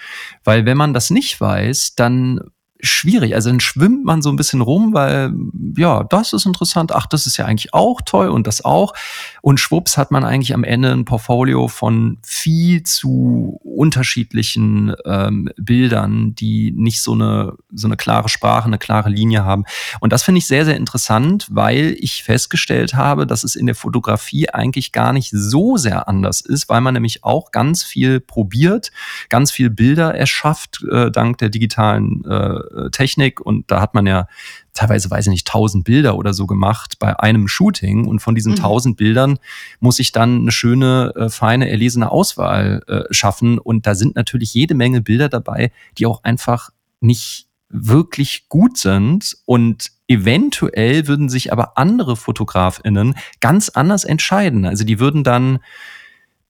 Weil 0.44 0.66
wenn 0.66 0.78
man 0.78 0.94
das 0.94 1.12
nicht 1.12 1.40
weiß, 1.40 1.96
dann 1.96 2.40
schwierig. 2.82 3.36
Also 3.36 3.50
dann 3.50 3.60
schwimmt 3.60 4.04
man 4.04 4.22
so 4.22 4.30
ein 4.30 4.36
bisschen 4.36 4.62
rum, 4.62 4.94
weil 4.94 5.34
ja, 5.78 6.04
das 6.04 6.34
ist 6.34 6.46
interessant, 6.46 6.94
ach, 6.94 7.08
das 7.08 7.26
ist 7.26 7.38
ja 7.38 7.46
eigentlich 7.46 7.74
auch 7.74 8.02
toll 8.06 8.30
und 8.30 8.48
das 8.48 8.64
auch. 8.64 8.94
Und 9.42 9.60
schwupps 9.60 9.98
hat 9.98 10.12
man 10.12 10.24
eigentlich 10.24 10.54
am 10.54 10.64
Ende 10.64 10.92
ein 10.92 11.06
Portfolio 11.06 11.68
von 11.68 12.18
viel 12.24 12.84
zu 12.84 13.60
unterschiedlichen 13.64 14.94
ähm, 15.06 15.50
Bildern, 15.58 16.36
die 16.36 16.72
nicht 16.76 17.02
so 17.02 17.14
eine, 17.14 17.54
so 17.74 17.88
eine 17.88 17.98
klare 17.98 18.30
Sprache, 18.30 18.66
eine 18.66 18.78
klare 18.78 19.10
Linie 19.10 19.44
haben. 19.44 19.64
Und 20.00 20.12
das 20.12 20.24
finde 20.24 20.40
ich 20.40 20.48
sehr, 20.48 20.66
sehr 20.66 20.78
interessant, 20.78 21.48
weil 21.50 21.96
ich 22.00 22.24
festgestellt 22.24 22.94
habe, 22.94 23.26
dass 23.26 23.44
es 23.44 23.56
in 23.56 23.66
der 23.66 23.76
Fotografie 23.76 24.50
eigentlich 24.50 24.92
gar 24.92 25.14
nicht 25.14 25.32
so 25.32 25.78
sehr 25.78 26.08
anders 26.08 26.42
ist, 26.42 26.70
weil 26.70 26.82
man 26.82 26.94
nämlich 26.94 27.24
auch 27.24 27.52
ganz 27.52 27.84
viel 27.84 28.20
probiert, 28.20 28.92
ganz 29.30 29.52
viel 29.52 29.70
Bilder 29.70 30.14
erschafft, 30.14 30.84
äh, 30.92 31.12
dank 31.12 31.38
der 31.38 31.50
digitalen 31.50 32.24
äh, 32.26 32.60
äh, 32.76 32.90
Technik 32.90 33.42
und 33.42 33.72
da 33.72 33.82
hat 33.82 33.94
man 33.94 34.06
ja 34.06 34.28
teilweise, 34.74 35.10
weiß 35.10 35.28
ich 35.28 35.32
nicht, 35.32 35.48
tausend 35.48 35.86
Bilder 35.86 36.18
oder 36.18 36.34
so 36.34 36.46
gemacht 36.46 37.00
bei 37.00 37.18
einem 37.20 37.48
Shooting 37.48 38.06
und 38.06 38.20
von 38.20 38.36
diesen 38.36 38.54
mhm. 38.54 38.58
tausend 38.58 38.98
Bildern 38.98 39.40
muss 39.80 40.00
ich 40.00 40.12
dann 40.12 40.42
eine 40.42 40.52
schöne, 40.52 41.14
äh, 41.16 41.30
feine, 41.30 41.70
erlesene 41.70 42.12
Auswahl 42.12 42.82
äh, 42.88 43.04
schaffen 43.12 43.58
und 43.58 43.88
da 43.88 43.96
sind 43.96 44.16
natürlich 44.16 44.54
jede 44.54 44.76
Menge 44.76 45.02
Bilder 45.02 45.30
dabei, 45.30 45.72
die 45.98 46.06
auch 46.06 46.24
einfach 46.24 46.70
nicht 47.00 47.48
wirklich 47.70 48.48
gut 48.50 48.78
sind 48.78 49.38
und 49.46 49.92
eventuell 50.08 51.08
würden 51.08 51.30
sich 51.30 51.52
aber 51.52 51.78
andere 51.78 52.16
Fotografinnen 52.16 53.16
ganz 53.40 53.70
anders 53.70 54.04
entscheiden. 54.04 54.66
Also 54.66 54.84
die 54.84 55.00
würden 55.00 55.24
dann 55.24 55.60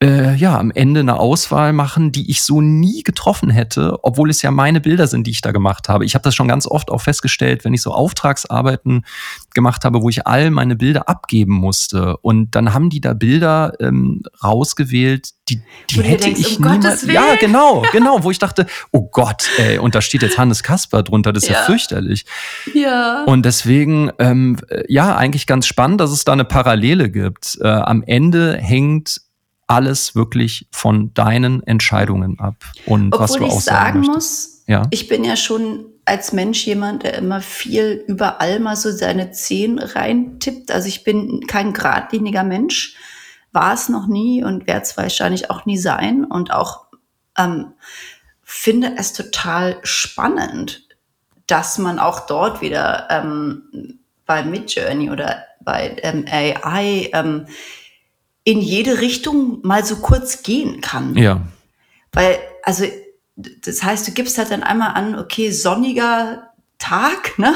äh, 0.02 0.34
ja, 0.34 0.58
am 0.58 0.70
Ende 0.70 1.00
eine 1.00 1.18
Auswahl 1.18 1.72
machen, 1.72 2.12
die 2.12 2.30
ich 2.30 2.42
so 2.42 2.60
nie 2.60 3.02
getroffen 3.02 3.48
hätte, 3.48 3.98
obwohl 4.02 4.28
es 4.28 4.42
ja 4.42 4.50
meine 4.50 4.82
Bilder 4.82 5.06
sind, 5.06 5.26
die 5.26 5.30
ich 5.30 5.40
da 5.40 5.52
gemacht 5.52 5.88
habe. 5.88 6.04
Ich 6.04 6.14
habe 6.14 6.22
das 6.22 6.34
schon 6.34 6.48
ganz 6.48 6.66
oft 6.66 6.90
auch 6.90 7.00
festgestellt, 7.00 7.64
wenn 7.64 7.72
ich 7.72 7.80
so 7.80 7.92
Auftragsarbeiten 7.92 9.06
gemacht 9.54 9.86
habe, 9.86 10.02
wo 10.02 10.10
ich 10.10 10.26
all 10.26 10.50
meine 10.50 10.76
Bilder 10.76 11.08
abgeben 11.08 11.54
musste. 11.54 12.18
Und 12.18 12.54
dann 12.54 12.74
haben 12.74 12.90
die 12.90 13.00
da 13.00 13.14
Bilder 13.14 13.72
ähm, 13.80 14.22
rausgewählt, 14.44 15.30
die, 15.48 15.62
die 15.90 16.02
hätte 16.02 16.24
denkst, 16.24 16.40
ich 16.40 16.58
um 16.58 16.72
niemals. 16.72 17.06
Ja, 17.06 17.36
genau, 17.36 17.82
genau, 17.92 18.22
wo 18.22 18.30
ich 18.30 18.38
dachte, 18.38 18.66
oh 18.92 19.08
Gott, 19.10 19.48
ey, 19.56 19.78
und 19.78 19.94
da 19.94 20.02
steht 20.02 20.20
jetzt 20.20 20.36
Hannes 20.36 20.62
Kasper 20.62 21.04
drunter, 21.04 21.32
das 21.32 21.44
ist 21.44 21.48
ja, 21.48 21.60
ja 21.60 21.64
fürchterlich. 21.64 22.26
Ja. 22.74 23.24
Und 23.24 23.46
deswegen, 23.46 24.10
ähm, 24.18 24.58
ja, 24.88 25.16
eigentlich 25.16 25.46
ganz 25.46 25.66
spannend, 25.66 26.02
dass 26.02 26.10
es 26.10 26.24
da 26.24 26.32
eine 26.32 26.44
Parallele 26.44 27.08
gibt. 27.10 27.56
Äh, 27.62 27.68
am 27.68 28.02
Ende 28.02 28.58
hängt 28.58 29.22
alles 29.66 30.14
wirklich 30.14 30.68
von 30.70 31.12
deinen 31.14 31.62
Entscheidungen 31.62 32.38
ab 32.38 32.56
und 32.86 33.12
Obwohl 33.12 33.20
was 33.20 33.32
du 33.32 33.44
ich 33.46 33.52
sagen 33.60 34.00
möchtest. 34.00 34.14
muss, 34.14 34.64
ja? 34.66 34.82
ich 34.90 35.08
bin 35.08 35.24
ja 35.24 35.36
schon 35.36 35.86
als 36.04 36.32
Mensch 36.32 36.64
jemand, 36.66 37.02
der 37.02 37.14
immer 37.14 37.40
viel 37.40 38.04
überall 38.06 38.60
mal 38.60 38.76
so 38.76 38.92
seine 38.92 39.32
Zehen 39.32 39.80
reintippt. 39.80 40.70
Also 40.70 40.86
ich 40.86 41.02
bin 41.02 41.46
kein 41.48 41.72
geradliniger 41.72 42.44
Mensch, 42.44 42.94
war 43.50 43.74
es 43.74 43.88
noch 43.88 44.06
nie 44.06 44.44
und 44.44 44.68
werde 44.68 44.82
es 44.82 44.96
wahrscheinlich 44.96 45.50
auch 45.50 45.66
nie 45.66 45.78
sein 45.78 46.24
und 46.24 46.52
auch 46.52 46.86
ähm, 47.36 47.72
finde 48.42 48.94
es 48.96 49.12
total 49.12 49.78
spannend, 49.82 50.86
dass 51.48 51.78
man 51.78 51.98
auch 51.98 52.26
dort 52.26 52.60
wieder 52.60 53.08
ähm, 53.10 53.98
bei 54.26 54.44
Midjourney 54.44 55.10
oder 55.10 55.44
bei 55.60 55.96
ähm, 56.02 56.24
AI 56.30 57.10
ähm, 57.12 57.46
in 58.46 58.60
jede 58.60 59.00
Richtung 59.00 59.58
mal 59.64 59.84
so 59.84 59.96
kurz 59.96 60.44
gehen 60.44 60.80
kann. 60.80 61.16
Ja. 61.16 61.42
Weil, 62.12 62.38
also, 62.62 62.84
das 63.34 63.82
heißt, 63.82 64.06
du 64.06 64.12
gibst 64.12 64.38
halt 64.38 64.52
dann 64.52 64.62
einmal 64.62 64.90
an, 64.90 65.18
okay, 65.18 65.50
sonniger 65.50 66.52
Tag, 66.78 67.38
ne? 67.38 67.54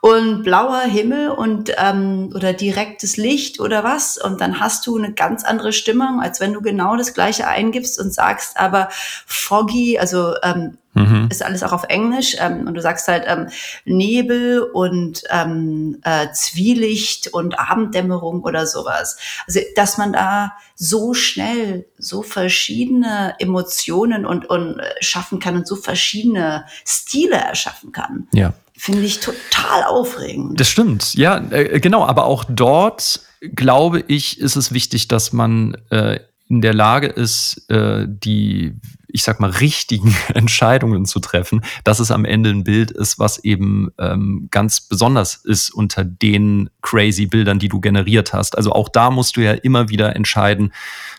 Und 0.00 0.42
blauer 0.42 0.80
Himmel 0.80 1.30
und 1.30 1.72
ähm, 1.78 2.32
oder 2.34 2.52
direktes 2.52 3.16
Licht 3.16 3.60
oder 3.60 3.84
was. 3.84 4.18
Und 4.18 4.40
dann 4.40 4.58
hast 4.58 4.84
du 4.88 4.98
eine 4.98 5.12
ganz 5.12 5.44
andere 5.44 5.72
Stimmung, 5.72 6.20
als 6.20 6.40
wenn 6.40 6.52
du 6.52 6.60
genau 6.60 6.96
das 6.96 7.14
gleiche 7.14 7.46
eingibst 7.46 8.00
und 8.00 8.12
sagst, 8.12 8.58
aber 8.58 8.88
foggy, 8.90 9.98
also 9.98 10.34
ähm, 10.42 10.76
mhm. 10.96 11.28
ist 11.30 11.44
alles 11.44 11.62
auch 11.62 11.72
auf 11.72 11.84
Englisch. 11.84 12.36
Ähm, 12.40 12.66
und 12.66 12.74
du 12.74 12.80
sagst 12.80 13.06
halt 13.08 13.24
ähm, 13.26 13.48
Nebel 13.84 14.62
und 14.62 15.22
ähm, 15.30 15.98
äh, 16.02 16.32
Zwielicht 16.32 17.28
und 17.28 17.58
Abenddämmerung 17.58 18.42
oder 18.42 18.66
sowas. 18.66 19.18
Also, 19.46 19.60
dass 19.76 19.98
man 19.98 20.12
da 20.12 20.52
so 20.74 21.14
schnell 21.14 21.86
so 21.98 22.22
verschiedene 22.22 23.34
Emotionen 23.38 24.26
und, 24.26 24.48
und 24.48 24.78
äh, 24.78 24.94
schaffen 25.00 25.38
kann 25.38 25.56
und 25.56 25.66
so 25.66 25.76
verschiedene 25.76 26.64
Stile 26.84 27.36
erschaffen 27.36 27.92
kann. 27.92 28.28
Ja. 28.32 28.54
Finde 28.78 29.02
ich 29.02 29.20
total 29.20 29.84
aufregend. 29.84 30.60
Das 30.60 30.68
stimmt, 30.68 31.14
ja, 31.14 31.38
äh, 31.50 31.80
genau. 31.80 32.04
Aber 32.04 32.26
auch 32.26 32.44
dort, 32.44 33.20
glaube 33.54 34.04
ich, 34.06 34.38
ist 34.38 34.56
es 34.56 34.72
wichtig, 34.72 35.08
dass 35.08 35.32
man 35.32 35.78
äh, 35.90 36.20
in 36.48 36.60
der 36.60 36.74
Lage 36.74 37.06
ist, 37.06 37.68
äh, 37.70 38.04
die 38.06 38.74
ich 39.08 39.22
sag 39.22 39.40
mal, 39.40 39.50
richtigen 39.50 40.14
Entscheidungen 40.34 41.06
zu 41.06 41.20
treffen, 41.20 41.62
dass 41.84 42.00
es 42.00 42.10
am 42.10 42.24
Ende 42.24 42.50
ein 42.50 42.64
Bild 42.64 42.90
ist, 42.90 43.18
was 43.18 43.42
eben 43.44 43.90
ähm, 43.98 44.48
ganz 44.50 44.80
besonders 44.80 45.36
ist 45.36 45.70
unter 45.70 46.04
den 46.04 46.70
crazy 46.82 47.26
Bildern, 47.26 47.58
die 47.58 47.68
du 47.68 47.80
generiert 47.80 48.32
hast. 48.32 48.56
Also 48.56 48.72
auch 48.72 48.88
da 48.88 49.10
musst 49.10 49.36
du 49.36 49.42
ja 49.42 49.52
immer 49.52 49.88
wieder 49.88 50.14
entscheiden, 50.14 50.72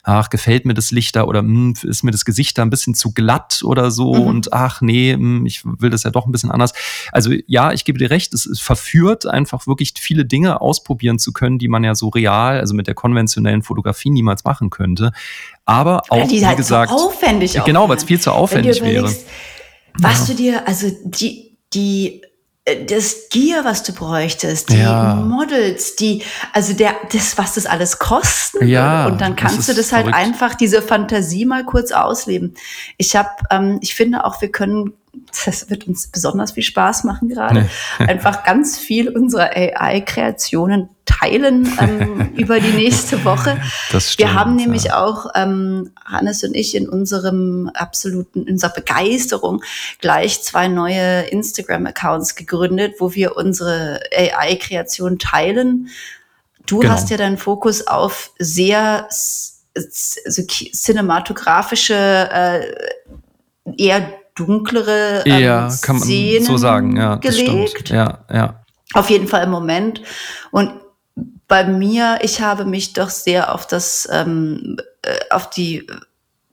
ach, 0.04 0.30
gefällt 0.30 0.66
mir 0.66 0.74
das 0.74 0.92
Licht 0.92 1.16
da 1.16 1.24
oder 1.24 1.42
mh, 1.42 1.82
hm, 1.82 1.90
ist 1.90 2.04
mir 2.04 2.12
das 2.12 2.26
Gesicht 2.26 2.58
da 2.58 2.62
ein 2.62 2.70
bisschen 2.70 2.96
zu 2.96 3.14
glatt 3.14 3.62
oder 3.64 3.92
so 3.92 4.14
mhm. 4.14 4.22
und 4.22 4.54
ach 4.54 4.82
nee, 4.82 5.16
mh, 5.16 5.22
hm, 5.22 5.46
ich 5.46 5.64
will 5.66 5.90
das 5.90 6.04
ja 6.04 6.12
doch 6.12 6.26
ein 6.26 6.32
bisschen 6.32 6.52
anders. 6.52 6.74
Also 7.12 7.32
ja, 7.48 7.74
ich 7.74 7.86
gebe 7.86 8.00
dir 8.00 8.10
recht, 8.10 8.34
es, 8.34 8.46
es 8.46 8.62
verführt 8.62 9.26
einfach 9.26 9.68
wirklich 9.68 9.94
viele 9.98 10.26
Dinge 10.26 10.62
ausprobieren 10.62 11.20
zu 11.20 11.34
können, 11.34 11.60
die 11.60 11.68
man 11.68 11.84
ja 11.84 11.96
so 11.96 12.10
real, 12.10 12.60
also 12.60 12.74
mit 12.74 12.88
der 12.88 12.96
konventionellen 12.96 13.64
Fotografie 13.64 14.10
niemals 14.10 14.44
machen 14.44 14.70
könnte. 14.70 15.12
Aber 15.68 16.02
auch, 16.08 16.28
die 16.28 16.42
wie 16.42 16.46
halt 16.48 16.56
gesagt, 16.56 16.90
so 16.90 17.08
aufwendig 17.08 17.62
genau, 17.66 17.90
weil 17.90 17.98
es 17.98 18.06
viel 18.06 18.20
zu 18.20 18.32
aufwendig 18.32 18.82
wäre. 18.82 19.14
Was 20.00 20.20
ja. 20.20 20.26
du 20.28 20.34
dir, 20.36 20.68
also 20.68 20.90
die, 21.04 21.58
die, 21.74 22.22
äh, 22.64 22.86
das 22.86 23.28
Gear, 23.30 23.66
was 23.66 23.84
du 23.84 23.92
bräuchtest, 23.92 24.70
die 24.70 24.78
ja. 24.78 25.16
Models, 25.16 25.98
die, 25.98 26.24
also 26.54 26.72
der, 26.72 26.96
das, 27.12 27.38
was 27.38 27.56
das 27.56 27.66
alles 27.66 28.00
kosten 28.00 28.66
ja, 28.66 29.04
würde. 29.04 29.12
Und 29.12 29.22
dann 29.22 29.36
kannst 29.36 29.60
das 29.60 29.66
du 29.68 29.74
das 29.74 29.92
halt 29.92 30.06
verrückt. 30.06 30.18
einfach, 30.18 30.56
diese 30.56 30.82
Fantasie 30.82 31.44
mal 31.44 31.66
kurz 31.66 31.92
ausleben. 31.92 32.54
Ich 32.98 33.18
habe, 33.18 33.30
ähm, 33.52 33.80
ich 33.82 33.94
finde 33.94 34.24
auch, 34.24 34.40
wir 34.42 34.50
können 34.50 34.94
das 35.46 35.70
wird 35.70 35.88
uns 35.88 36.08
besonders 36.08 36.52
viel 36.52 36.64
Spaß 36.64 37.04
machen 37.04 37.30
gerade, 37.30 37.70
einfach 38.00 38.44
ganz 38.44 38.78
viel 38.78 39.10
unserer 39.10 39.52
AI-Kreationen 39.56 40.90
teilen 41.06 41.72
ähm, 41.80 42.34
über 42.36 42.60
die 42.60 42.72
nächste 42.72 43.24
Woche. 43.26 43.60
Das 43.92 44.14
stimmt, 44.14 44.30
Wir 44.30 44.36
haben 44.40 44.56
nämlich 44.56 44.86
ja. 44.86 45.04
auch, 45.04 45.28
ähm, 45.36 45.92
Hannes 46.06 46.44
und 46.44 46.56
ich, 46.56 46.76
in 46.76 46.88
unserem 46.88 47.72
absoluten, 47.74 48.44
in 48.44 48.54
unserer 48.54 48.74
Begeisterung 48.74 49.64
gleich 50.00 50.44
zwei 50.44 50.68
neue 50.68 51.24
Instagram-Accounts 51.24 52.36
gegründet, 52.36 52.96
wo 53.00 53.14
wir 53.14 53.38
unsere 53.38 54.02
AI-Kreation 54.16 55.18
teilen. 55.18 55.90
Du 56.66 56.80
genau. 56.80 56.94
hast 56.94 57.10
ja 57.10 57.18
deinen 57.18 57.38
Fokus 57.38 57.88
auf 57.88 58.32
sehr 58.38 59.08
so 59.10 60.44
cinematografische, 60.44 61.94
äh, 61.94 62.74
eher 63.78 64.14
dunklere 64.38 65.24
ähm, 65.26 65.42
ja, 65.42 65.70
kann 65.82 65.98
man 65.98 66.06
Szenen 66.06 66.46
so 66.46 66.58
sagen. 66.58 66.96
Ja, 66.96 67.16
gelegt. 67.16 67.90
Ja, 67.90 68.26
ja. 68.32 68.64
Auf 68.94 69.10
jeden 69.10 69.28
Fall 69.28 69.44
im 69.44 69.52
Moment. 69.52 70.02
Und 70.52 70.72
bei 71.48 71.64
mir, 71.64 72.20
ich 72.22 72.42
habe 72.42 72.66
mich 72.66 72.94
doch 72.94 73.10
sehr 73.10 73.54
auf 73.54 73.68
das, 73.68 74.08
ähm, 74.12 74.78
äh, 75.02 75.18
auf 75.30 75.50
die, 75.50 75.88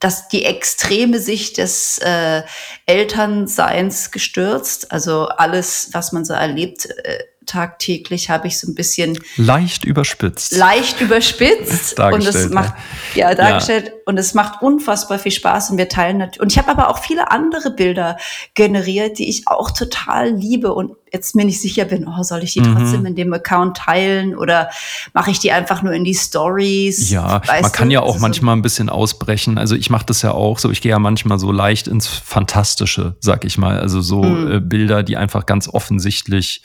das, 0.01 0.29
die 0.29 0.45
extreme 0.45 1.19
Sicht 1.19 1.59
des 1.59 1.99
äh, 1.99 2.43
Elternseins 2.87 4.11
gestürzt. 4.11 4.93
Also 4.93 5.27
alles, 5.29 5.91
was 5.93 6.13
man 6.13 6.25
so 6.25 6.33
erlebt, 6.35 6.87
äh, 6.87 7.19
tagtäglich 7.47 8.31
habe 8.31 8.47
ich 8.47 8.59
so 8.59 8.71
ein 8.71 8.75
bisschen 8.75 9.19
leicht 9.37 9.85
überspitzt. 9.85 10.57
Leicht 10.57 11.01
überspitzt 11.01 11.99
und 12.13 12.27
es 12.27 12.51
macht 12.51 12.75
ja, 13.15 13.31
ja 13.31 13.35
dargestellt 13.35 13.87
ja. 13.87 13.93
und 14.07 14.19
es 14.19 14.35
macht 14.35 14.63
unfassbar 14.63 15.19
viel 15.19 15.33
Spaß 15.33 15.71
und 15.71 15.79
wir 15.79 15.89
teilen 15.89 16.19
natürlich 16.19 16.41
und 16.41 16.53
ich 16.53 16.59
habe 16.59 16.71
aber 16.71 16.89
auch 16.89 16.99
viele 16.99 17.31
andere 17.31 17.71
Bilder 17.71 18.17
generiert, 18.55 19.19
die 19.19 19.29
ich 19.29 19.47
auch 19.47 19.71
total 19.71 20.31
liebe 20.31 20.73
und 20.73 20.93
jetzt 21.15 21.35
mir 21.35 21.45
nicht 21.45 21.61
sicher 21.61 21.85
bin, 21.85 22.07
oh, 22.07 22.23
soll 22.23 22.43
ich 22.43 22.53
die 22.53 22.61
mhm. 22.61 22.77
trotzdem 22.77 23.07
in 23.07 23.15
dem 23.15 23.33
Account 23.33 23.77
teilen 23.77 24.37
oder 24.37 24.69
mache 25.15 25.31
ich 25.31 25.39
die 25.39 25.53
einfach 25.53 25.83
nur 25.83 25.93
in 25.93 26.05
die 26.05 26.15
Stories? 26.15 27.11
Ja, 27.11 27.41
man 27.47 27.73
kann 27.73 27.91
ja 27.91 28.03
auch 28.03 28.19
manchmal 28.19 28.57
ein 28.57 28.63
bisschen 28.63 28.89
ausbrechen. 28.89 29.57
Also 29.57 29.77
ich 29.77 29.91
mache 29.91 30.05
das 30.07 30.23
ja 30.23 30.33
auch 30.33 30.59
so, 30.59 30.71
ich 30.71 30.83
gehe 30.83 30.91
ja 30.91 30.99
manchmal 30.99 31.39
so 31.39 31.53
leicht 31.53 31.87
ins 31.87 32.09
Fantastische, 32.09 33.15
sag 33.21 33.45
ich 33.45 33.57
mal. 33.57 33.79
Also 33.79 34.01
so 34.01 34.23
mhm. 34.23 34.53
äh, 34.53 34.61
Bilder, 34.61 35.03
die 35.03 35.17
einfach 35.17 35.47
ganz 35.47 35.69
offensichtlich 35.69 36.63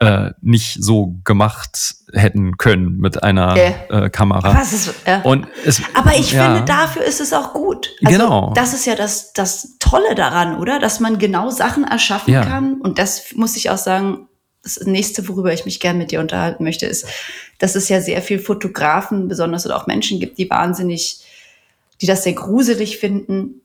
äh, 0.00 0.30
nicht 0.40 0.82
so 0.82 1.14
gemacht 1.24 1.94
hätten 2.14 2.56
können 2.56 2.96
mit 2.96 3.22
einer 3.22 3.54
yeah. 3.54 4.06
äh, 4.06 4.10
Kamera. 4.10 4.50
Aber, 4.50 4.62
ist, 4.62 4.94
ja. 5.06 5.20
Und 5.20 5.46
es, 5.64 5.82
Aber 5.94 6.16
ich 6.16 6.32
ja. 6.32 6.46
finde, 6.46 6.64
dafür 6.64 7.04
ist 7.04 7.20
es 7.20 7.34
auch 7.34 7.52
gut. 7.52 7.90
Also, 8.04 8.18
genau. 8.18 8.52
Das 8.54 8.72
ist 8.72 8.86
ja 8.86 8.94
das, 8.94 9.34
das 9.34 9.76
Tolle 9.78 10.14
daran, 10.14 10.58
oder? 10.58 10.78
Dass 10.78 11.00
man 11.00 11.18
genau 11.18 11.50
Sachen 11.50 11.84
erschaffen 11.84 12.32
ja. 12.32 12.42
kann. 12.42 12.80
Und 12.80 12.98
das 12.98 13.34
muss 13.34 13.56
ich 13.56 13.68
auch 13.68 13.78
sagen, 13.78 14.26
das 14.62 14.80
nächste, 14.86 15.28
worüber 15.28 15.52
ich 15.52 15.66
mich 15.66 15.80
gerne 15.80 15.98
mit 15.98 16.10
dir 16.10 16.20
unterhalten 16.20 16.64
möchte, 16.64 16.86
ist, 16.86 17.06
dass 17.58 17.74
es 17.74 17.90
ja 17.90 18.00
sehr 18.00 18.22
viel 18.22 18.38
Fotografen, 18.38 19.28
besonders 19.28 19.66
oder 19.66 19.76
auch 19.76 19.86
Menschen 19.86 20.18
gibt, 20.18 20.38
die 20.38 20.48
wahnsinnig, 20.48 21.20
die 22.00 22.06
das 22.06 22.24
sehr 22.24 22.32
gruselig 22.32 22.98
finden, 22.98 23.60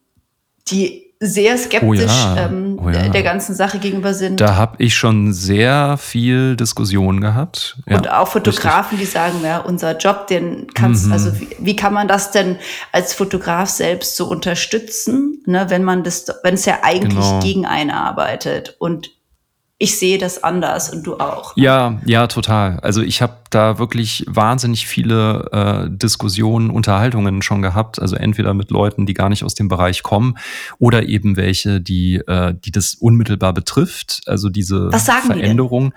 die 0.68 1.05
sehr 1.28 1.58
skeptisch 1.58 1.90
oh 1.90 1.94
ja, 1.94 2.46
ähm, 2.46 2.80
oh 2.84 2.90
ja. 2.90 3.10
der 3.10 3.24
ganzen 3.24 3.56
Sache 3.56 3.80
gegenüber 3.80 4.14
sind. 4.14 4.40
Da 4.40 4.56
habe 4.56 4.76
ich 4.80 4.96
schon 4.96 5.34
sehr 5.34 5.98
viel 5.98 6.56
Diskussion 6.56 7.22
gehabt. 7.22 7.78
Ja, 7.88 7.98
und 7.98 8.10
auch 8.12 8.28
Fotografen, 8.28 8.98
richtig. 8.98 9.10
die 9.10 9.14
sagen, 9.14 9.36
ja, 9.44 9.60
unser 9.60 9.98
Job, 9.98 10.28
den 10.28 10.68
kannst, 10.74 11.08
mhm. 11.08 11.14
also 11.14 11.40
wie, 11.40 11.50
wie, 11.60 11.76
kann 11.76 11.94
man 11.94 12.08
das 12.08 12.32
denn 12.32 12.58
als 12.92 13.14
Fotograf 13.14 13.70
selbst 13.70 14.16
so 14.16 14.28
unterstützen, 14.28 15.42
ne, 15.46 15.66
wenn 15.70 15.84
man 15.84 16.04
das, 16.04 16.26
wenn 16.44 16.54
es 16.56 16.66
ja 16.66 16.80
eigentlich 16.84 17.14
genau. 17.16 17.40
gegen 17.40 17.66
einen 17.66 17.92
arbeitet 17.92 18.76
und 18.80 19.15
ich 19.86 20.00
sehe 20.00 20.18
das 20.18 20.44
anders 20.44 20.90
und 20.90 21.06
du 21.06 21.18
auch. 21.20 21.56
Ne? 21.56 21.64
Ja, 21.64 22.02
ja, 22.06 22.26
total. 22.26 22.80
Also 22.80 23.04
ich 23.04 23.22
habe 23.22 23.38
da 23.52 23.78
wirklich 23.78 24.26
wahnsinnig 24.28 24.88
viele 24.88 25.48
äh, 25.52 25.96
Diskussionen, 25.96 26.72
Unterhaltungen 26.72 27.44
schon 27.44 27.62
gehabt. 27.62 28.02
Also 28.02 28.16
entweder 28.16 28.56
mit 28.56 28.72
Leuten, 28.72 29.06
die 29.06 29.14
gar 29.14 29.30
nicht 29.30 29.44
aus 29.44 29.54
dem 29.54 29.68
Bereich 29.68 30.02
kommen, 30.02 30.40
oder 30.80 31.04
eben 31.04 31.38
welche, 31.38 31.82
die, 31.82 32.16
äh, 32.16 32.56
die 32.58 32.72
das 32.72 32.96
unmittelbar 32.96 33.54
betrifft. 33.54 34.24
Also 34.26 34.50
diese 34.50 34.90
Veränderung. 34.90 35.94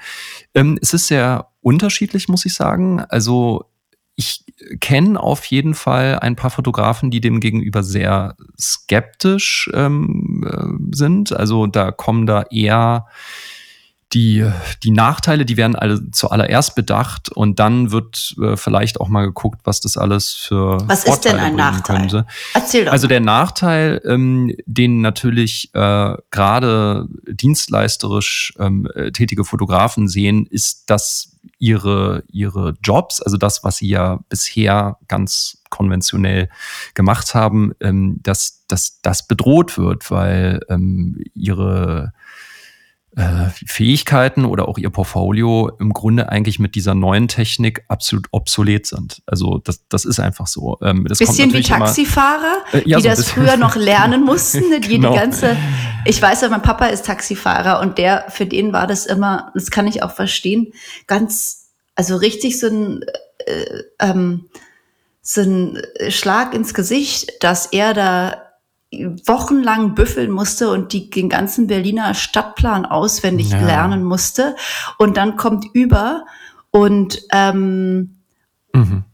Ähm, 0.54 0.78
es 0.82 0.92
ist 0.92 1.06
sehr 1.06 1.48
unterschiedlich, 1.62 2.28
muss 2.28 2.44
ich 2.44 2.52
sagen. 2.52 3.00
Also 3.08 3.64
ich 4.16 4.44
kenne 4.80 5.18
auf 5.18 5.46
jeden 5.46 5.72
Fall 5.72 6.18
ein 6.18 6.36
paar 6.36 6.50
Fotografen, 6.50 7.10
die 7.10 7.22
dem 7.22 7.40
gegenüber 7.40 7.82
sehr 7.82 8.36
skeptisch 8.60 9.70
ähm, 9.72 10.46
äh, 10.46 10.94
sind. 10.94 11.32
Also 11.32 11.66
da 11.66 11.90
kommen 11.90 12.26
da 12.26 12.42
eher 12.50 13.06
die, 14.14 14.50
die 14.82 14.90
Nachteile, 14.90 15.44
die 15.44 15.58
werden 15.58 15.76
alle 15.76 16.10
zuallererst 16.10 16.74
bedacht 16.74 17.30
und 17.30 17.58
dann 17.58 17.90
wird 17.90 18.34
äh, 18.40 18.56
vielleicht 18.56 19.00
auch 19.00 19.08
mal 19.08 19.26
geguckt, 19.26 19.60
was 19.64 19.80
das 19.80 19.98
alles 19.98 20.32
für 20.32 20.78
was 20.86 21.04
Vorteile 21.04 21.36
ist 21.36 21.42
denn 21.42 21.44
ein 21.44 21.56
Nachteil? 21.56 21.98
Könnte. 21.98 22.26
Erzähl 22.54 22.86
doch. 22.86 22.92
Also 22.92 23.06
der 23.06 23.20
Nachteil, 23.20 24.00
ähm, 24.06 24.54
den 24.64 25.02
natürlich 25.02 25.70
äh, 25.74 26.14
gerade 26.30 27.06
dienstleisterisch 27.26 28.54
ähm, 28.58 28.88
äh, 28.94 29.12
tätige 29.12 29.44
Fotografen 29.44 30.08
sehen, 30.08 30.46
ist, 30.46 30.88
dass 30.88 31.36
ihre, 31.58 32.24
ihre 32.30 32.76
Jobs, 32.82 33.20
also 33.20 33.36
das, 33.36 33.62
was 33.62 33.76
sie 33.76 33.88
ja 33.88 34.20
bisher 34.28 34.96
ganz 35.08 35.58
konventionell 35.68 36.48
gemacht 36.94 37.34
haben, 37.34 37.72
ähm, 37.80 38.20
dass, 38.22 38.64
dass 38.68 39.02
das 39.02 39.26
bedroht 39.26 39.76
wird, 39.76 40.10
weil 40.10 40.60
ähm, 40.70 41.22
ihre 41.34 42.12
äh, 43.16 43.48
Fähigkeiten 43.66 44.44
oder 44.44 44.68
auch 44.68 44.78
ihr 44.78 44.90
Portfolio 44.90 45.70
im 45.80 45.92
Grunde 45.92 46.28
eigentlich 46.28 46.58
mit 46.58 46.74
dieser 46.74 46.94
neuen 46.94 47.26
Technik 47.26 47.84
absolut 47.88 48.26
obsolet 48.32 48.86
sind. 48.86 49.22
Also 49.26 49.58
das, 49.58 49.82
das 49.88 50.04
ist 50.04 50.20
einfach 50.20 50.46
so. 50.46 50.78
Ähm, 50.82 51.04
das 51.08 51.18
bisschen 51.18 51.52
wie 51.52 51.62
Taxifahrer, 51.62 52.64
immer, 52.72 52.86
äh, 52.86 52.88
ja, 52.88 52.98
die 52.98 53.04
so 53.04 53.08
das 53.08 53.30
früher 53.30 53.56
noch 53.56 53.76
lernen 53.76 54.24
mussten. 54.24 54.62
Die, 54.82 54.88
genau. 54.88 55.12
die 55.12 55.18
ganze, 55.18 55.56
ich 56.04 56.20
weiß 56.20 56.42
ja, 56.42 56.48
mein 56.48 56.62
Papa 56.62 56.86
ist 56.86 57.06
Taxifahrer 57.06 57.80
und 57.80 57.98
der, 57.98 58.26
für 58.28 58.46
den 58.46 58.72
war 58.72 58.86
das 58.86 59.06
immer, 59.06 59.50
das 59.54 59.70
kann 59.70 59.86
ich 59.86 60.02
auch 60.02 60.12
verstehen, 60.12 60.72
ganz, 61.06 61.70
also 61.94 62.16
richtig 62.16 62.60
so 62.60 62.68
ein, 62.68 63.04
äh, 63.46 63.82
ähm, 64.00 64.48
so 65.22 65.40
ein 65.40 65.82
Schlag 66.08 66.54
ins 66.54 66.72
Gesicht, 66.72 67.42
dass 67.42 67.66
er 67.66 67.94
da 67.94 68.47
wochenlang 69.26 69.94
büffeln 69.94 70.30
musste 70.30 70.70
und 70.70 70.92
die, 70.92 71.10
den 71.10 71.28
ganzen 71.28 71.66
Berliner 71.66 72.14
Stadtplan 72.14 72.86
auswendig 72.86 73.50
ja. 73.50 73.60
lernen 73.64 74.02
musste. 74.02 74.56
Und 74.98 75.16
dann 75.16 75.36
kommt 75.36 75.66
über 75.74 76.24
und 76.70 77.20
ähm, 77.32 78.16
mhm. 78.72 79.04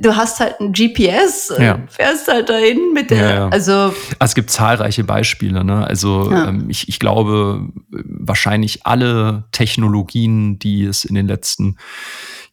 du 0.00 0.16
hast 0.16 0.40
halt 0.40 0.60
ein 0.60 0.72
GPS 0.72 1.50
und 1.50 1.62
ja. 1.62 1.78
fährst 1.88 2.28
halt 2.28 2.50
dahin 2.50 2.92
mit 2.92 3.10
der. 3.10 3.34
Ja, 3.34 3.48
also 3.48 3.94
es 4.18 4.34
gibt 4.34 4.50
zahlreiche 4.50 5.04
Beispiele. 5.04 5.64
Ne? 5.64 5.86
Also 5.86 6.30
ähm, 6.30 6.68
ich, 6.68 6.88
ich 6.88 6.98
glaube, 6.98 7.68
wahrscheinlich 7.88 8.84
alle 8.84 9.44
Technologien, 9.52 10.58
die 10.58 10.84
es 10.84 11.06
in 11.06 11.14
den 11.14 11.26
letzten 11.26 11.76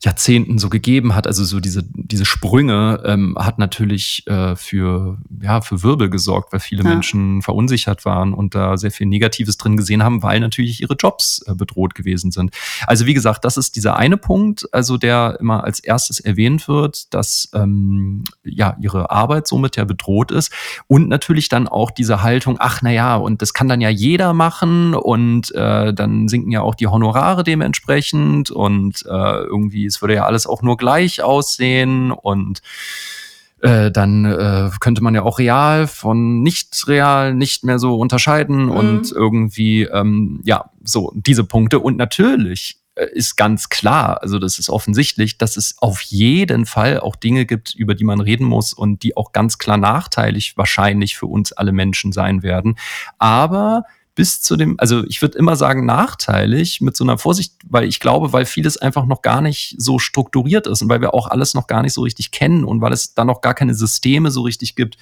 Jahrzehnten 0.03 0.57
so 0.57 0.67
gegeben 0.69 1.15
hat, 1.15 1.27
also 1.27 1.45
so 1.45 1.61
diese, 1.61 1.81
diese 1.93 2.25
Sprünge, 2.25 3.01
ähm, 3.05 3.37
hat 3.39 3.57
natürlich 3.57 4.27
äh, 4.27 4.57
für, 4.57 5.17
ja, 5.41 5.61
für 5.61 5.81
Wirbel 5.81 6.09
gesorgt, 6.09 6.51
weil 6.51 6.59
viele 6.59 6.83
ja. 6.83 6.89
Menschen 6.89 7.41
verunsichert 7.41 8.03
waren 8.03 8.33
und 8.33 8.53
da 8.53 8.75
sehr 8.75 8.91
viel 8.91 9.07
Negatives 9.07 9.55
drin 9.55 9.77
gesehen 9.77 10.03
haben, 10.03 10.21
weil 10.21 10.41
natürlich 10.41 10.81
ihre 10.81 10.95
Jobs 10.95 11.41
äh, 11.47 11.55
bedroht 11.55 11.95
gewesen 11.95 12.31
sind. 12.31 12.51
Also 12.85 13.05
wie 13.05 13.13
gesagt, 13.13 13.45
das 13.45 13.55
ist 13.55 13.77
dieser 13.77 13.95
eine 13.95 14.17
Punkt, 14.17 14.67
also 14.73 14.97
der 14.97 15.37
immer 15.39 15.63
als 15.63 15.79
erstes 15.79 16.19
erwähnt 16.19 16.67
wird, 16.67 17.13
dass 17.13 17.49
ähm, 17.53 18.25
ja 18.43 18.75
ihre 18.81 19.09
Arbeit 19.09 19.47
somit 19.47 19.77
ja 19.77 19.85
bedroht 19.85 20.31
ist 20.31 20.51
und 20.87 21.07
natürlich 21.07 21.47
dann 21.47 21.69
auch 21.69 21.91
diese 21.91 22.21
Haltung, 22.21 22.57
ach 22.59 22.81
na 22.81 22.91
ja, 22.91 23.15
und 23.15 23.41
das 23.41 23.53
kann 23.53 23.69
dann 23.69 23.79
ja 23.79 23.89
jeder 23.89 24.33
machen 24.33 24.95
und 24.95 25.55
äh, 25.55 25.93
dann 25.93 26.27
sinken 26.27 26.51
ja 26.51 26.61
auch 26.61 26.75
die 26.75 26.87
Honorare 26.87 27.45
dementsprechend 27.45 28.51
und 28.51 29.05
äh, 29.05 29.43
irgendwie 29.43 29.92
es 29.93 30.01
würde 30.01 30.15
ja 30.15 30.25
alles 30.25 30.47
auch 30.47 30.61
nur 30.61 30.77
gleich 30.77 31.21
aussehen 31.21 32.11
und 32.11 32.61
äh, 33.63 33.91
dann 33.91 34.25
äh, 34.25 34.69
könnte 34.81 35.01
man 35.01 35.15
ja 35.15 35.23
auch 35.23 35.39
real 35.39 35.87
von 35.87 36.41
nicht 36.41 36.85
real 36.87 37.33
nicht 37.33 37.63
mehr 37.63 37.79
so 37.79 37.97
unterscheiden 37.97 38.65
mhm. 38.65 38.71
und 38.71 39.11
irgendwie, 39.11 39.83
ähm, 39.83 40.41
ja, 40.43 40.69
so 40.83 41.13
diese 41.15 41.45
Punkte. 41.45 41.79
Und 41.79 41.95
natürlich 41.95 42.77
äh, 42.95 43.05
ist 43.13 43.37
ganz 43.37 43.69
klar, 43.69 44.21
also 44.21 44.37
das 44.37 44.59
ist 44.59 44.69
offensichtlich, 44.69 45.37
dass 45.37 45.55
es 45.55 45.77
auf 45.79 46.01
jeden 46.01 46.65
Fall 46.65 46.99
auch 46.99 47.15
Dinge 47.15 47.45
gibt, 47.45 47.73
über 47.73 47.95
die 47.95 48.03
man 48.03 48.19
reden 48.19 48.45
muss 48.45 48.73
und 48.73 49.01
die 49.01 49.15
auch 49.15 49.31
ganz 49.31 49.57
klar 49.57 49.77
nachteilig 49.77 50.57
wahrscheinlich 50.57 51.15
für 51.15 51.27
uns 51.27 51.53
alle 51.53 51.71
Menschen 51.71 52.11
sein 52.11 52.43
werden. 52.43 52.77
Aber 53.17 53.85
bis 54.15 54.41
zu 54.41 54.55
dem, 54.55 54.79
also 54.79 55.03
ich 55.05 55.21
würde 55.21 55.37
immer 55.37 55.55
sagen 55.55 55.85
nachteilig 55.85 56.81
mit 56.81 56.95
so 56.95 57.03
einer 57.03 57.17
Vorsicht, 57.17 57.55
weil 57.67 57.85
ich 57.85 57.99
glaube, 57.99 58.31
weil 58.31 58.45
vieles 58.45 58.77
einfach 58.77 59.05
noch 59.05 59.21
gar 59.21 59.41
nicht 59.41 59.75
so 59.79 59.97
strukturiert 59.97 60.67
ist 60.67 60.81
und 60.81 60.89
weil 60.89 61.01
wir 61.01 61.13
auch 61.13 61.27
alles 61.27 61.53
noch 61.53 61.67
gar 61.67 61.81
nicht 61.81 61.93
so 61.93 62.01
richtig 62.01 62.31
kennen 62.31 62.63
und 62.63 62.81
weil 62.81 62.93
es 62.93 63.15
da 63.15 63.25
noch 63.25 63.41
gar 63.41 63.53
keine 63.53 63.73
Systeme 63.73 64.29
so 64.29 64.41
richtig 64.41 64.75
gibt, 64.75 64.97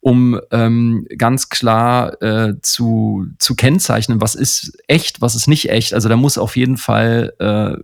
um 0.00 0.40
ähm, 0.50 1.06
ganz 1.18 1.48
klar 1.48 2.22
äh, 2.22 2.54
zu, 2.62 3.26
zu 3.38 3.54
kennzeichnen, 3.54 4.20
was 4.20 4.34
ist 4.34 4.78
echt, 4.86 5.20
was 5.20 5.34
ist 5.34 5.48
nicht 5.48 5.70
echt. 5.70 5.92
Also 5.92 6.08
da 6.08 6.16
muss 6.16 6.38
auf 6.38 6.56
jeden 6.56 6.76
Fall 6.76 7.34
äh, 7.38 7.76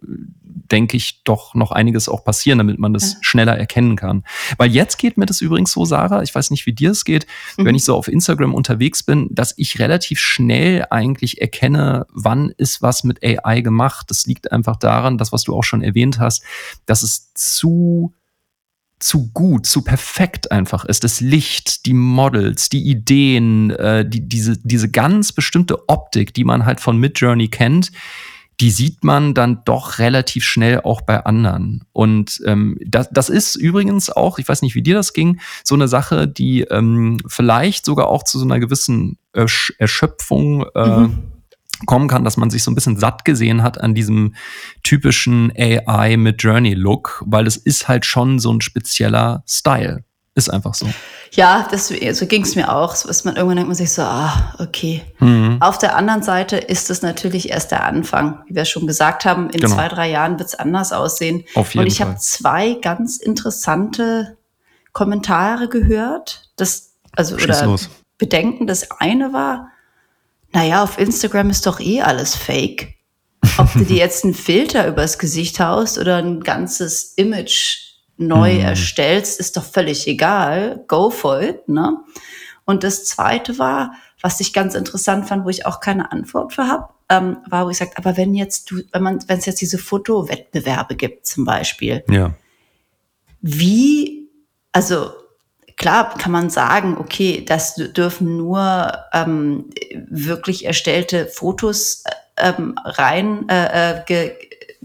denke 0.71 0.97
ich, 0.97 1.23
doch 1.25 1.55
noch 1.55 1.71
einiges 1.71 2.09
auch 2.09 2.25
passieren, 2.25 2.59
damit 2.59 2.79
man 2.79 2.93
das 2.93 3.15
ja. 3.15 3.19
schneller 3.23 3.57
erkennen 3.57 3.97
kann. 3.97 4.25
Weil 4.57 4.71
jetzt 4.71 4.99
geht 4.99 5.17
mir 5.17 5.27
das 5.27 5.41
übrigens 5.41 5.73
so, 5.73 5.85
Sarah, 5.85 6.23
ich 6.23 6.35
weiß 6.35 6.51
nicht, 6.51 6.67
wie 6.67 6.73
dir 6.73 6.91
es 6.91 7.05
geht, 7.05 7.27
mhm. 7.57 7.67
wenn 7.67 7.75
ich 7.75 7.85
so 7.85 7.95
auf 7.95 8.09
Instagram 8.09 8.55
unterwegs 8.55 9.03
bin, 9.03 9.29
dass 9.31 9.55
ich 9.57 9.79
relativ 9.79 10.21
schnell 10.21 10.87
eigentlich 10.91 11.41
erkenne, 11.41 12.07
wann 12.13 12.53
ist 12.57 12.83
was 12.83 13.05
mit 13.05 13.23
AI 13.23 13.61
gemacht. 13.61 14.07
Das 14.11 14.27
liegt 14.27 14.53
einfach 14.53 14.77
daran, 14.77 15.19
dass 15.19 15.33
was 15.33 15.45
du 15.45 15.55
auch 15.55 15.65
schon 15.65 15.83
erwähnt 15.83 16.19
hast, 16.19 16.43
dass 16.87 17.03
es 17.03 17.33
zu 17.35 18.15
zu 19.01 19.31
gut, 19.33 19.67
zu 19.67 19.83
perfekt 19.83 20.51
einfach 20.51 20.87
ist. 20.87 21.05
Das 21.05 21.21
Licht, 21.21 21.85
die 21.85 21.93
Models, 21.93 22.71
die 22.71 22.89
Ideen, 22.89 23.69
äh, 23.71 24.09
die, 24.09 24.27
diese, 24.27 24.57
diese 24.57 24.91
ganz 24.91 25.33
bestimmte 25.33 25.91
Optik, 25.91 26.33
die 26.33 26.45
man 26.45 26.65
halt 26.65 26.81
von 26.81 26.97
Midjourney 26.97 27.49
kennt, 27.49 27.93
die 28.61 28.71
sieht 28.71 29.03
man 29.03 29.35
dann 29.35 29.63
doch 29.65 29.99
relativ 29.99 30.45
schnell 30.45 30.81
auch 30.81 31.01
bei 31.01 31.25
anderen. 31.25 31.85
Und 31.93 32.41
ähm, 32.47 32.79
das, 32.85 33.09
das 33.11 33.29
ist 33.29 33.57
übrigens 33.57 34.11
auch, 34.11 34.39
ich 34.39 34.49
weiß 34.49 34.63
nicht, 34.63 34.75
wie 34.75 34.83
dir 34.83 34.95
das 34.95 35.13
ging, 35.13 35.41
so 35.65 35.75
eine 35.75 35.89
Sache, 35.89 36.29
die 36.29 36.63
ähm, 36.63 37.19
vielleicht 37.27 37.85
sogar 37.85 38.09
auch 38.09 38.23
zu 38.23 38.39
so 38.39 38.45
einer 38.45 38.61
gewissen 38.61 39.19
Ersch 39.33 39.75
Erschöpfung 39.79 40.65
äh, 40.75 40.99
mhm. 40.99 41.23
kommen 41.87 42.09
kann, 42.09 42.25
dass 42.25 42.37
man 42.37 42.51
sich 42.51 42.63
so 42.63 42.71
ein 42.71 42.77
bisschen 42.77 42.97
satt 42.97 43.25
gesehen 43.25 43.63
hat 43.63 43.81
an 43.81 43.95
diesem 43.95 44.35
typischen 44.85 45.53
AI 45.57 46.17
mit 46.17 46.43
Journey-Look, 46.43 47.25
weil 47.27 47.47
es 47.47 47.57
ist 47.57 47.89
halt 47.89 48.07
schon 48.07 48.39
so 48.39 48.53
ein 48.53 48.61
spezieller 48.61 49.43
Style. 49.49 50.05
Ist 50.37 50.49
einfach 50.49 50.75
so. 50.75 50.89
Ja, 51.33 51.69
das, 51.71 51.89
so 51.89 52.27
ging 52.27 52.43
es 52.43 52.57
mir 52.57 52.75
auch. 52.75 52.97
So 52.97 53.09
ist 53.09 53.25
man 53.25 53.37
irgendwann 53.37 53.57
denkt 53.57 53.69
man 53.69 53.77
sich 53.77 53.93
so, 53.93 54.03
ah, 54.03 54.53
okay. 54.59 55.03
Mhm. 55.21 55.59
Auf 55.61 55.79
der 55.79 55.95
anderen 55.95 56.25
Seite 56.25 56.57
ist 56.57 56.91
es 56.91 57.03
natürlich 57.03 57.51
erst 57.51 57.71
der 57.71 57.85
Anfang. 57.85 58.43
Wie 58.49 58.57
wir 58.57 58.65
schon 58.65 58.89
gesagt 58.89 59.25
haben, 59.25 59.49
in 59.51 59.61
genau. 59.61 59.73
zwei, 59.73 59.87
drei 59.87 60.11
Jahren 60.11 60.39
wird 60.41 60.49
es 60.49 60.57
anders 60.57 60.93
aussehen. 60.93 61.45
Auf 61.55 61.75
jeden 61.75 61.85
Und 61.85 61.93
ich 61.93 62.01
habe 62.01 62.17
zwei 62.17 62.75
ganz 62.75 63.19
interessante 63.19 64.37
Kommentare 64.93 65.69
gehört. 65.69 66.51
Das, 66.57 66.95
also, 67.13 67.39
Schieß 67.39 67.45
oder 67.45 67.67
los. 67.67 67.91
Bedenken. 68.19 68.67
Das 68.67 68.91
eine 68.91 69.33
war, 69.33 69.69
naja, 70.53 70.83
auf 70.83 70.99
Instagram 70.99 71.51
ist 71.51 71.65
doch 71.67 71.79
eh 71.79 72.03
alles 72.03 72.35
fake. 72.35 72.95
Ob 73.57 73.73
du 73.73 73.85
dir 73.85 73.97
jetzt 73.99 74.25
einen 74.25 74.35
Filter 74.35 74.89
übers 74.89 75.19
Gesicht 75.21 75.61
haust 75.61 75.97
oder 75.97 76.17
ein 76.17 76.41
ganzes 76.41 77.13
Image 77.15 77.84
neu 78.17 78.55
mhm. 78.55 78.61
erstellst, 78.61 79.41
ist 79.41 79.57
doch 79.57 79.65
völlig 79.65 80.07
egal. 80.07 80.85
Go 80.89 81.11
for 81.11 81.41
it, 81.43 81.69
ne? 81.69 81.99
Und 82.65 82.85
das 82.85 83.05
zweite 83.05 83.59
war, 83.59 83.93
was 84.21 84.41
ich 84.41 84.53
ganz 84.53 84.75
interessant 84.75 85.29
fand, 85.29 85.45
wo 85.45 85.51
ich 85.51 85.67
auch 85.67 85.81
keine 85.81 86.11
Antwort 86.11 86.55
für 86.55 86.67
habe, 86.67 86.89
ähm, 87.11 87.37
war, 87.49 87.67
wo 87.67 87.71
ich 87.71 87.77
sagte, 87.77 87.99
aber 87.99 88.17
wenn 88.17 88.35
jetzt 88.35 88.71
du, 88.71 88.81
wenn 88.93 89.03
man, 89.03 89.19
wenn 89.29 89.39
es 89.39 89.47
jetzt 89.47 89.61
diese 89.61 89.79
Fotowettbewerbe 89.79 90.95
gibt, 90.95 91.27
zum 91.27 91.45
Beispiel, 91.45 92.03
ja. 92.09 92.33
wie, 93.43 94.31
also 94.73 95.11
klar 95.77 96.17
kann 96.17 96.33
man 96.33 96.49
sagen, 96.49 96.97
okay, 96.99 97.45
das 97.45 97.75
dürfen 97.75 98.39
nur 98.39 98.93
ähm, 99.13 99.71
wirklich 100.09 100.65
erstellte 100.65 101.27
Fotos 101.27 102.05
ähm, 102.39 102.75
rein 102.85 103.49
äh, 103.49 103.99
äh 103.99 104.03
ge, 104.07 104.33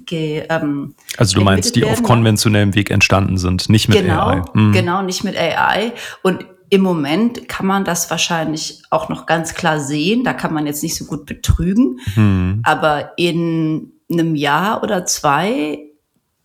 ge, 0.06 0.46
ähm, 0.50 0.96
Also 1.18 1.36
du 1.38 1.42
meinst, 1.44 1.76
die 1.76 1.82
werden. 1.82 1.94
auf 1.94 2.04
konventionellem 2.04 2.76
Weg 2.76 2.92
entstanden 2.92 3.38
sind, 3.38 3.70
nicht 3.70 3.90
mit 3.90 4.00
genau, 4.00 4.28
AI. 4.28 4.44
Mhm. 4.54 4.72
Genau, 4.72 5.02
nicht 5.02 5.24
mit 5.24 5.38
AI. 5.38 5.94
Und 6.24 6.46
im 6.70 6.82
Moment 6.82 7.48
kann 7.48 7.66
man 7.66 7.84
das 7.84 8.10
wahrscheinlich 8.12 8.84
auch 8.90 9.10
noch 9.10 9.26
ganz 9.26 9.56
klar 9.56 9.80
sehen. 9.80 10.24
Da 10.24 10.34
kann 10.34 10.54
man 10.54 10.68
jetzt 10.68 10.84
nicht 10.84 10.96
so 10.96 11.06
gut 11.06 11.26
betrügen. 11.26 12.00
Mhm. 12.16 12.62
Aber 12.64 13.14
in 13.18 13.92
einem 14.12 14.36
Jahr 14.36 14.84
oder 14.84 15.06
zwei 15.06 15.80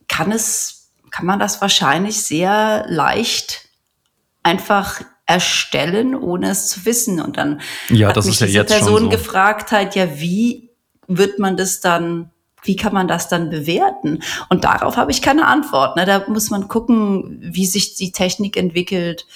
kann 0.09 0.33
es, 0.33 0.93
kann 1.11 1.27
man 1.27 1.39
das 1.39 1.61
wahrscheinlich 1.61 2.23
sehr 2.23 2.87
leicht 2.89 3.69
einfach 4.43 5.03
erstellen, 5.27 6.15
ohne 6.15 6.51
es 6.51 6.69
zu 6.69 6.85
wissen. 6.85 7.21
Und 7.21 7.37
dann 7.37 7.61
ja, 7.89 8.09
hat 8.09 8.17
mich 8.17 8.39
diese 8.39 8.47
ja 8.47 8.65
Person 8.65 9.05
so. 9.05 9.09
gefragt 9.11 9.73
halt, 9.73 9.95
ja, 9.95 10.19
wie 10.19 10.71
wird 11.07 11.39
man 11.39 11.57
das 11.57 11.81
dann 11.81 12.31
wie 12.65 12.77
kann 12.77 12.93
man 12.93 13.09
das 13.09 13.29
dann 13.29 13.51
bewerten? 13.51 14.23
Und 14.49 14.65
darauf 14.65 14.97
habe 14.97 15.11
ich 15.11 15.23
keine 15.23 15.47
Antwort. 15.47 15.97
Ne? 15.97 16.07
Da 16.07 16.25
muss 16.29 16.51
man 16.51 16.69
gucken, 16.69 17.39
wie 17.41 17.67
sich 17.67 17.95
die 17.95 18.13
Technik 18.13 18.57
entwickelt, 18.57 19.27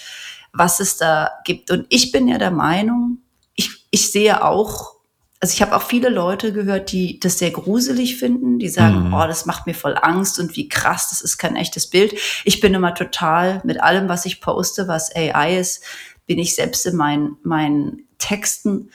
was 0.52 0.80
es 0.80 0.96
da 0.96 1.30
gibt. 1.44 1.70
Und 1.70 1.86
ich 1.90 2.10
bin 2.10 2.26
ja 2.26 2.38
der 2.38 2.50
Meinung, 2.50 3.18
ich, 3.54 3.86
ich 3.90 4.10
sehe 4.10 4.44
auch, 4.44 4.94
also 5.40 5.52
ich 5.52 5.62
habe 5.62 5.76
auch 5.76 5.82
viele 5.82 6.08
Leute 6.08 6.52
gehört, 6.52 6.90
die 6.90 7.20
das 7.20 7.38
sehr 7.38 7.50
gruselig 7.50 8.16
finden, 8.16 8.58
die 8.58 8.68
sagen, 8.68 9.08
mhm. 9.08 9.14
oh, 9.14 9.26
das 9.26 9.46
macht 9.46 9.66
mir 9.66 9.74
voll 9.74 9.96
Angst 10.00 10.40
und 10.40 10.56
wie 10.56 10.68
krass, 10.68 11.10
das 11.10 11.20
ist 11.20 11.38
kein 11.38 11.54
echtes 11.54 11.88
Bild. 11.88 12.14
Ich 12.44 12.60
bin 12.60 12.74
immer 12.74 12.94
total 12.94 13.60
mit 13.64 13.80
allem, 13.80 14.08
was 14.08 14.26
ich 14.26 14.40
poste, 14.40 14.88
was 14.88 15.14
AI 15.14 15.58
ist, 15.58 15.84
bin 16.26 16.38
ich 16.38 16.54
selbst 16.54 16.86
in 16.86 16.96
meinen, 16.96 17.36
meinen 17.42 18.08
Texten 18.18 18.90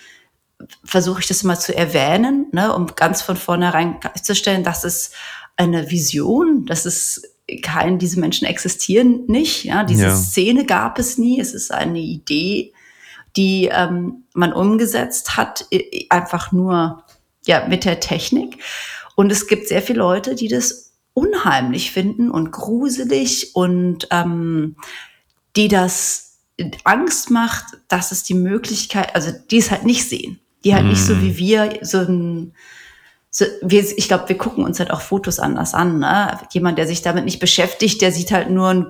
versuche 0.84 1.22
ich 1.22 1.28
das 1.28 1.44
mal 1.44 1.60
zu 1.60 1.76
erwähnen, 1.76 2.48
ne, 2.52 2.74
um 2.74 2.88
ganz 2.96 3.22
von 3.22 3.38
vornherein 3.38 4.00
klarzustellen, 4.00 4.64
dass 4.64 4.84
es 4.84 5.12
eine 5.56 5.90
Vision, 5.92 6.66
dass 6.66 6.86
es 6.86 7.22
kein, 7.62 8.00
diese 8.00 8.20
Menschen 8.20 8.48
existieren 8.48 9.26
nicht, 9.28 9.66
ja, 9.66 9.84
diese 9.84 10.04
ja. 10.04 10.16
Szene 10.16 10.66
gab 10.66 10.98
es 10.98 11.18
nie, 11.18 11.40
es 11.40 11.54
ist 11.54 11.72
eine 11.72 12.00
Idee, 12.00 12.74
die 13.36 13.70
ähm, 13.72 14.24
man 14.34 14.54
umgesetzt 14.54 15.38
hat, 15.38 15.68
einfach 16.10 16.52
nur 16.52 17.04
ja 17.46 17.68
mit 17.68 17.86
der 17.86 18.00
Technik. 18.00 18.64
Und 19.16 19.32
es 19.32 19.48
gibt 19.48 19.68
sehr 19.68 19.82
viele 19.82 20.00
Leute, 20.00 20.36
die 20.36 20.48
das 20.48 20.94
unheimlich 21.14 21.92
finden 21.92 22.32
und 22.32 22.52
gruselig 22.52 23.56
und 23.56 24.08
ähm, 24.12 24.78
die 25.56 25.68
das 25.68 26.40
Angst 26.84 27.30
macht, 27.30 27.66
dass 27.88 28.12
es 28.12 28.24
die 28.24 28.34
Möglichkeit, 28.34 29.16
also 29.16 29.32
die 29.52 29.58
es 29.58 29.70
halt 29.70 29.86
nicht 29.86 30.08
sehen 30.08 30.40
die 30.64 30.74
halt 30.74 30.86
mm. 30.86 30.90
nicht 30.90 31.02
so 31.02 31.22
wie 31.22 31.32
mhm. 31.32 31.38
wir 31.38 31.80
so 31.82 32.00
ein 32.00 32.54
so, 33.30 33.46
wir, 33.64 33.82
ich 33.82 34.08
glaube, 34.08 34.30
wir 34.30 34.38
gucken 34.38 34.64
uns 34.64 34.80
halt 34.80 34.92
auch 34.92 35.02
Fotos 35.02 35.40
anders 35.40 35.74
an. 35.74 35.98
Ne? 35.98 36.38
Jemand, 36.52 36.78
der 36.78 36.86
sich 36.86 37.02
damit 37.02 37.26
nicht 37.26 37.40
beschäftigt, 37.40 38.00
der 38.04 38.12
sieht 38.12 38.32
halt 38.32 38.52
nur 38.52 38.70
ein 38.70 38.86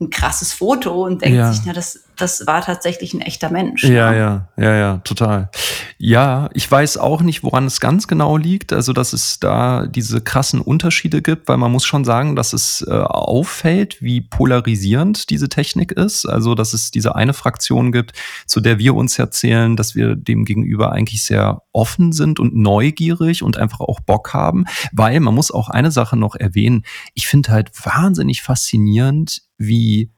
ein 0.00 0.10
krasses 0.10 0.52
Foto 0.52 1.04
und 1.04 1.22
denkt 1.22 1.36
ja. 1.36 1.52
sich, 1.52 1.62
na, 1.64 1.72
das, 1.72 2.04
das 2.16 2.46
war 2.46 2.62
tatsächlich 2.62 3.14
ein 3.14 3.20
echter 3.20 3.50
Mensch. 3.50 3.84
Ja, 3.84 4.12
ja, 4.12 4.48
ja, 4.56 4.74
ja, 4.76 4.96
total. 4.98 5.50
Ja, 5.98 6.48
ich 6.54 6.70
weiß 6.70 6.98
auch 6.98 7.22
nicht, 7.22 7.42
woran 7.42 7.66
es 7.66 7.80
ganz 7.80 8.06
genau 8.06 8.36
liegt, 8.36 8.72
also 8.72 8.92
dass 8.92 9.12
es 9.12 9.40
da 9.40 9.86
diese 9.86 10.20
krassen 10.20 10.60
Unterschiede 10.60 11.22
gibt, 11.22 11.48
weil 11.48 11.56
man 11.56 11.72
muss 11.72 11.84
schon 11.84 12.04
sagen, 12.04 12.36
dass 12.36 12.52
es 12.52 12.84
äh, 12.86 12.92
auffällt, 12.92 14.02
wie 14.02 14.20
polarisierend 14.20 15.30
diese 15.30 15.48
Technik 15.48 15.92
ist. 15.92 16.26
Also, 16.26 16.54
dass 16.54 16.72
es 16.72 16.90
diese 16.90 17.14
eine 17.14 17.32
Fraktion 17.32 17.92
gibt, 17.92 18.12
zu 18.46 18.60
der 18.60 18.78
wir 18.78 18.94
uns 18.94 19.18
erzählen, 19.18 19.76
dass 19.76 19.94
wir 19.94 20.14
dem 20.14 20.44
gegenüber 20.44 20.92
eigentlich 20.92 21.24
sehr 21.24 21.62
offen 21.72 22.12
sind 22.12 22.38
und 22.38 22.54
neugierig 22.54 23.42
und 23.42 23.56
einfach 23.56 23.80
auch 23.80 24.00
Bock 24.00 24.34
haben, 24.34 24.64
weil 24.92 25.20
man 25.20 25.34
muss 25.34 25.50
auch 25.50 25.68
eine 25.68 25.90
Sache 25.90 26.16
noch 26.16 26.36
erwähnen. 26.36 26.84
Ich 27.14 27.26
finde 27.26 27.50
halt 27.50 27.70
wahnsinnig 27.84 28.42
faszinierend, 28.42 29.42
wie 29.58 30.10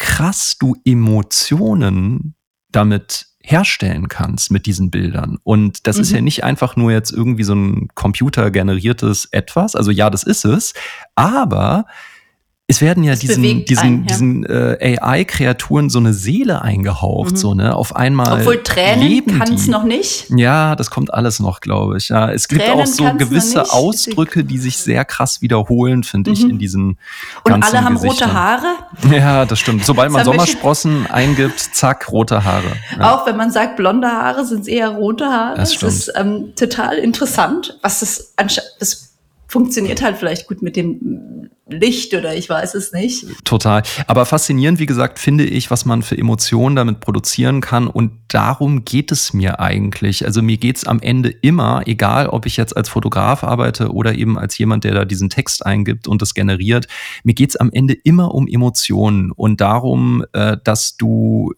krass 0.00 0.56
du 0.58 0.76
Emotionen 0.84 2.34
damit 2.72 3.26
herstellen 3.42 4.08
kannst 4.08 4.50
mit 4.50 4.66
diesen 4.66 4.90
Bildern. 4.90 5.38
Und 5.44 5.86
das 5.86 5.96
mhm. 5.96 6.02
ist 6.02 6.12
ja 6.12 6.18
mhm. 6.18 6.24
nicht 6.24 6.44
einfach 6.44 6.74
nur 6.74 6.90
jetzt 6.90 7.12
irgendwie 7.12 7.44
so 7.44 7.54
ein 7.54 7.88
computergeneriertes 7.94 9.26
etwas. 9.30 9.76
Also 9.76 9.90
ja, 9.90 10.08
das 10.10 10.22
ist 10.22 10.44
es. 10.44 10.72
Aber 11.14 11.84
es 12.70 12.80
werden 12.80 13.02
ja 13.02 13.16
diesen, 13.16 13.64
diesen, 13.64 13.82
einen, 13.82 14.00
ja. 14.02 14.06
diesen 14.06 14.44
äh, 14.46 14.96
AI-Kreaturen 15.00 15.90
so 15.90 15.98
eine 15.98 16.12
Seele 16.12 16.62
eingehaucht, 16.62 17.32
mhm. 17.32 17.36
so, 17.36 17.54
ne? 17.54 17.74
Auf 17.74 17.96
einmal. 17.96 18.40
Obwohl 18.40 18.62
Tränen 18.62 19.26
kann 19.26 19.52
es 19.52 19.66
noch 19.66 19.82
nicht. 19.82 20.30
Ja, 20.30 20.76
das 20.76 20.88
kommt 20.88 21.12
alles 21.12 21.40
noch, 21.40 21.60
glaube 21.60 21.96
ich. 21.96 22.10
Ja, 22.10 22.30
es 22.30 22.46
Tränen 22.46 22.64
gibt 22.64 22.78
auch 22.78 22.86
so 22.86 23.12
gewisse 23.14 23.72
Ausdrücke, 23.72 24.44
die 24.44 24.58
sich 24.58 24.78
sehr 24.78 25.04
krass 25.04 25.42
wiederholen, 25.42 26.04
finde 26.04 26.30
mhm. 26.30 26.36
ich, 26.36 26.42
in 26.44 26.58
diesen. 26.60 26.98
Und 27.42 27.52
alle 27.52 27.82
haben 27.82 27.94
Gesichtern. 27.94 28.30
rote 28.30 28.38
Haare. 28.38 28.66
Ja, 29.10 29.44
das 29.44 29.58
stimmt. 29.58 29.84
Sobald 29.84 30.12
man 30.12 30.24
Sommersprossen 30.24 31.08
eingibt, 31.08 31.58
zack, 31.58 32.12
rote 32.12 32.44
Haare. 32.44 32.72
Ja. 32.96 33.14
Auch 33.14 33.26
wenn 33.26 33.36
man 33.36 33.50
sagt, 33.50 33.76
blonde 33.76 34.06
Haare 34.06 34.44
sind 34.46 34.60
es 34.60 34.68
eher 34.68 34.90
rote 34.90 35.26
Haare. 35.26 35.56
Das, 35.56 35.76
das 35.76 35.94
ist 35.94 36.12
ähm, 36.14 36.52
total 36.54 36.98
interessant, 36.98 37.78
was 37.82 38.00
das 38.00 38.32
anscheinend 38.36 39.09
funktioniert 39.50 40.00
halt 40.00 40.16
vielleicht 40.16 40.46
gut 40.46 40.62
mit 40.62 40.76
dem 40.76 41.50
Licht 41.68 42.14
oder 42.14 42.36
ich 42.36 42.48
weiß 42.48 42.74
es 42.74 42.92
nicht. 42.92 43.26
Total. 43.44 43.82
Aber 44.06 44.24
faszinierend, 44.24 44.78
wie 44.78 44.86
gesagt, 44.86 45.18
finde 45.18 45.44
ich, 45.44 45.70
was 45.70 45.84
man 45.84 46.02
für 46.02 46.16
Emotionen 46.16 46.76
damit 46.76 47.00
produzieren 47.00 47.60
kann. 47.60 47.88
Und 47.88 48.12
darum 48.28 48.84
geht 48.84 49.10
es 49.10 49.32
mir 49.32 49.58
eigentlich. 49.58 50.24
Also 50.24 50.40
mir 50.40 50.56
geht 50.56 50.76
es 50.76 50.84
am 50.84 51.00
Ende 51.00 51.30
immer, 51.30 51.82
egal 51.86 52.28
ob 52.28 52.46
ich 52.46 52.56
jetzt 52.56 52.76
als 52.76 52.88
Fotograf 52.88 53.42
arbeite 53.42 53.92
oder 53.92 54.14
eben 54.14 54.38
als 54.38 54.56
jemand, 54.56 54.84
der 54.84 54.94
da 54.94 55.04
diesen 55.04 55.30
Text 55.30 55.66
eingibt 55.66 56.06
und 56.06 56.22
das 56.22 56.34
generiert, 56.34 56.86
mir 57.24 57.34
geht 57.34 57.50
es 57.50 57.56
am 57.56 57.70
Ende 57.72 57.94
immer 57.94 58.34
um 58.34 58.46
Emotionen 58.46 59.32
und 59.32 59.60
darum, 59.60 60.24
äh, 60.32 60.56
dass 60.62 60.96
du 60.96 61.54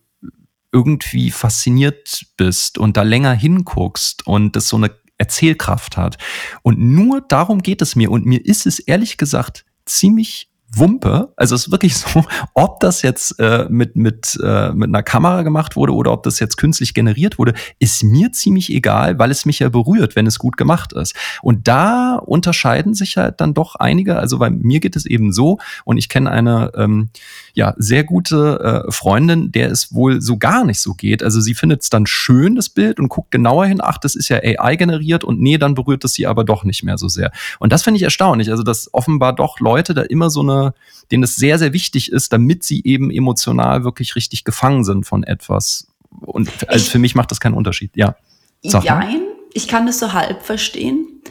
irgendwie 0.72 1.30
fasziniert 1.30 2.24
bist 2.38 2.78
und 2.78 2.96
da 2.96 3.02
länger 3.02 3.32
hinguckst 3.32 4.26
und 4.26 4.56
das 4.56 4.68
so 4.68 4.78
eine 4.78 4.90
Erzählkraft 5.22 5.96
hat. 5.96 6.18
Und 6.62 6.78
nur 6.80 7.20
darum 7.20 7.62
geht 7.62 7.80
es 7.80 7.94
mir. 7.94 8.10
Und 8.10 8.26
mir 8.26 8.44
ist 8.44 8.66
es 8.66 8.80
ehrlich 8.80 9.16
gesagt 9.16 9.64
ziemlich 9.86 10.51
Wumpe. 10.74 11.32
Also 11.36 11.54
es 11.54 11.66
ist 11.66 11.70
wirklich 11.72 11.96
so, 11.96 12.24
ob 12.54 12.80
das 12.80 13.02
jetzt 13.02 13.38
äh, 13.38 13.66
mit, 13.68 13.96
mit, 13.96 14.38
äh, 14.42 14.72
mit 14.72 14.88
einer 14.88 15.02
Kamera 15.02 15.42
gemacht 15.42 15.76
wurde 15.76 15.94
oder 15.94 16.12
ob 16.12 16.22
das 16.22 16.38
jetzt 16.38 16.56
künstlich 16.56 16.94
generiert 16.94 17.38
wurde, 17.38 17.54
ist 17.78 18.04
mir 18.04 18.32
ziemlich 18.32 18.70
egal, 18.70 19.18
weil 19.18 19.30
es 19.30 19.44
mich 19.44 19.58
ja 19.58 19.68
berührt, 19.68 20.16
wenn 20.16 20.26
es 20.26 20.38
gut 20.38 20.56
gemacht 20.56 20.92
ist. 20.92 21.14
Und 21.42 21.68
da 21.68 22.16
unterscheiden 22.16 22.94
sich 22.94 23.16
halt 23.16 23.40
dann 23.40 23.54
doch 23.54 23.74
einige. 23.76 24.16
Also 24.16 24.38
bei 24.38 24.50
mir 24.50 24.80
geht 24.80 24.96
es 24.96 25.06
eben 25.06 25.32
so 25.32 25.58
und 25.84 25.98
ich 25.98 26.08
kenne 26.08 26.30
eine 26.30 26.72
ähm, 26.76 27.10
ja, 27.54 27.74
sehr 27.76 28.04
gute 28.04 28.84
äh, 28.88 28.92
Freundin, 28.92 29.52
der 29.52 29.70
es 29.70 29.92
wohl 29.94 30.22
so 30.22 30.38
gar 30.38 30.64
nicht 30.64 30.80
so 30.80 30.94
geht. 30.94 31.22
Also 31.22 31.40
sie 31.40 31.54
findet 31.54 31.82
es 31.82 31.90
dann 31.90 32.06
schön, 32.06 32.54
das 32.54 32.68
Bild, 32.68 32.98
und 32.98 33.08
guckt 33.08 33.30
genauer 33.30 33.66
hin, 33.66 33.80
ach, 33.82 33.98
das 33.98 34.14
ist 34.14 34.28
ja 34.28 34.38
AI 34.38 34.76
generiert 34.76 35.24
und 35.24 35.40
nee, 35.40 35.58
dann 35.58 35.74
berührt 35.74 36.04
es 36.04 36.14
sie 36.14 36.26
aber 36.26 36.44
doch 36.44 36.64
nicht 36.64 36.82
mehr 36.82 36.96
so 36.96 37.08
sehr. 37.08 37.32
Und 37.58 37.72
das 37.72 37.82
finde 37.82 37.96
ich 37.96 38.02
erstaunlich. 38.02 38.50
Also, 38.50 38.62
dass 38.62 38.92
offenbar 38.94 39.34
doch 39.34 39.60
Leute 39.60 39.94
da 39.94 40.02
immer 40.02 40.30
so 40.30 40.40
eine, 40.40 40.61
denen 41.10 41.22
es 41.22 41.36
sehr, 41.36 41.58
sehr 41.58 41.72
wichtig 41.72 42.12
ist, 42.12 42.32
damit 42.32 42.62
sie 42.62 42.82
eben 42.84 43.10
emotional 43.10 43.84
wirklich 43.84 44.16
richtig 44.16 44.44
gefangen 44.44 44.84
sind 44.84 45.04
von 45.04 45.24
etwas. 45.24 45.88
Und 46.20 46.50
also 46.68 46.90
für 46.90 46.98
mich 46.98 47.14
macht 47.14 47.30
das 47.30 47.40
keinen 47.40 47.54
Unterschied. 47.54 47.92
Ja. 47.96 48.16
Sag 48.62 48.84
Jein, 48.84 49.22
ich 49.52 49.68
kann 49.68 49.86
das 49.86 49.98
so 49.98 50.12
halb 50.12 50.42
verstehen. 50.42 51.22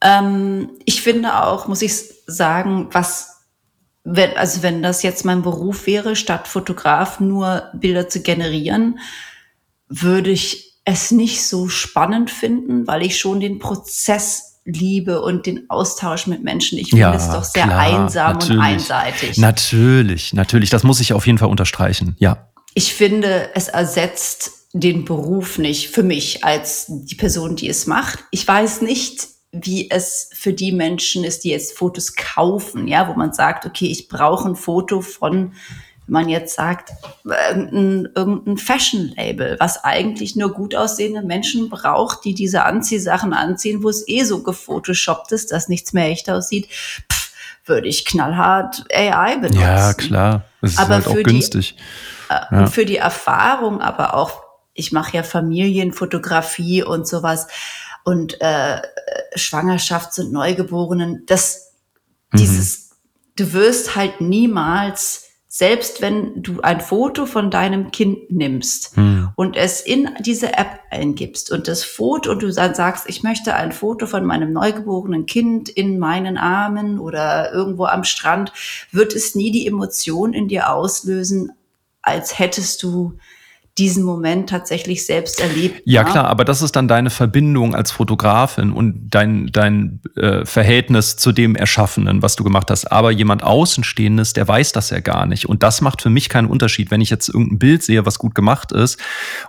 Ähm, 0.00 0.70
ich 0.84 1.02
finde 1.02 1.42
auch, 1.42 1.68
muss 1.68 1.82
ich 1.82 1.92
sagen, 2.26 2.88
was 2.92 3.36
wenn, 4.08 4.36
also 4.36 4.62
wenn 4.62 4.82
das 4.82 5.02
jetzt 5.02 5.24
mein 5.24 5.42
Beruf 5.42 5.86
wäre, 5.86 6.14
statt 6.14 6.46
Fotograf 6.46 7.18
nur 7.18 7.70
Bilder 7.74 8.08
zu 8.08 8.22
generieren, 8.22 9.00
würde 9.88 10.30
ich 10.30 10.80
es 10.84 11.10
nicht 11.10 11.44
so 11.44 11.68
spannend 11.68 12.30
finden, 12.30 12.86
weil 12.86 13.02
ich 13.02 13.18
schon 13.18 13.40
den 13.40 13.58
Prozess 13.58 14.55
liebe 14.66 15.22
und 15.22 15.46
den 15.46 15.70
Austausch 15.70 16.26
mit 16.26 16.42
Menschen. 16.42 16.78
Ich 16.78 16.90
finde 16.90 17.00
ja, 17.00 17.14
es 17.14 17.30
doch 17.30 17.44
sehr 17.44 17.64
klar, 17.64 17.78
einsam 17.78 18.32
natürlich. 18.34 18.58
und 18.58 18.64
einseitig. 18.64 19.38
Natürlich, 19.38 20.32
natürlich. 20.34 20.70
Das 20.70 20.82
muss 20.82 21.00
ich 21.00 21.12
auf 21.12 21.26
jeden 21.26 21.38
Fall 21.38 21.48
unterstreichen. 21.48 22.16
Ja. 22.18 22.50
Ich 22.74 22.92
finde, 22.92 23.50
es 23.54 23.68
ersetzt 23.68 24.68
den 24.72 25.04
Beruf 25.04 25.58
nicht 25.58 25.88
für 25.88 26.02
mich 26.02 26.44
als 26.44 26.86
die 26.88 27.14
Person, 27.14 27.56
die 27.56 27.68
es 27.68 27.86
macht. 27.86 28.18
Ich 28.30 28.46
weiß 28.46 28.82
nicht, 28.82 29.28
wie 29.52 29.90
es 29.90 30.28
für 30.34 30.52
die 30.52 30.72
Menschen 30.72 31.24
ist, 31.24 31.44
die 31.44 31.50
jetzt 31.50 31.78
Fotos 31.78 32.14
kaufen, 32.14 32.86
ja, 32.88 33.08
wo 33.08 33.14
man 33.14 33.32
sagt, 33.32 33.64
okay, 33.64 33.86
ich 33.86 34.08
brauche 34.08 34.48
ein 34.48 34.56
Foto 34.56 35.00
von, 35.00 35.52
wenn 36.06 36.12
man 36.12 36.28
jetzt 36.28 36.54
sagt, 36.54 36.92
irgendein, 37.24 38.08
irgendein 38.14 38.56
Fashion-Label, 38.56 39.56
was 39.58 39.82
eigentlich 39.82 40.36
nur 40.36 40.52
gut 40.52 40.74
aussehende 40.74 41.22
Menschen 41.22 41.68
braucht, 41.68 42.24
die 42.24 42.34
diese 42.34 42.64
Anziehsachen 42.64 43.32
anziehen, 43.32 43.82
wo 43.82 43.88
es 43.88 44.06
eh 44.06 44.22
so 44.22 44.42
gefotoshoppt 44.42 45.32
ist, 45.32 45.52
dass 45.52 45.68
nichts 45.68 45.92
mehr 45.92 46.06
echt 46.06 46.30
aussieht, 46.30 46.68
pff, 46.68 47.32
würde 47.64 47.88
ich 47.88 48.04
knallhart 48.04 48.84
AI 48.94 49.36
benutzen. 49.36 49.60
Ja, 49.60 49.94
klar. 49.94 50.44
Das 50.60 50.72
ist 50.72 50.78
aber 50.78 50.94
halt 50.94 51.08
auch 51.08 51.22
günstig. 51.22 51.76
Die, 51.76 52.34
äh, 52.34 52.38
ja. 52.50 52.58
Und 52.60 52.68
für 52.68 52.86
die 52.86 52.96
Erfahrung, 52.96 53.80
aber 53.80 54.14
auch, 54.14 54.42
ich 54.74 54.92
mache 54.92 55.16
ja 55.16 55.22
Familienfotografie 55.22 56.82
und 56.82 57.08
sowas 57.08 57.48
und 58.04 58.40
äh, 58.40 58.80
Schwangerschafts- 59.34 60.20
und 60.20 60.32
Neugeborenen, 60.32 61.24
das, 61.26 61.72
mhm. 62.30 62.38
dieses, 62.38 62.90
du 63.34 63.52
wirst 63.52 63.96
halt 63.96 64.20
niemals, 64.20 65.25
selbst 65.58 66.02
wenn 66.02 66.42
du 66.42 66.60
ein 66.60 66.82
Foto 66.82 67.24
von 67.24 67.50
deinem 67.50 67.90
Kind 67.90 68.30
nimmst 68.30 68.94
mhm. 68.94 69.30
und 69.36 69.56
es 69.56 69.80
in 69.80 70.10
diese 70.20 70.52
App 70.52 70.80
eingibst 70.90 71.50
und 71.50 71.66
das 71.66 71.82
Foto 71.82 72.32
und 72.32 72.42
du 72.42 72.52
dann 72.52 72.74
sagst, 72.74 73.08
ich 73.08 73.22
möchte 73.22 73.54
ein 73.54 73.72
Foto 73.72 74.06
von 74.06 74.26
meinem 74.26 74.52
neugeborenen 74.52 75.24
Kind 75.24 75.70
in 75.70 75.98
meinen 75.98 76.36
Armen 76.36 76.98
oder 76.98 77.54
irgendwo 77.54 77.86
am 77.86 78.04
Strand, 78.04 78.52
wird 78.92 79.14
es 79.14 79.34
nie 79.34 79.50
die 79.50 79.66
Emotion 79.66 80.34
in 80.34 80.46
dir 80.46 80.70
auslösen, 80.70 81.52
als 82.02 82.38
hättest 82.38 82.82
du 82.82 83.16
diesen 83.78 84.04
Moment 84.04 84.48
tatsächlich 84.48 85.04
selbst 85.06 85.40
erlebt. 85.40 85.82
Ja, 85.84 86.02
ja, 86.02 86.04
klar, 86.04 86.26
aber 86.26 86.44
das 86.44 86.62
ist 86.62 86.76
dann 86.76 86.88
deine 86.88 87.10
Verbindung 87.10 87.74
als 87.74 87.90
Fotografin 87.90 88.72
und 88.72 89.08
dein, 89.10 89.48
dein 89.52 90.00
äh, 90.16 90.44
Verhältnis 90.44 91.16
zu 91.16 91.32
dem 91.32 91.56
Erschaffenen, 91.56 92.22
was 92.22 92.36
du 92.36 92.44
gemacht 92.44 92.70
hast. 92.70 92.90
Aber 92.90 93.10
jemand 93.10 93.42
Außenstehendes, 93.42 94.32
der 94.32 94.48
weiß 94.48 94.72
das 94.72 94.90
ja 94.90 95.00
gar 95.00 95.26
nicht. 95.26 95.46
Und 95.46 95.62
das 95.62 95.80
macht 95.80 96.02
für 96.02 96.10
mich 96.10 96.28
keinen 96.28 96.46
Unterschied. 96.46 96.90
Wenn 96.90 97.00
ich 97.00 97.10
jetzt 97.10 97.28
irgendein 97.28 97.58
Bild 97.58 97.82
sehe, 97.82 98.06
was 98.06 98.18
gut 98.18 98.34
gemacht 98.34 98.72
ist 98.72 98.98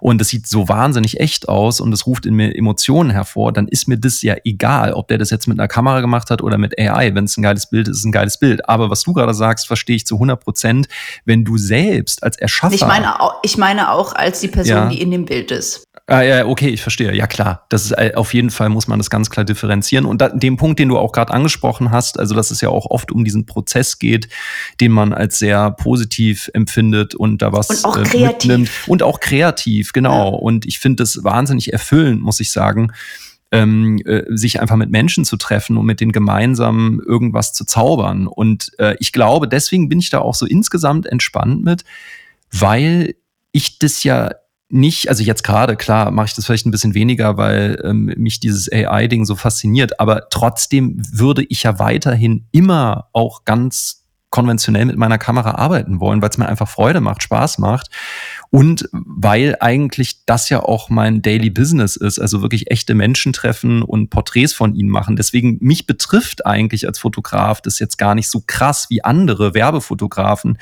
und 0.02 0.22
es 0.22 0.30
sieht 0.30 0.48
so 0.48 0.68
wahnsinnig 0.70 1.20
echt 1.20 1.50
aus 1.50 1.80
und 1.80 1.94
es 1.94 2.06
ruft 2.06 2.26
in 2.26 2.34
mir 2.34 2.56
Emotionen 2.56 3.10
hervor, 3.10 3.54
dann 3.54 3.68
ist 3.68 3.88
mir 3.88 3.98
das 3.98 4.22
ja 4.22 4.36
egal, 4.44 4.94
ob 4.94 5.08
der 5.08 5.18
das 5.18 5.30
jetzt 5.30 5.48
mit 5.48 5.60
einer 5.60 5.68
Kamera 5.68 6.02
gemacht 6.02 6.30
hat 6.30 6.42
oder 6.42 6.58
mit 6.58 6.78
AI. 6.78 7.16
Wenn 7.16 7.26
es 7.26 7.38
ein 7.38 7.44
geiles 7.44 7.68
Bild 7.68 7.88
ist, 7.88 7.98
ist 7.98 8.00
es 8.00 8.06
ein 8.06 8.12
geiles 8.12 8.38
Bild. 8.38 8.68
Aber 8.68 8.90
was 8.90 9.04
du 9.04 9.14
gerade 9.14 9.34
sagst, 9.34 9.68
verstehe 9.68 9.96
ich 9.96 10.06
zu 10.06 10.16
100 10.16 10.40
Prozent. 10.40 10.88
Wenn 11.26 11.44
du 11.44 11.58
selbst 11.58 12.24
als 12.24 12.38
Erschaffer... 12.38 12.76
Ich 12.76 12.86
meine, 12.86 13.16
ich 13.44 13.58
meine 13.58 13.92
auch 13.92 14.14
als 14.18 14.40
die 14.40 14.48
Person, 14.48 14.76
ja. 14.76 14.90
die 14.90 15.02
in 15.02 15.12
dem 15.12 15.26
Bild 15.26 15.52
ist. 15.52 15.88
Ah, 16.10 16.22
ja, 16.22 16.46
okay, 16.46 16.70
ich 16.70 16.82
verstehe. 16.82 17.14
Ja, 17.14 17.28
klar. 17.28 17.66
Das 17.68 17.84
ist 17.84 17.92
äh, 17.92 18.14
auf 18.16 18.34
jeden 18.34 18.50
Fall 18.50 18.70
muss 18.70 18.88
man 18.88 18.98
das 18.98 19.10
ganz 19.10 19.30
klar 19.30 19.44
differenzieren. 19.44 20.06
Und 20.06 20.22
da, 20.22 20.30
dem 20.30 20.56
Punkt, 20.56 20.80
den 20.80 20.88
du 20.88 20.98
auch 20.98 21.12
gerade 21.12 21.34
angesprochen 21.34 21.92
hast, 21.92 22.18
also 22.18 22.34
dass 22.34 22.50
es 22.50 22.62
ja 22.62 22.70
auch 22.70 22.86
oft 22.86 23.12
um 23.12 23.26
diesen 23.26 23.46
Prozess 23.46 24.00
geht, 24.00 24.30
den 24.80 24.94
man 24.94 25.12
als 25.12 25.38
sehr 25.38 25.70
positiv 25.72 26.50
empfindet 26.54 27.14
und 27.14 27.42
da 27.42 27.52
was 27.52 27.70
und 27.70 27.86
auch 27.86 27.98
äh, 27.98 28.04
kreativ. 28.04 28.28
mitnimmt. 28.28 28.70
Und 28.88 29.04
auch 29.04 29.20
kreativ, 29.20 29.92
genau. 29.92 30.32
Ja. 30.32 30.38
Und 30.38 30.66
ich 30.66 30.80
finde 30.80 31.04
das 31.04 31.26
wahnsinnig 31.26 31.74
erfüllend, 31.74 32.22
muss 32.22 32.40
ich 32.40 32.54
sagen. 32.54 32.94
Ähm, 33.52 34.00
äh, 34.06 34.24
sich 34.30 34.62
einfach 34.62 34.76
mit 34.78 34.92
Menschen 34.92 35.26
zu 35.26 35.36
treffen 35.36 35.78
und 35.78 35.86
mit 35.86 36.00
denen 36.00 36.12
gemeinsam 36.12 37.02
irgendwas 37.06 37.52
zu 37.52 37.66
zaubern. 37.66 38.28
Und 38.28 38.72
äh, 38.78 38.96
ich 39.00 39.12
glaube, 39.12 39.48
deswegen 39.48 39.90
bin 39.90 40.00
ich 40.00 40.10
da 40.10 40.20
auch 40.20 40.36
so 40.36 40.46
insgesamt 40.46 41.06
entspannt 41.06 41.64
mit, 41.64 41.84
weil 42.52 43.16
ich 43.52 43.80
das 43.80 44.04
ja 44.04 44.32
nicht, 44.70 45.10
also 45.10 45.24
jetzt 45.24 45.44
gerade, 45.44 45.78
klar, 45.78 46.12
mache 46.12 46.28
ich 46.28 46.34
das 46.34 46.46
vielleicht 46.46 46.66
ein 46.66 46.72
bisschen 46.72 46.94
weniger, 46.94 47.38
weil 47.38 47.82
ähm, 47.86 48.14
mich 48.18 48.40
dieses 48.40 48.72
AI-Ding 48.72 49.26
so 49.26 49.36
fasziniert, 49.36 50.00
aber 50.00 50.28
trotzdem 50.30 50.98
würde 51.12 51.46
ich 51.48 51.64
ja 51.64 51.80
weiterhin 51.80 52.48
immer 52.52 53.08
auch 53.14 53.46
ganz 53.46 54.04
konventionell 54.30 54.86
mit 54.86 54.98
meiner 54.98 55.18
Kamera 55.18 55.52
arbeiten 55.52 56.02
wollen, 56.02 56.22
weil 56.22 56.30
es 56.30 56.38
mir 56.38 56.50
einfach 56.50 56.68
Freude 56.68 57.00
macht, 57.00 57.24
Spaß 57.24 57.60
macht 57.60 57.90
und 58.50 58.88
weil 58.92 59.58
eigentlich 59.60 60.26
das 60.26 60.50
ja 60.50 60.62
auch 60.62 60.90
mein 60.90 61.22
Daily 61.22 61.50
Business 61.50 61.96
ist, 61.96 62.20
also 62.20 62.42
wirklich 62.42 62.72
echte 62.72 62.96
Menschen 62.96 63.34
treffen 63.34 63.82
und 63.82 64.10
Porträts 64.10 64.54
von 64.54 64.74
ihnen 64.74 64.90
machen. 64.90 65.16
Deswegen 65.16 65.58
mich 65.62 65.88
betrifft 65.88 66.46
eigentlich 66.46 66.88
als 66.88 67.00
Fotograf 67.00 67.62
das 67.62 67.80
jetzt 67.80 67.98
gar 67.98 68.16
nicht 68.16 68.30
so 68.30 68.44
krass 68.46 68.88
wie 68.90 69.04
andere 69.04 69.54
Werbefotografen, 69.54 70.58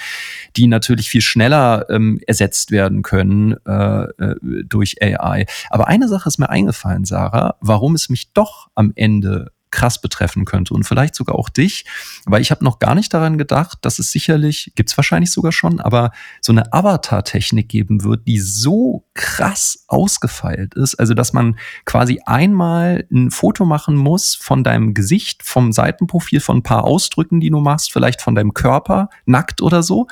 die 0.55 0.67
natürlich 0.67 1.09
viel 1.09 1.21
schneller 1.21 1.85
ähm, 1.89 2.19
ersetzt 2.25 2.71
werden 2.71 3.01
können 3.01 3.55
äh, 3.65 4.03
äh 4.03 4.35
durch 4.63 5.01
AI. 5.01 5.45
Aber 5.69 5.87
eine 5.87 6.07
Sache 6.07 6.27
ist 6.27 6.37
mir 6.37 6.49
eingefallen, 6.49 7.05
Sarah, 7.05 7.55
warum 7.61 7.95
es 7.95 8.09
mich 8.09 8.33
doch 8.33 8.67
am 8.75 8.91
Ende 8.95 9.51
krass 9.71 9.99
betreffen 9.99 10.45
könnte 10.45 10.73
und 10.73 10.83
vielleicht 10.83 11.15
sogar 11.15 11.35
auch 11.35 11.49
dich, 11.49 11.85
weil 12.25 12.41
ich 12.41 12.51
habe 12.51 12.63
noch 12.63 12.79
gar 12.79 12.95
nicht 12.95 13.13
daran 13.13 13.37
gedacht, 13.37 13.79
dass 13.81 13.99
es 13.99 14.11
sicherlich, 14.11 14.71
gibt 14.75 14.89
es 14.89 14.97
wahrscheinlich 14.97 15.31
sogar 15.31 15.51
schon, 15.51 15.79
aber 15.79 16.11
so 16.41 16.51
eine 16.51 16.71
Avatar-Technik 16.71 17.67
geben 17.67 18.03
wird, 18.03 18.27
die 18.27 18.39
so 18.39 19.05
krass 19.13 19.85
ausgefeilt 19.87 20.75
ist, 20.75 20.95
also 20.95 21.13
dass 21.13 21.33
man 21.33 21.57
quasi 21.85 22.21
einmal 22.25 23.05
ein 23.11 23.31
Foto 23.31 23.65
machen 23.65 23.95
muss 23.95 24.35
von 24.35 24.63
deinem 24.63 24.93
Gesicht, 24.93 25.43
vom 25.43 25.71
Seitenprofil, 25.71 26.39
von 26.39 26.57
ein 26.57 26.63
paar 26.63 26.85
Ausdrücken, 26.85 27.39
die 27.39 27.49
du 27.49 27.59
machst, 27.59 27.91
vielleicht 27.91 28.21
von 28.21 28.35
deinem 28.35 28.53
Körper, 28.53 29.09
nackt 29.25 29.61
oder 29.61 29.83
so. 29.83 30.07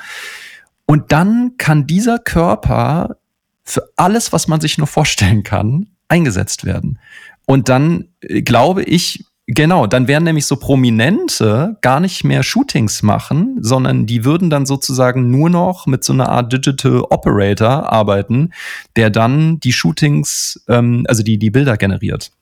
Und 0.86 1.12
dann 1.12 1.56
kann 1.56 1.86
dieser 1.86 2.18
Körper 2.18 3.16
für 3.62 3.90
alles, 3.96 4.32
was 4.32 4.46
man 4.46 4.60
sich 4.60 4.76
nur 4.76 4.86
vorstellen 4.86 5.42
kann, 5.42 5.88
eingesetzt 6.08 6.64
werden. 6.64 6.98
Und 7.46 7.68
dann 7.68 8.08
äh, 8.20 8.42
glaube 8.42 8.82
ich, 8.82 9.24
Genau, 9.46 9.86
dann 9.86 10.08
werden 10.08 10.24
nämlich 10.24 10.46
so 10.46 10.56
Prominente 10.56 11.76
gar 11.82 12.00
nicht 12.00 12.24
mehr 12.24 12.42
Shootings 12.42 13.02
machen, 13.02 13.58
sondern 13.60 14.06
die 14.06 14.24
würden 14.24 14.48
dann 14.48 14.64
sozusagen 14.64 15.30
nur 15.30 15.50
noch 15.50 15.86
mit 15.86 16.02
so 16.02 16.14
einer 16.14 16.30
Art 16.30 16.50
Digital 16.50 17.02
Operator 17.10 17.92
arbeiten, 17.92 18.54
der 18.96 19.10
dann 19.10 19.60
die 19.60 19.74
Shootings, 19.74 20.64
ähm, 20.68 21.04
also 21.08 21.22
die, 21.22 21.38
die 21.38 21.50
Bilder 21.50 21.76
generiert. 21.76 22.32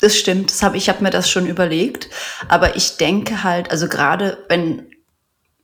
Das 0.00 0.16
stimmt, 0.18 0.50
das 0.50 0.62
hab, 0.62 0.74
ich 0.74 0.90
habe 0.90 1.02
mir 1.02 1.10
das 1.10 1.30
schon 1.30 1.46
überlegt, 1.46 2.10
aber 2.48 2.76
ich 2.76 2.98
denke 2.98 3.42
halt, 3.42 3.70
also 3.70 3.88
gerade 3.88 4.36
wenn, 4.50 4.82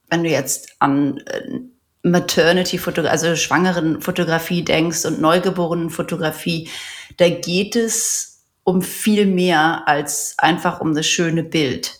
wenn 0.09 0.24
du 0.24 0.31
jetzt 0.31 0.76
an 0.78 1.18
äh, 1.26 1.61
Maternity-Fotografie, 2.09 3.12
also 3.12 3.37
Schwangeren-Fotografie 3.37 4.64
denkst 4.64 5.05
und 5.05 5.20
Neugeborenen-Fotografie, 5.20 6.70
da 7.18 7.28
geht 7.28 7.76
es 7.76 8.30
um 8.65 8.83
viel 8.83 9.27
mehr 9.27 9.83
als 9.87 10.35
einfach 10.39 10.81
um 10.81 10.95
das 10.95 11.07
schöne 11.07 11.43
Bild. 11.43 11.99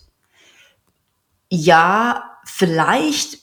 Ja, 1.49 2.39
vielleicht 2.45 3.41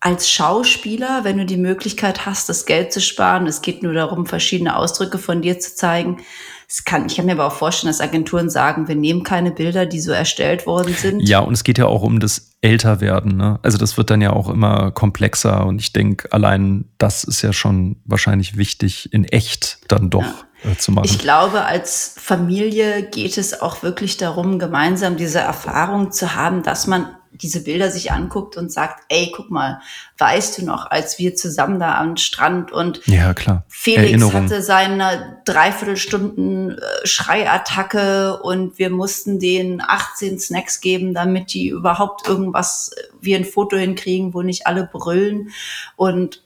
als 0.00 0.30
Schauspieler, 0.30 1.24
wenn 1.24 1.36
du 1.36 1.44
die 1.44 1.58
Möglichkeit 1.58 2.24
hast, 2.24 2.48
das 2.48 2.64
Geld 2.64 2.92
zu 2.92 3.02
sparen, 3.02 3.46
es 3.46 3.60
geht 3.60 3.82
nur 3.82 3.92
darum, 3.92 4.24
verschiedene 4.24 4.76
Ausdrücke 4.76 5.18
von 5.18 5.42
dir 5.42 5.58
zu 5.60 5.76
zeigen. 5.76 6.22
Es 6.66 6.84
kann, 6.84 7.06
ich 7.06 7.16
kann 7.16 7.26
mir 7.26 7.32
aber 7.32 7.46
auch 7.46 7.52
vorstellen, 7.52 7.92
dass 7.92 8.00
Agenturen 8.00 8.48
sagen, 8.48 8.88
wir 8.88 8.94
nehmen 8.94 9.24
keine 9.24 9.50
Bilder, 9.50 9.84
die 9.84 10.00
so 10.00 10.12
erstellt 10.12 10.66
worden 10.66 10.94
sind. 10.94 11.20
Ja, 11.28 11.40
und 11.40 11.52
es 11.52 11.64
geht 11.64 11.76
ja 11.76 11.86
auch 11.86 12.02
um 12.02 12.18
das 12.18 12.52
Älterwerden. 12.62 13.36
Ne? 13.36 13.58
Also 13.62 13.76
das 13.76 13.98
wird 13.98 14.10
dann 14.10 14.22
ja 14.22 14.32
auch 14.32 14.48
immer 14.48 14.90
komplexer 14.90 15.66
und 15.66 15.80
ich 15.80 15.92
denke, 15.92 16.32
allein 16.32 16.86
das 16.96 17.24
ist 17.24 17.42
ja 17.42 17.52
schon 17.52 17.96
wahrscheinlich 18.04 18.56
wichtig, 18.56 19.12
in 19.12 19.24
echt 19.24 19.80
dann 19.88 20.08
doch. 20.08 20.22
Ja 20.22 20.49
zu 20.78 20.92
machen. 20.92 21.06
Ich 21.06 21.18
glaube, 21.18 21.64
als 21.64 22.14
Familie 22.16 23.02
geht 23.02 23.38
es 23.38 23.60
auch 23.60 23.82
wirklich 23.82 24.16
darum, 24.16 24.58
gemeinsam 24.58 25.16
diese 25.16 25.40
Erfahrung 25.40 26.12
zu 26.12 26.34
haben, 26.34 26.62
dass 26.62 26.86
man 26.86 27.16
diese 27.32 27.62
Bilder 27.62 27.90
sich 27.90 28.12
anguckt 28.12 28.56
und 28.56 28.72
sagt, 28.72 29.04
ey, 29.08 29.32
guck 29.34 29.50
mal, 29.50 29.80
weißt 30.18 30.58
du 30.58 30.64
noch, 30.64 30.90
als 30.90 31.18
wir 31.18 31.36
zusammen 31.36 31.78
da 31.78 31.98
am 31.98 32.16
Strand 32.16 32.72
und 32.72 33.00
ja, 33.06 33.32
klar. 33.34 33.64
Felix 33.68 34.10
Erinnerung. 34.10 34.34
hatte 34.34 34.62
seine 34.62 35.40
Dreiviertelstunden 35.44 36.78
äh, 36.78 37.06
Schreiattacke 37.06 38.40
und 38.42 38.78
wir 38.78 38.90
mussten 38.90 39.38
denen 39.38 39.80
18 39.80 40.38
Snacks 40.38 40.80
geben, 40.80 41.14
damit 41.14 41.54
die 41.54 41.68
überhaupt 41.68 42.26
irgendwas, 42.26 42.90
äh, 42.96 43.02
wie 43.20 43.34
ein 43.34 43.44
Foto 43.44 43.76
hinkriegen, 43.76 44.34
wo 44.34 44.42
nicht 44.42 44.66
alle 44.66 44.84
brüllen. 44.84 45.50
Und 45.96 46.42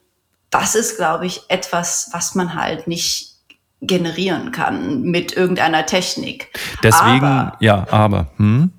das 0.51 0.75
ist, 0.75 0.97
glaube 0.97 1.27
ich, 1.27 1.43
etwas, 1.49 2.11
was 2.13 2.35
man 2.35 2.55
halt 2.55 2.87
nicht 2.87 3.34
generieren 3.81 4.51
kann 4.51 5.03
mit 5.03 5.37
irgendeiner 5.37 5.87
Technik. 5.87 6.59
Deswegen, 6.83 7.25
aber, 7.25 7.57
ja, 7.61 7.87
aber. 7.91 8.31
Hm? 8.37 8.73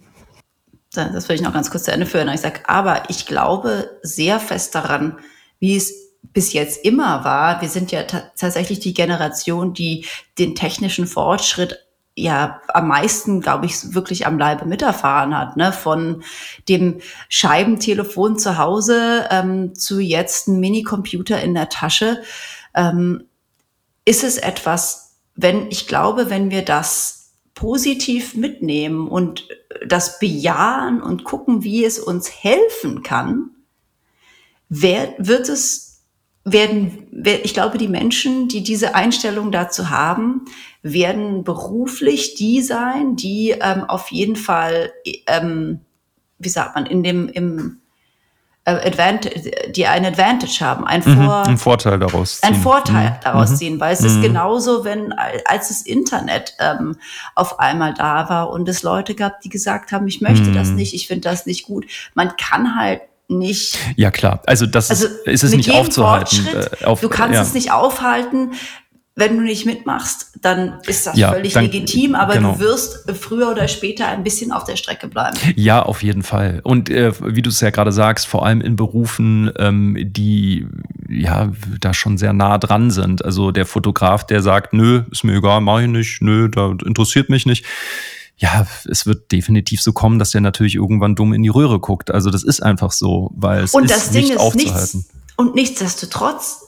Das 0.91 1.28
will 1.28 1.36
ich 1.36 1.41
noch 1.41 1.54
ganz 1.54 1.70
kurz 1.70 1.84
zu 1.84 1.91
Ende 1.91 2.06
führen. 2.06 2.30
Ich 2.30 2.41
sage, 2.41 2.62
aber 2.68 3.04
ich 3.10 3.26
glaube 3.26 3.89
sehr 4.02 4.39
fest 4.39 4.76
daran, 4.76 5.18
wie 5.60 5.76
es 5.76 5.93
bis 6.34 6.54
jetzt 6.54 6.84
immer 6.84 7.24
war. 7.24 7.62
Wir 7.62 7.70
sind 7.70 7.91
ja 7.91 8.04
tatsächlich 8.04 8.80
die 8.80 8.93
Generation, 8.93 9.74
die 9.74 10.06
den 10.38 10.56
technischen 10.56 11.08
Fortschritt 11.08 11.86
ja 12.18 12.62
am 12.70 12.88
meisten, 12.88 13.41
glaube 13.41 13.66
ich, 13.66 13.93
wirklich 13.93 14.26
am 14.26 14.39
Leibe 14.39 14.66
miterfahren 14.66 15.38
hat, 15.38 15.58
ne? 15.58 15.74
Von 15.74 16.24
dem 16.70 17.02
Scheibentelefon 17.28 18.39
zu 18.39 18.58
Hause 18.58 19.28
ähm, 19.32 19.76
zu 19.76 20.00
jetzt 20.00 20.48
ein 20.48 20.60
Minicomputer 20.60 21.41
in 21.41 21.54
der 21.54 21.70
Tasche. 21.70 22.22
Ähm, 22.74 23.26
ist 24.06 24.24
es 24.24 24.38
etwas, 24.38 25.18
wenn, 25.36 25.70
ich 25.70 25.88
glaube, 25.88 26.30
wenn 26.30 26.51
wir 26.51 26.64
das 26.64 27.34
positiv 27.56 28.36
mitnehmen 28.36 29.08
und 29.08 29.47
das 29.86 30.20
bejahen 30.20 31.01
und 31.01 31.24
gucken, 31.24 31.64
wie 31.64 31.84
es 31.84 31.99
uns 31.99 32.30
helfen 32.43 33.01
kann, 33.01 33.51
wird 34.70 35.49
es, 35.49 36.03
werden, 36.43 37.08
ich 37.43 37.53
glaube, 37.53 37.78
die 37.78 37.88
Menschen, 37.88 38.47
die 38.47 38.62
diese 38.62 38.93
Einstellung 38.93 39.51
dazu 39.51 39.89
haben, 39.89 40.45
werden 40.82 41.43
beruflich 41.43 42.36
die 42.36 42.62
sein, 42.62 43.16
die 43.16 43.51
ähm, 43.51 43.84
auf 43.86 44.12
jeden 44.12 44.36
Fall, 44.36 44.91
ähm, 45.28 45.82
wie 46.38 46.49
sagt 46.49 46.76
man, 46.76 46.86
in 46.86 47.03
dem, 47.03 47.30
im, 47.30 47.82
Advantage, 48.66 49.51
die 49.70 49.86
ein 49.86 50.05
Advantage 50.05 50.57
haben, 50.59 50.86
ein 50.86 51.03
mhm, 51.05 51.26
Vor 51.26 51.47
ein 51.47 51.57
Vorteil 51.57 51.99
daraus 51.99 52.41
ziehen. 52.41 52.49
Ein 52.49 52.61
Vorteil 52.61 53.09
mhm. 53.11 53.16
daraus 53.24 53.51
mhm. 53.51 53.55
ziehen, 53.55 53.80
weil 53.80 53.93
es 53.93 54.01
mhm. 54.01 54.07
ist 54.07 54.22
genauso, 54.22 54.84
wenn 54.84 55.13
als 55.13 55.68
das 55.68 55.82
Internet 55.84 56.55
ähm, 56.59 56.97
auf 57.36 57.59
einmal 57.59 57.93
da 57.93 58.28
war 58.28 58.49
und 58.49 58.68
es 58.68 58.82
Leute 58.82 59.13
gab, 59.13 59.41
die 59.41 59.49
gesagt 59.49 59.91
haben, 59.91 60.07
ich 60.07 60.20
möchte 60.20 60.51
das 60.51 60.70
mhm. 60.70 60.78
nicht, 60.78 60.95
ich 60.95 61.07
finde 61.07 61.30
das 61.30 61.45
nicht 61.45 61.66
gut. 61.66 61.86
Man 62.16 62.36
kann 62.38 62.76
halt 62.76 63.01
nicht. 63.28 63.78
Ja 63.95 64.09
klar, 64.09 64.41
also 64.47 64.66
das 64.66 64.89
also 64.89 65.05
ist, 65.05 65.28
ist 65.28 65.43
es 65.43 65.55
nicht 65.55 65.72
aufzuhalten. 65.72 66.47
Äh, 66.47 66.86
auf, 66.86 67.01
du 67.01 67.09
kannst 67.09 67.36
ja. 67.36 67.41
es 67.41 67.53
nicht 67.53 67.72
aufhalten 67.72 68.51
wenn 69.18 69.38
du 69.38 69.43
nicht 69.43 69.66
mitmachst, 69.66 70.32
dann 70.41 70.80
ist 70.86 71.07
das 71.07 71.18
ja, 71.18 71.32
völlig 71.32 71.53
dann, 71.53 71.66
legitim, 71.66 72.16
aber 72.16 72.34
genau. 72.34 72.53
du 72.53 72.59
wirst 72.59 73.09
früher 73.13 73.49
oder 73.49 73.70
später 73.70 74.07
ein 74.07 74.24
bisschen 74.24 74.51
auf 74.51 74.66
der 74.66 74.76
Strecke 74.76 75.07
bleiben. 75.07 75.38
Ja, 75.55 75.82
auf 75.82 76.03
jeden 76.03 76.22
Fall. 76.22 76.59
Und 76.63 76.89
äh, 76.89 77.13
wie 77.22 77.41
du 77.41 77.49
es 77.49 77.61
ja 77.61 77.70
gerade 77.70 77.93
sagst, 77.93 78.28
vor 78.28 78.45
allem 78.45 78.59
in 78.59 78.76
Berufen, 78.76 79.51
ähm, 79.57 79.97
die 80.01 80.68
ja 81.07 81.51
da 81.80 81.93
schon 81.93 82.18
sehr 82.18 82.34
nah 82.34 82.57
dran 82.57 82.91
sind. 82.91 83.24
Also 83.24 83.51
der 83.51 83.66
Fotograf, 83.66 84.28
der 84.28 84.41
sagt, 84.41 84.74
nö, 84.74 85.03
ist 85.11 85.24
mir 85.24 85.38
egal, 85.38 85.61
mach 85.61 85.80
ich 85.80 85.88
nicht, 85.88 86.22
nö, 86.22 86.49
da 86.49 86.76
interessiert 86.86 87.30
mich 87.30 87.45
nicht. 87.45 87.66
Ja, 88.38 88.68
es 88.89 89.05
wird 89.05 89.32
definitiv 89.32 89.82
so 89.82 89.93
kommen, 89.93 90.20
dass 90.20 90.32
der 90.32 90.41
natürlich 90.41 90.76
irgendwann 90.76 91.16
dumm 91.16 91.32
in 91.32 91.41
die 91.41 91.49
Röhre 91.49 91.80
guckt. 91.80 92.11
Also 92.11 92.32
das 92.32 92.43
ist 92.43 92.61
einfach 92.61 92.91
so, 92.91 93.32
weil 93.34 93.63
es 93.63 93.74
und 93.74 93.86
ist 93.86 93.95
das 93.95 94.09
Ding 94.11 94.24
nicht 94.24 94.32
ist 94.32 94.39
aufzuhalten. 94.39 94.97
nichts, 94.97 95.13
und 95.38 95.55
nichtsdestotrotz 95.55 96.64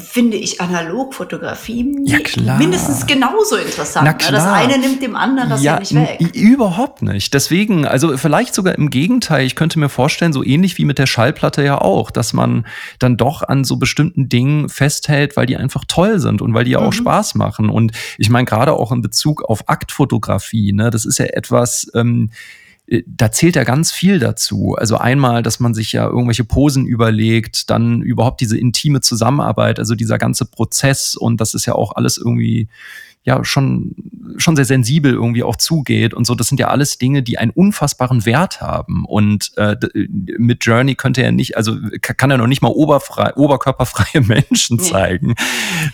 finde 0.00 0.36
ich 0.36 0.60
Analogfotografie 0.60 1.96
Ja, 2.04 2.18
klar. 2.20 2.58
mindestens 2.58 3.06
genauso 3.06 3.56
interessant. 3.56 4.04
Na 4.06 4.12
ne? 4.12 4.18
Das 4.18 4.44
klar. 4.44 4.54
eine 4.54 4.78
nimmt 4.78 5.02
dem 5.02 5.16
anderen 5.16 5.50
das 5.50 5.62
ja, 5.62 5.78
nicht 5.78 5.94
weg. 5.94 6.18
Überhaupt 6.34 7.02
nicht. 7.02 7.32
Deswegen, 7.34 7.86
also 7.86 8.16
vielleicht 8.16 8.54
sogar 8.54 8.74
im 8.76 8.90
Gegenteil, 8.90 9.46
ich 9.46 9.54
könnte 9.56 9.78
mir 9.78 9.88
vorstellen, 9.88 10.32
so 10.32 10.44
ähnlich 10.44 10.78
wie 10.78 10.84
mit 10.84 10.98
der 10.98 11.06
Schallplatte 11.06 11.62
ja 11.62 11.78
auch, 11.80 12.10
dass 12.10 12.32
man 12.32 12.66
dann 12.98 13.16
doch 13.16 13.42
an 13.42 13.64
so 13.64 13.76
bestimmten 13.76 14.28
Dingen 14.28 14.68
festhält, 14.68 15.36
weil 15.36 15.46
die 15.46 15.56
einfach 15.56 15.84
toll 15.86 16.18
sind 16.18 16.42
und 16.42 16.54
weil 16.54 16.64
die 16.64 16.72
ja 16.72 16.78
auch 16.78 16.86
Mhm. 16.92 16.98
Spaß 16.98 17.34
machen. 17.34 17.68
Und 17.70 17.92
ich 18.18 18.30
meine, 18.30 18.44
gerade 18.44 18.72
auch 18.72 18.92
in 18.92 19.02
Bezug 19.02 19.42
auf 19.44 19.68
Aktfotografie, 19.68 20.72
ne, 20.72 20.90
das 20.90 21.04
ist 21.04 21.18
ja 21.18 21.26
etwas, 21.26 21.90
ähm, 21.94 22.30
äh, 22.30 22.36
da 23.06 23.30
zählt 23.30 23.56
ja 23.56 23.64
ganz 23.64 23.92
viel 23.92 24.18
dazu. 24.18 24.74
Also 24.78 24.96
einmal, 24.96 25.42
dass 25.42 25.60
man 25.60 25.74
sich 25.74 25.92
ja 25.92 26.06
irgendwelche 26.06 26.44
Posen 26.44 26.86
überlegt, 26.86 27.68
dann 27.68 28.00
überhaupt 28.00 28.40
diese 28.40 28.56
intime 28.56 29.00
Zusammenarbeit, 29.00 29.78
also 29.78 29.94
dieser 29.94 30.16
ganze 30.16 30.46
Prozess 30.46 31.14
und 31.14 31.40
das 31.40 31.54
ist 31.54 31.66
ja 31.66 31.74
auch 31.74 31.96
alles 31.96 32.16
irgendwie 32.16 32.68
ja 33.28 33.44
schon 33.44 33.94
schon 34.36 34.54
sehr 34.56 34.64
sensibel 34.66 35.12
irgendwie 35.14 35.42
auch 35.42 35.56
zugeht 35.56 36.14
und 36.14 36.24
so. 36.24 36.34
Das 36.36 36.46
sind 36.48 36.60
ja 36.60 36.68
alles 36.68 36.98
Dinge, 36.98 37.22
die 37.24 37.38
einen 37.38 37.50
unfassbaren 37.50 38.24
Wert 38.24 38.60
haben. 38.60 39.04
Und 39.04 39.50
äh, 39.56 39.74
mit 40.38 40.64
Journey 40.64 40.94
könnte 40.94 41.22
er 41.22 41.32
nicht, 41.32 41.56
also 41.56 41.76
ka- 42.02 42.14
kann 42.14 42.30
er 42.30 42.38
noch 42.38 42.46
nicht 42.46 42.62
mal 42.62 42.68
oberfrei, 42.68 43.34
oberkörperfreie 43.34 44.20
Menschen 44.26 44.76
Nee. 44.76 44.82
zeigen. 44.84 45.34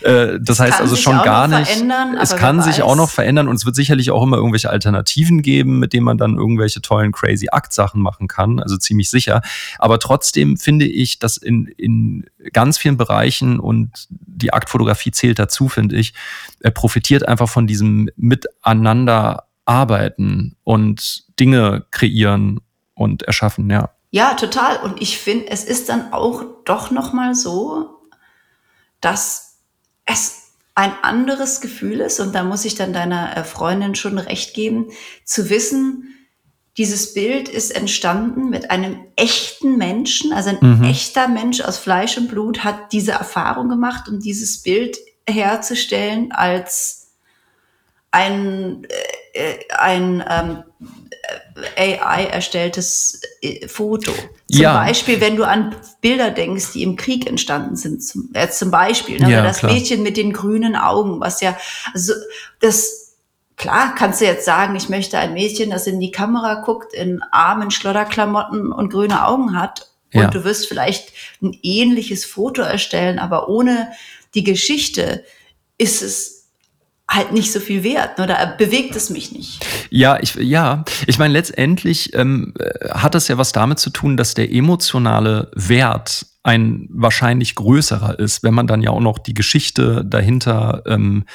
Äh, 0.01 0.37
das 0.41 0.59
heißt 0.59 0.73
kann 0.73 0.81
also 0.81 0.95
sich 0.95 1.03
schon 1.03 1.15
auch 1.17 1.25
gar 1.25 1.47
noch 1.47 1.59
nicht. 1.59 1.71
verändern, 1.71 2.17
es 2.21 2.35
kann 2.35 2.61
sich 2.61 2.83
auch 2.83 2.95
noch 2.95 3.09
verändern 3.09 3.47
und 3.47 3.55
es 3.55 3.65
wird 3.65 3.75
sicherlich 3.75 4.11
auch 4.11 4.21
immer 4.21 4.37
irgendwelche 4.37 4.69
Alternativen 4.69 5.41
geben, 5.41 5.79
mit 5.79 5.93
denen 5.93 6.03
man 6.05 6.17
dann 6.19 6.35
irgendwelche 6.35 6.81
tollen 6.81 7.11
crazy 7.13 7.47
Akt-Sachen 7.51 8.01
machen 8.01 8.27
kann. 8.27 8.59
Also 8.59 8.77
ziemlich 8.77 9.09
sicher. 9.09 9.41
Aber 9.79 9.97
trotzdem 9.97 10.57
finde 10.57 10.85
ich, 10.85 11.17
dass 11.19 11.37
in, 11.37 11.65
in 11.65 12.25
ganz 12.53 12.77
vielen 12.77 12.97
Bereichen 12.97 13.59
und 13.59 14.07
die 14.09 14.53
Aktfotografie 14.53 15.11
zählt 15.11 15.39
dazu, 15.39 15.69
finde 15.69 15.95
ich, 15.95 16.13
er 16.59 16.71
profitiert 16.71 17.27
einfach 17.27 17.49
von 17.49 17.67
diesem 17.67 18.09
Miteinander 18.15 19.47
arbeiten 19.65 20.55
und 20.63 21.23
Dinge 21.39 21.85
kreieren 21.91 22.61
und 22.93 23.23
erschaffen, 23.23 23.69
ja. 23.69 23.91
Ja, 24.11 24.35
total. 24.35 24.77
Und 24.77 25.01
ich 25.01 25.17
finde, 25.17 25.49
es 25.49 25.63
ist 25.65 25.89
dann 25.89 26.13
auch 26.13 26.43
doch 26.63 26.91
noch 26.91 27.11
mal 27.11 27.35
so, 27.35 27.89
dass 29.01 29.57
es 30.05 30.53
ein 30.75 30.93
anderes 31.01 31.61
Gefühl 31.61 32.01
ist, 32.01 32.19
und 32.19 32.33
da 32.35 32.43
muss 32.43 32.65
ich 32.65 32.75
dann 32.75 32.93
deiner 32.93 33.35
äh, 33.35 33.43
Freundin 33.43 33.95
schon 33.95 34.17
recht 34.17 34.53
geben, 34.53 34.87
zu 35.23 35.49
wissen, 35.49 36.14
dieses 36.77 37.13
Bild 37.13 37.47
ist 37.47 37.71
entstanden 37.71 38.49
mit 38.49 38.69
einem 38.69 38.99
echten 39.15 39.77
Menschen, 39.77 40.33
also 40.33 40.49
ein 40.49 40.57
Mhm. 40.61 40.83
echter 40.83 41.27
Mensch 41.27 41.61
aus 41.61 41.77
Fleisch 41.77 42.17
und 42.17 42.27
Blut 42.27 42.63
hat 42.63 42.91
diese 42.91 43.13
Erfahrung 43.13 43.69
gemacht, 43.69 44.09
um 44.09 44.19
dieses 44.19 44.61
Bild 44.61 44.97
herzustellen 45.27 46.31
als 46.31 47.07
ein, 48.11 48.85
äh, 49.33 49.51
äh, 49.53 49.59
ein 49.77 50.23
ähm, 50.29 50.63
äh, 51.75 51.97
AI 51.99 52.25
erstelltes 52.25 53.21
äh, 53.41 53.67
Foto. 53.67 54.11
Zum 54.11 54.61
Ja. 54.61 54.73
Beispiel, 54.73 55.19
wenn 55.21 55.35
du 55.35 55.43
an 55.43 55.75
Bilder 56.01 56.29
denkst, 56.31 56.73
die 56.73 56.83
im 56.83 56.95
Krieg 56.95 57.27
entstanden 57.27 57.75
sind, 57.75 58.03
zum, 58.03 58.29
äh, 58.33 58.49
zum 58.49 58.71
Beispiel, 58.71 59.19
ne, 59.19 59.31
Ja, 59.31 59.41
das 59.43 59.59
klar. 59.59 59.73
Mädchen 59.73 60.03
mit 60.03 60.17
den 60.17 60.31
grünen 60.33 60.75
Augen, 60.75 61.19
was 61.19 61.41
ja, 61.41 61.57
also 61.93 62.13
das, 62.59 63.04
klar 63.57 63.95
kannst 63.95 64.21
du 64.21 64.25
jetzt 64.25 64.45
sagen, 64.45 64.75
ich 64.75 64.89
möchte 64.89 65.17
ein 65.17 65.33
Mädchen, 65.33 65.69
das 65.69 65.87
in 65.87 65.99
die 65.99 66.11
Kamera 66.11 66.55
guckt, 66.61 66.93
in 66.93 67.21
armen 67.31 67.71
Schlodderklamotten 67.71 68.71
und 68.71 68.91
grüne 68.91 69.25
Augen 69.25 69.59
hat. 69.59 69.91
Und 70.13 70.21
Ja. 70.21 70.27
du 70.29 70.43
wirst 70.43 70.67
vielleicht 70.67 71.11
ein 71.41 71.57
ähnliches 71.63 72.25
Foto 72.25 72.61
erstellen, 72.61 73.19
aber 73.19 73.49
ohne 73.49 73.91
die 74.33 74.43
Geschichte 74.43 75.23
ist 75.77 76.01
es 76.01 76.34
halt 77.09 77.31
nicht 77.31 77.51
so 77.51 77.59
viel 77.59 77.83
wert. 77.83 78.17
Da 78.17 78.55
bewegt 78.57 78.95
es 78.95 79.09
mich 79.09 79.31
nicht. 79.31 79.65
Ja, 79.89 80.17
ich, 80.21 80.35
ja, 80.35 80.83
ich 81.07 81.19
meine, 81.19 81.33
letztendlich 81.33 82.13
ähm, 82.13 82.53
äh, 82.59 82.89
hat 82.89 83.15
das 83.15 83.27
ja 83.27 83.37
was 83.37 83.51
damit 83.51 83.79
zu 83.79 83.89
tun, 83.89 84.17
dass 84.17 84.33
der 84.33 84.51
emotionale 84.51 85.51
Wert 85.55 86.25
ein 86.45 86.87
wahrscheinlich 86.91 87.55
größerer 87.55 88.19
ist, 88.19 88.43
wenn 88.43 88.53
man 88.53 88.67
dann 88.67 88.83
ja 88.83 88.91
auch 88.91 88.99
noch 88.99 89.17
die 89.17 89.33
Geschichte 89.33 90.05
dahinter 90.05 90.83
ähm, 90.85 91.25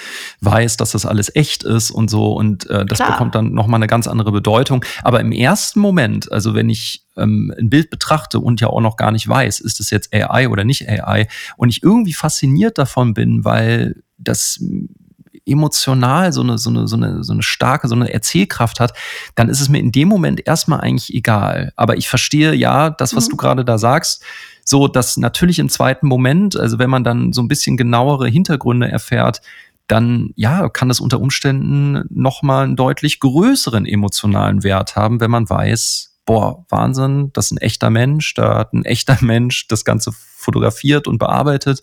weiß, 0.40 0.76
dass 0.76 0.92
das 0.92 1.04
alles 1.04 1.34
echt 1.34 1.64
ist 1.64 1.90
und 1.90 2.08
so 2.08 2.32
und 2.32 2.70
äh, 2.70 2.86
das 2.86 2.98
Klar. 2.98 3.12
bekommt 3.12 3.34
dann 3.34 3.52
nochmal 3.52 3.78
eine 3.78 3.88
ganz 3.88 4.06
andere 4.06 4.30
Bedeutung. 4.30 4.84
Aber 5.02 5.18
im 5.18 5.32
ersten 5.32 5.80
Moment, 5.80 6.30
also 6.30 6.54
wenn 6.54 6.70
ich 6.70 7.06
ähm, 7.16 7.52
ein 7.58 7.70
Bild 7.70 7.90
betrachte 7.90 8.38
und 8.38 8.60
ja 8.60 8.68
auch 8.68 8.80
noch 8.80 8.96
gar 8.96 9.10
nicht 9.10 9.26
weiß, 9.26 9.58
ist 9.58 9.80
es 9.80 9.90
jetzt 9.90 10.14
AI 10.14 10.48
oder 10.48 10.62
nicht 10.62 10.88
AI 10.88 11.26
und 11.56 11.70
ich 11.70 11.82
irgendwie 11.82 12.12
fasziniert 12.12 12.78
davon 12.78 13.12
bin, 13.12 13.44
weil 13.44 14.04
das 14.16 14.62
emotional 15.50 16.32
so 16.32 16.42
eine, 16.42 16.58
so 16.58 16.70
eine, 16.70 16.86
so 16.86 16.96
eine, 16.96 17.24
so 17.24 17.32
eine 17.32 17.42
starke, 17.42 17.88
so 17.88 17.94
eine 17.94 18.12
Erzählkraft 18.12 18.80
hat, 18.80 18.94
dann 19.34 19.48
ist 19.48 19.60
es 19.60 19.68
mir 19.68 19.78
in 19.78 19.92
dem 19.92 20.08
Moment 20.08 20.46
erstmal 20.46 20.80
eigentlich 20.80 21.12
egal. 21.14 21.72
Aber 21.76 21.96
ich 21.96 22.08
verstehe 22.08 22.54
ja, 22.54 22.90
das, 22.90 23.14
was 23.16 23.26
Mhm. 23.26 23.30
du 23.30 23.36
gerade 23.36 23.64
da 23.64 23.78
sagst, 23.78 24.22
so, 24.64 24.88
dass 24.88 25.16
natürlich 25.16 25.58
im 25.58 25.68
zweiten 25.68 26.06
Moment, 26.06 26.56
also 26.56 26.78
wenn 26.78 26.90
man 26.90 27.04
dann 27.04 27.32
so 27.32 27.42
ein 27.42 27.48
bisschen 27.48 27.76
genauere 27.76 28.28
Hintergründe 28.28 28.88
erfährt, 28.88 29.40
dann 29.88 30.30
ja, 30.36 30.68
kann 30.68 30.88
das 30.88 31.00
unter 31.00 31.20
Umständen 31.20 32.04
nochmal 32.10 32.64
einen 32.64 32.76
deutlich 32.76 33.18
größeren 33.18 33.86
emotionalen 33.86 34.62
Wert 34.62 34.94
haben, 34.94 35.20
wenn 35.20 35.32
man 35.32 35.50
weiß, 35.50 36.18
boah, 36.26 36.64
Wahnsinn, 36.68 37.30
das 37.32 37.46
ist 37.46 37.52
ein 37.52 37.58
echter 37.58 37.90
Mensch, 37.90 38.34
da 38.34 38.58
hat 38.58 38.72
ein 38.72 38.84
echter 38.84 39.18
Mensch 39.20 39.66
das 39.66 39.84
Ganze 39.84 40.12
fotografiert 40.12 41.08
und 41.08 41.18
bearbeitet. 41.18 41.82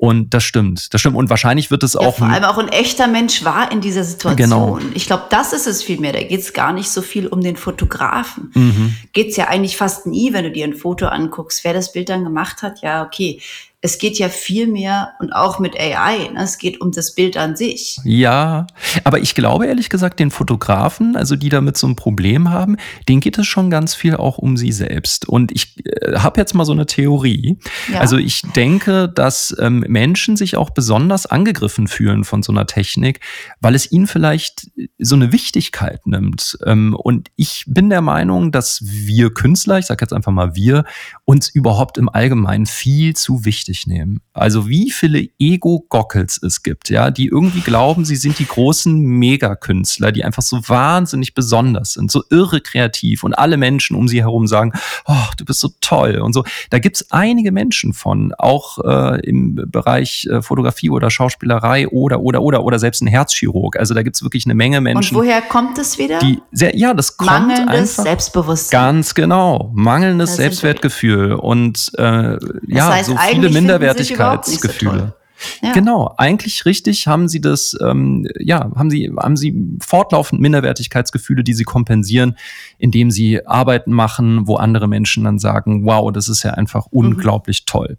Und 0.00 0.32
das 0.32 0.44
stimmt, 0.44 0.94
das 0.94 1.00
stimmt. 1.00 1.16
Und 1.16 1.28
wahrscheinlich 1.28 1.72
wird 1.72 1.82
es 1.82 1.94
Ja, 1.94 2.00
auch 2.00 2.18
vor 2.18 2.28
allem 2.28 2.44
auch 2.44 2.56
ein 2.56 2.68
echter 2.68 3.08
Mensch 3.08 3.44
war 3.44 3.72
in 3.72 3.80
dieser 3.80 4.04
Situation. 4.04 4.36
Genau. 4.36 4.78
Ich 4.94 5.06
glaube, 5.06 5.24
das 5.28 5.52
ist 5.52 5.66
es 5.66 5.82
vielmehr. 5.82 6.12
Da 6.12 6.22
geht 6.22 6.38
es 6.38 6.52
gar 6.52 6.72
nicht 6.72 6.88
so 6.88 7.02
viel 7.02 7.26
um 7.26 7.40
den 7.40 7.56
Fotografen. 7.56 8.52
Mhm. 8.54 8.94
Geht 9.12 9.30
es 9.30 9.36
ja 9.36 9.48
eigentlich 9.48 9.76
fast 9.76 10.06
nie, 10.06 10.32
wenn 10.32 10.44
du 10.44 10.52
dir 10.52 10.66
ein 10.66 10.74
Foto 10.74 11.06
anguckst. 11.06 11.64
Wer 11.64 11.74
das 11.74 11.90
Bild 11.90 12.10
dann 12.10 12.22
gemacht 12.22 12.62
hat, 12.62 12.80
ja, 12.80 13.02
okay. 13.02 13.40
Es 13.80 13.98
geht 13.98 14.18
ja 14.18 14.28
viel 14.28 14.66
mehr 14.66 15.12
und 15.20 15.32
auch 15.32 15.60
mit 15.60 15.78
AI. 15.78 16.30
Ne? 16.32 16.42
Es 16.42 16.58
geht 16.58 16.80
um 16.80 16.90
das 16.90 17.14
Bild 17.14 17.36
an 17.36 17.54
sich. 17.54 18.00
Ja, 18.02 18.66
aber 19.04 19.20
ich 19.20 19.36
glaube 19.36 19.66
ehrlich 19.66 19.88
gesagt, 19.88 20.18
den 20.18 20.32
Fotografen, 20.32 21.14
also 21.14 21.36
die 21.36 21.48
damit 21.48 21.76
so 21.76 21.86
ein 21.86 21.94
Problem 21.94 22.50
haben, 22.50 22.76
denen 23.08 23.20
geht 23.20 23.38
es 23.38 23.46
schon 23.46 23.70
ganz 23.70 23.94
viel 23.94 24.16
auch 24.16 24.36
um 24.36 24.56
sie 24.56 24.72
selbst. 24.72 25.28
Und 25.28 25.52
ich 25.52 25.76
äh, 25.86 26.18
habe 26.18 26.40
jetzt 26.40 26.54
mal 26.54 26.64
so 26.64 26.72
eine 26.72 26.86
Theorie. 26.86 27.60
Ja. 27.92 28.00
Also 28.00 28.16
ich 28.16 28.42
denke, 28.42 29.08
dass 29.08 29.54
ähm, 29.60 29.84
Menschen 29.86 30.36
sich 30.36 30.56
auch 30.56 30.70
besonders 30.70 31.26
angegriffen 31.26 31.86
fühlen 31.86 32.24
von 32.24 32.42
so 32.42 32.50
einer 32.50 32.66
Technik, 32.66 33.20
weil 33.60 33.76
es 33.76 33.92
ihnen 33.92 34.08
vielleicht 34.08 34.72
so 34.98 35.14
eine 35.14 35.30
Wichtigkeit 35.30 36.04
nimmt. 36.04 36.58
Ähm, 36.66 36.96
und 36.96 37.28
ich 37.36 37.62
bin 37.68 37.90
der 37.90 38.02
Meinung, 38.02 38.50
dass 38.50 38.80
wir 38.82 39.32
Künstler, 39.32 39.78
ich 39.78 39.86
sage 39.86 40.02
jetzt 40.02 40.12
einfach 40.12 40.32
mal 40.32 40.56
wir, 40.56 40.84
uns 41.24 41.48
überhaupt 41.48 41.96
im 41.96 42.08
Allgemeinen 42.08 42.66
viel 42.66 43.14
zu 43.14 43.44
wichtig 43.44 43.67
nehmen. 43.86 44.20
Also 44.32 44.68
wie 44.68 44.90
viele 44.90 45.28
Ego-Gockels 45.38 46.42
es 46.42 46.62
gibt, 46.62 46.90
ja, 46.90 47.10
die 47.10 47.26
irgendwie 47.26 47.60
glauben, 47.60 48.04
sie 48.04 48.16
sind 48.16 48.38
die 48.38 48.46
großen 48.46 48.94
Megakünstler, 48.94 50.12
die 50.12 50.24
einfach 50.24 50.42
so 50.42 50.60
wahnsinnig 50.66 51.34
besonders 51.34 51.94
sind, 51.94 52.10
so 52.10 52.22
irre 52.30 52.60
kreativ 52.60 53.24
und 53.24 53.34
alle 53.34 53.56
Menschen 53.56 53.96
um 53.96 54.08
sie 54.08 54.22
herum 54.22 54.46
sagen, 54.46 54.72
oh, 55.06 55.26
du 55.36 55.44
bist 55.44 55.60
so 55.60 55.70
toll 55.80 56.16
und 56.18 56.32
so. 56.32 56.44
Da 56.70 56.78
gibt's 56.78 57.10
einige 57.10 57.52
Menschen 57.52 57.92
von, 57.92 58.32
auch 58.38 58.78
äh, 58.84 59.20
im 59.26 59.56
Bereich 59.70 60.26
äh, 60.30 60.42
Fotografie 60.42 60.90
oder 60.90 61.10
Schauspielerei 61.10 61.88
oder, 61.88 62.20
oder, 62.20 62.42
oder, 62.42 62.64
oder 62.64 62.78
selbst 62.78 63.02
ein 63.02 63.06
Herzchirurg. 63.06 63.76
Also 63.78 63.94
da 63.94 64.02
gibt's 64.02 64.22
wirklich 64.22 64.46
eine 64.46 64.54
Menge 64.54 64.78
und 64.78 64.84
Menschen, 64.84 65.16
woher 65.16 65.42
kommt 65.42 65.78
es 65.78 65.98
wieder? 65.98 66.18
die 66.18 66.40
sehr, 66.52 66.76
ja, 66.76 66.94
das 66.94 67.16
kommt 67.16 67.30
Mangelndes 67.30 67.98
einfach. 67.98 68.02
Selbstbewusstsein. 68.04 68.80
Ganz 68.80 69.14
genau. 69.14 69.70
Mangelndes 69.74 70.36
Selbstwertgefühl 70.36 71.32
und 71.32 71.90
äh, 71.96 72.36
ja, 72.66 72.92
heißt, 72.92 73.06
so 73.06 73.16
viele 73.16 73.42
finden 73.42 73.57
so 73.58 73.62
Minderwertigkeitsgefühle. 73.62 75.14
Ja. 75.62 75.72
Genau, 75.72 76.14
eigentlich 76.16 76.64
richtig 76.64 77.06
haben 77.06 77.28
sie 77.28 77.40
das, 77.40 77.76
ähm, 77.80 78.26
ja, 78.40 78.72
haben 78.74 78.90
sie, 78.90 79.12
haben 79.16 79.36
sie 79.36 79.54
fortlaufend 79.80 80.40
Minderwertigkeitsgefühle, 80.40 81.44
die 81.44 81.54
sie 81.54 81.62
kompensieren, 81.62 82.36
indem 82.78 83.12
sie 83.12 83.46
Arbeiten 83.46 83.92
machen, 83.92 84.48
wo 84.48 84.56
andere 84.56 84.88
Menschen 84.88 85.24
dann 85.24 85.38
sagen, 85.38 85.84
wow, 85.84 86.10
das 86.12 86.28
ist 86.28 86.42
ja 86.42 86.54
einfach 86.54 86.86
Mhm. 86.90 86.98
unglaublich 86.98 87.66
toll. 87.66 87.98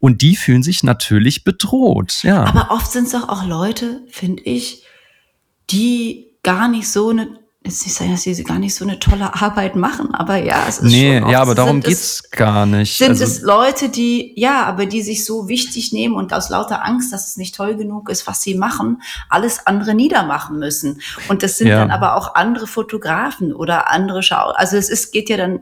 Und 0.00 0.22
die 0.22 0.34
fühlen 0.34 0.64
sich 0.64 0.82
natürlich 0.82 1.44
bedroht, 1.44 2.24
ja. 2.24 2.44
Aber 2.44 2.72
oft 2.72 2.90
sind 2.90 3.04
es 3.04 3.12
doch 3.12 3.28
auch 3.28 3.46
Leute, 3.46 4.02
finde 4.08 4.42
ich, 4.42 4.82
die 5.70 6.32
gar 6.42 6.66
nicht 6.66 6.88
so 6.88 7.10
eine 7.10 7.28
jetzt 7.64 7.84
nicht 7.86 7.94
sagen, 7.94 8.10
dass 8.10 8.22
sie 8.22 8.44
gar 8.44 8.58
nicht 8.58 8.74
so 8.74 8.84
eine 8.84 8.98
tolle 8.98 9.34
Arbeit 9.40 9.76
machen, 9.76 10.14
aber 10.14 10.36
ja, 10.36 10.64
es 10.68 10.78
ist 10.78 10.90
nee, 10.90 11.18
schon. 11.18 11.26
Nee, 11.26 11.32
ja, 11.32 11.40
aber 11.40 11.54
darum 11.54 11.80
geht's 11.80 12.20
es, 12.20 12.30
gar 12.30 12.66
nicht. 12.66 12.98
Sind 12.98 13.10
also, 13.10 13.24
es 13.24 13.42
Leute, 13.42 13.88
die, 13.88 14.32
ja, 14.36 14.64
aber 14.64 14.86
die 14.86 15.02
sich 15.02 15.24
so 15.24 15.48
wichtig 15.48 15.92
nehmen 15.92 16.14
und 16.14 16.32
aus 16.32 16.48
lauter 16.48 16.84
Angst, 16.84 17.12
dass 17.12 17.28
es 17.28 17.36
nicht 17.36 17.54
toll 17.54 17.76
genug 17.76 18.08
ist, 18.08 18.26
was 18.26 18.42
sie 18.42 18.54
machen, 18.54 19.02
alles 19.28 19.66
andere 19.66 19.94
niedermachen 19.94 20.58
müssen. 20.58 21.00
Und 21.28 21.42
das 21.42 21.58
sind 21.58 21.68
ja. 21.68 21.78
dann 21.78 21.90
aber 21.90 22.16
auch 22.16 22.34
andere 22.34 22.66
Fotografen 22.66 23.52
oder 23.52 23.90
andere 23.90 24.22
Schau. 24.22 24.50
Also 24.50 24.76
es 24.76 24.88
ist, 24.88 25.12
geht 25.12 25.28
ja 25.28 25.36
dann 25.36 25.60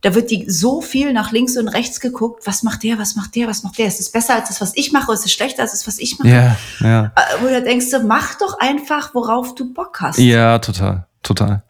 da 0.00 0.14
wird 0.14 0.30
die 0.30 0.48
so 0.48 0.80
viel 0.80 1.12
nach 1.12 1.32
links 1.32 1.56
und 1.56 1.68
rechts 1.68 2.00
geguckt, 2.00 2.46
was 2.46 2.62
macht 2.62 2.84
der, 2.84 2.98
was 2.98 3.16
macht 3.16 3.34
der, 3.34 3.48
was 3.48 3.64
macht 3.64 3.78
der? 3.78 3.86
Ist 3.86 4.00
es 4.00 4.12
besser 4.12 4.34
als 4.34 4.48
das, 4.48 4.60
was 4.60 4.76
ich 4.76 4.92
mache, 4.92 5.12
ist 5.12 5.24
es 5.24 5.32
schlechter 5.32 5.62
als 5.62 5.72
das, 5.72 5.86
was 5.86 5.98
ich 5.98 6.18
mache? 6.18 6.28
Ja, 6.28 6.56
ja. 6.80 7.04
Äh, 7.16 7.42
wo 7.42 7.48
du 7.48 7.60
denkst, 7.62 7.86
mach 8.06 8.36
doch 8.36 8.60
einfach, 8.60 9.14
worauf 9.14 9.54
du 9.56 9.72
Bock 9.72 10.00
hast. 10.00 10.18
Ja, 10.18 10.60
total, 10.60 11.07
total. 11.22 11.62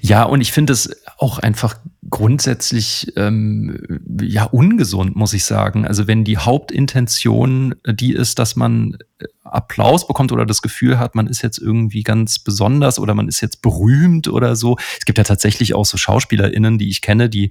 Ja, 0.00 0.24
und 0.24 0.40
ich 0.40 0.52
finde 0.52 0.72
es 0.72 1.02
auch 1.18 1.38
einfach 1.38 1.76
grundsätzlich 2.10 3.12
ähm, 3.16 4.00
ja 4.20 4.44
ungesund, 4.44 5.16
muss 5.16 5.32
ich 5.32 5.44
sagen. 5.44 5.86
Also 5.86 6.06
wenn 6.06 6.24
die 6.24 6.38
Hauptintention 6.38 7.74
die 7.86 8.12
ist, 8.12 8.38
dass 8.38 8.56
man 8.56 8.98
äh, 9.18 9.26
Applaus 9.44 10.06
bekommt 10.06 10.32
oder 10.32 10.46
das 10.46 10.62
Gefühl 10.62 10.98
hat, 10.98 11.14
man 11.14 11.26
ist 11.26 11.42
jetzt 11.42 11.58
irgendwie 11.58 12.02
ganz 12.02 12.38
besonders 12.38 12.98
oder 12.98 13.14
man 13.14 13.28
ist 13.28 13.40
jetzt 13.40 13.62
berühmt 13.62 14.28
oder 14.28 14.56
so. 14.56 14.76
Es 14.98 15.04
gibt 15.04 15.18
ja 15.18 15.24
tatsächlich 15.24 15.74
auch 15.74 15.84
so 15.84 15.96
SchauspielerInnen, 15.96 16.78
die 16.78 16.88
ich 16.88 17.02
kenne, 17.02 17.28
die 17.28 17.50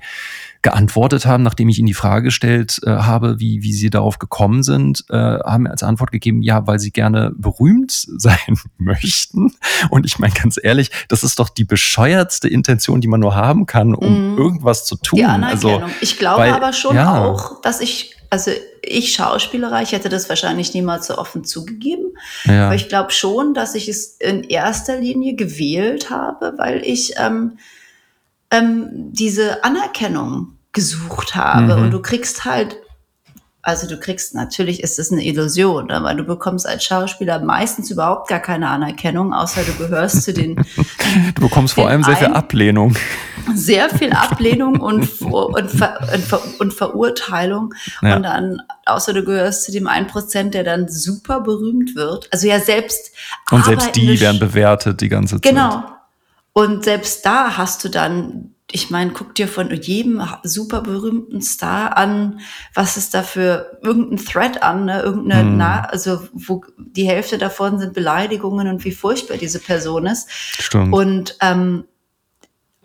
geantwortet 0.63 1.25
haben, 1.25 1.43
nachdem 1.43 1.69
ich 1.69 1.77
ihnen 1.77 1.87
die 1.87 1.93
Frage 1.93 2.25
gestellt 2.25 2.79
äh, 2.83 2.89
habe, 2.89 3.39
wie, 3.39 3.63
wie 3.63 3.73
sie 3.73 3.89
darauf 3.89 4.17
gekommen 4.17 4.63
sind, 4.63 5.03
äh, 5.09 5.15
haben 5.15 5.63
mir 5.63 5.71
als 5.71 5.83
Antwort 5.83 6.11
gegeben, 6.11 6.41
ja, 6.41 6.65
weil 6.65 6.79
sie 6.79 6.91
gerne 6.91 7.33
berühmt 7.37 7.91
sein 8.17 8.57
möchten. 8.77 9.53
Und 9.89 10.05
ich 10.05 10.19
meine 10.19 10.33
ganz 10.33 10.59
ehrlich, 10.61 10.89
das 11.09 11.23
ist 11.23 11.37
doch 11.39 11.49
die 11.49 11.65
bescheuertste 11.65 12.47
Intention, 12.47 13.01
die 13.01 13.07
man 13.07 13.19
nur 13.19 13.35
haben 13.35 13.65
kann, 13.65 13.93
um 13.93 14.35
mm. 14.35 14.35
Irgendwas 14.43 14.85
zu 14.85 14.95
tun. 14.95 15.17
Die 15.17 15.25
Anerkennung. 15.25 15.83
Also, 15.83 15.95
ich 16.01 16.17
glaube 16.17 16.41
weil, 16.41 16.53
aber 16.53 16.73
schon 16.73 16.95
ja. 16.95 17.23
auch, 17.23 17.61
dass 17.61 17.81
ich 17.81 18.15
also 18.29 18.49
ich 18.81 19.13
Schauspielerei, 19.13 19.83
ich 19.83 19.91
hätte 19.91 20.09
das 20.09 20.27
wahrscheinlich 20.27 20.73
niemals 20.73 21.05
so 21.05 21.17
offen 21.19 21.43
zugegeben, 21.43 22.17
ja. 22.45 22.65
aber 22.65 22.75
ich 22.75 22.89
glaube 22.89 23.11
schon, 23.11 23.53
dass 23.53 23.75
ich 23.75 23.87
es 23.87 24.17
in 24.17 24.43
erster 24.43 24.97
Linie 24.97 25.35
gewählt 25.35 26.09
habe, 26.09 26.53
weil 26.57 26.81
ich 26.83 27.13
ähm, 27.17 27.59
ähm, 28.49 28.87
diese 29.11 29.63
Anerkennung 29.63 30.57
gesucht 30.71 31.35
habe. 31.35 31.75
Mhm. 31.77 31.83
Und 31.83 31.91
du 31.91 32.01
kriegst 32.01 32.43
halt 32.45 32.77
also 33.65 33.87
du 33.87 33.97
kriegst, 33.97 34.35
natürlich 34.35 34.83
ist 34.83 34.99
es 34.99 35.09
eine 35.09 35.23
Illusion, 35.23 35.87
ne? 35.87 36.03
weil 36.03 36.17
du 36.17 36.25
bekommst 36.25 36.67
als 36.67 36.83
Schauspieler 36.83 37.39
meistens 37.39 37.89
überhaupt 37.89 38.27
gar 38.27 38.41
keine 38.41 38.67
Anerkennung, 38.67 39.33
außer 39.33 39.61
du 39.63 39.73
gehörst 39.75 40.23
zu 40.23 40.33
den. 40.33 40.55
du 41.35 41.41
bekommst 41.41 41.75
vor 41.75 41.87
allem 41.87 42.03
sehr 42.03 42.17
viel 42.17 42.27
Ablehnung. 42.27 42.93
Sehr 43.55 43.89
viel 43.89 44.11
Ablehnung 44.11 44.81
und, 44.81 45.21
und, 45.21 45.71
Ver, 45.71 45.97
und, 46.13 46.23
Ver, 46.23 46.41
und 46.59 46.73
Verurteilung. 46.73 47.73
Ja. 48.01 48.17
Und 48.17 48.23
dann, 48.23 48.61
außer 48.85 49.13
du 49.13 49.23
gehörst 49.23 49.63
zu 49.63 49.71
dem 49.71 49.87
1%, 49.87 50.49
der 50.49 50.65
dann 50.65 50.89
super 50.89 51.39
berühmt 51.39 51.95
wird. 51.95 52.27
Also 52.33 52.47
ja, 52.47 52.59
selbst. 52.59 53.13
Und 53.49 53.63
selbst 53.63 53.95
die 53.95 54.19
werden 54.19 54.39
bewertet 54.39 54.99
die 54.99 55.09
ganze 55.09 55.35
Zeit. 55.35 55.43
Genau. 55.53 55.83
Und 56.51 56.83
selbst 56.83 57.25
da 57.25 57.55
hast 57.57 57.81
du 57.85 57.89
dann 57.89 58.52
ich 58.73 58.89
meine, 58.89 59.11
guck 59.11 59.35
dir 59.35 59.47
von 59.47 59.71
jedem 59.71 60.27
super 60.41 60.81
berühmten 60.81 61.43
Star 61.43 61.95
an, 61.95 62.39
was 62.73 62.97
ist 62.97 63.13
da 63.13 63.21
für 63.21 63.77
irgendein 63.83 64.25
Thread 64.25 64.63
an, 64.63 64.85
ne? 64.85 64.99
irgendeine, 65.01 65.43
mm. 65.43 65.57
Na, 65.57 65.81
also 65.85 66.27
wo 66.33 66.65
die 66.77 67.07
Hälfte 67.07 67.37
davon 67.37 67.77
sind 67.77 67.93
Beleidigungen 67.93 68.67
und 68.67 68.83
wie 68.83 68.91
furchtbar 68.91 69.37
diese 69.37 69.59
Person 69.59 70.07
ist. 70.07 70.27
Stimmt. 70.31 70.91
Und, 70.91 71.37
ähm, 71.41 71.85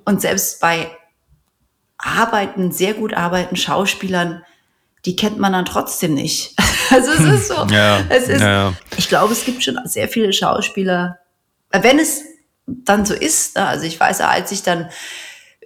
und 0.04 0.20
selbst 0.20 0.60
bei 0.60 0.90
arbeiten, 1.96 2.70
sehr 2.70 2.92
gut 2.92 3.14
arbeiten 3.14 3.56
Schauspielern, 3.56 4.44
die 5.06 5.16
kennt 5.16 5.38
man 5.38 5.54
dann 5.54 5.64
trotzdem 5.64 6.12
nicht. 6.12 6.54
also 6.90 7.12
es 7.12 7.20
ist 7.20 7.48
so, 7.48 7.66
ja, 7.70 8.00
es 8.10 8.28
ist, 8.28 8.42
ja, 8.42 8.50
ja. 8.50 8.74
ich 8.98 9.08
glaube, 9.08 9.32
es 9.32 9.42
gibt 9.46 9.64
schon 9.64 9.78
sehr 9.86 10.08
viele 10.08 10.34
Schauspieler, 10.34 11.18
wenn 11.70 11.98
es 11.98 12.24
dann 12.66 13.06
so 13.06 13.14
ist, 13.14 13.56
ne? 13.56 13.66
also 13.66 13.86
ich 13.86 13.98
weiß, 13.98 14.20
als 14.20 14.52
ich 14.52 14.62
dann 14.62 14.90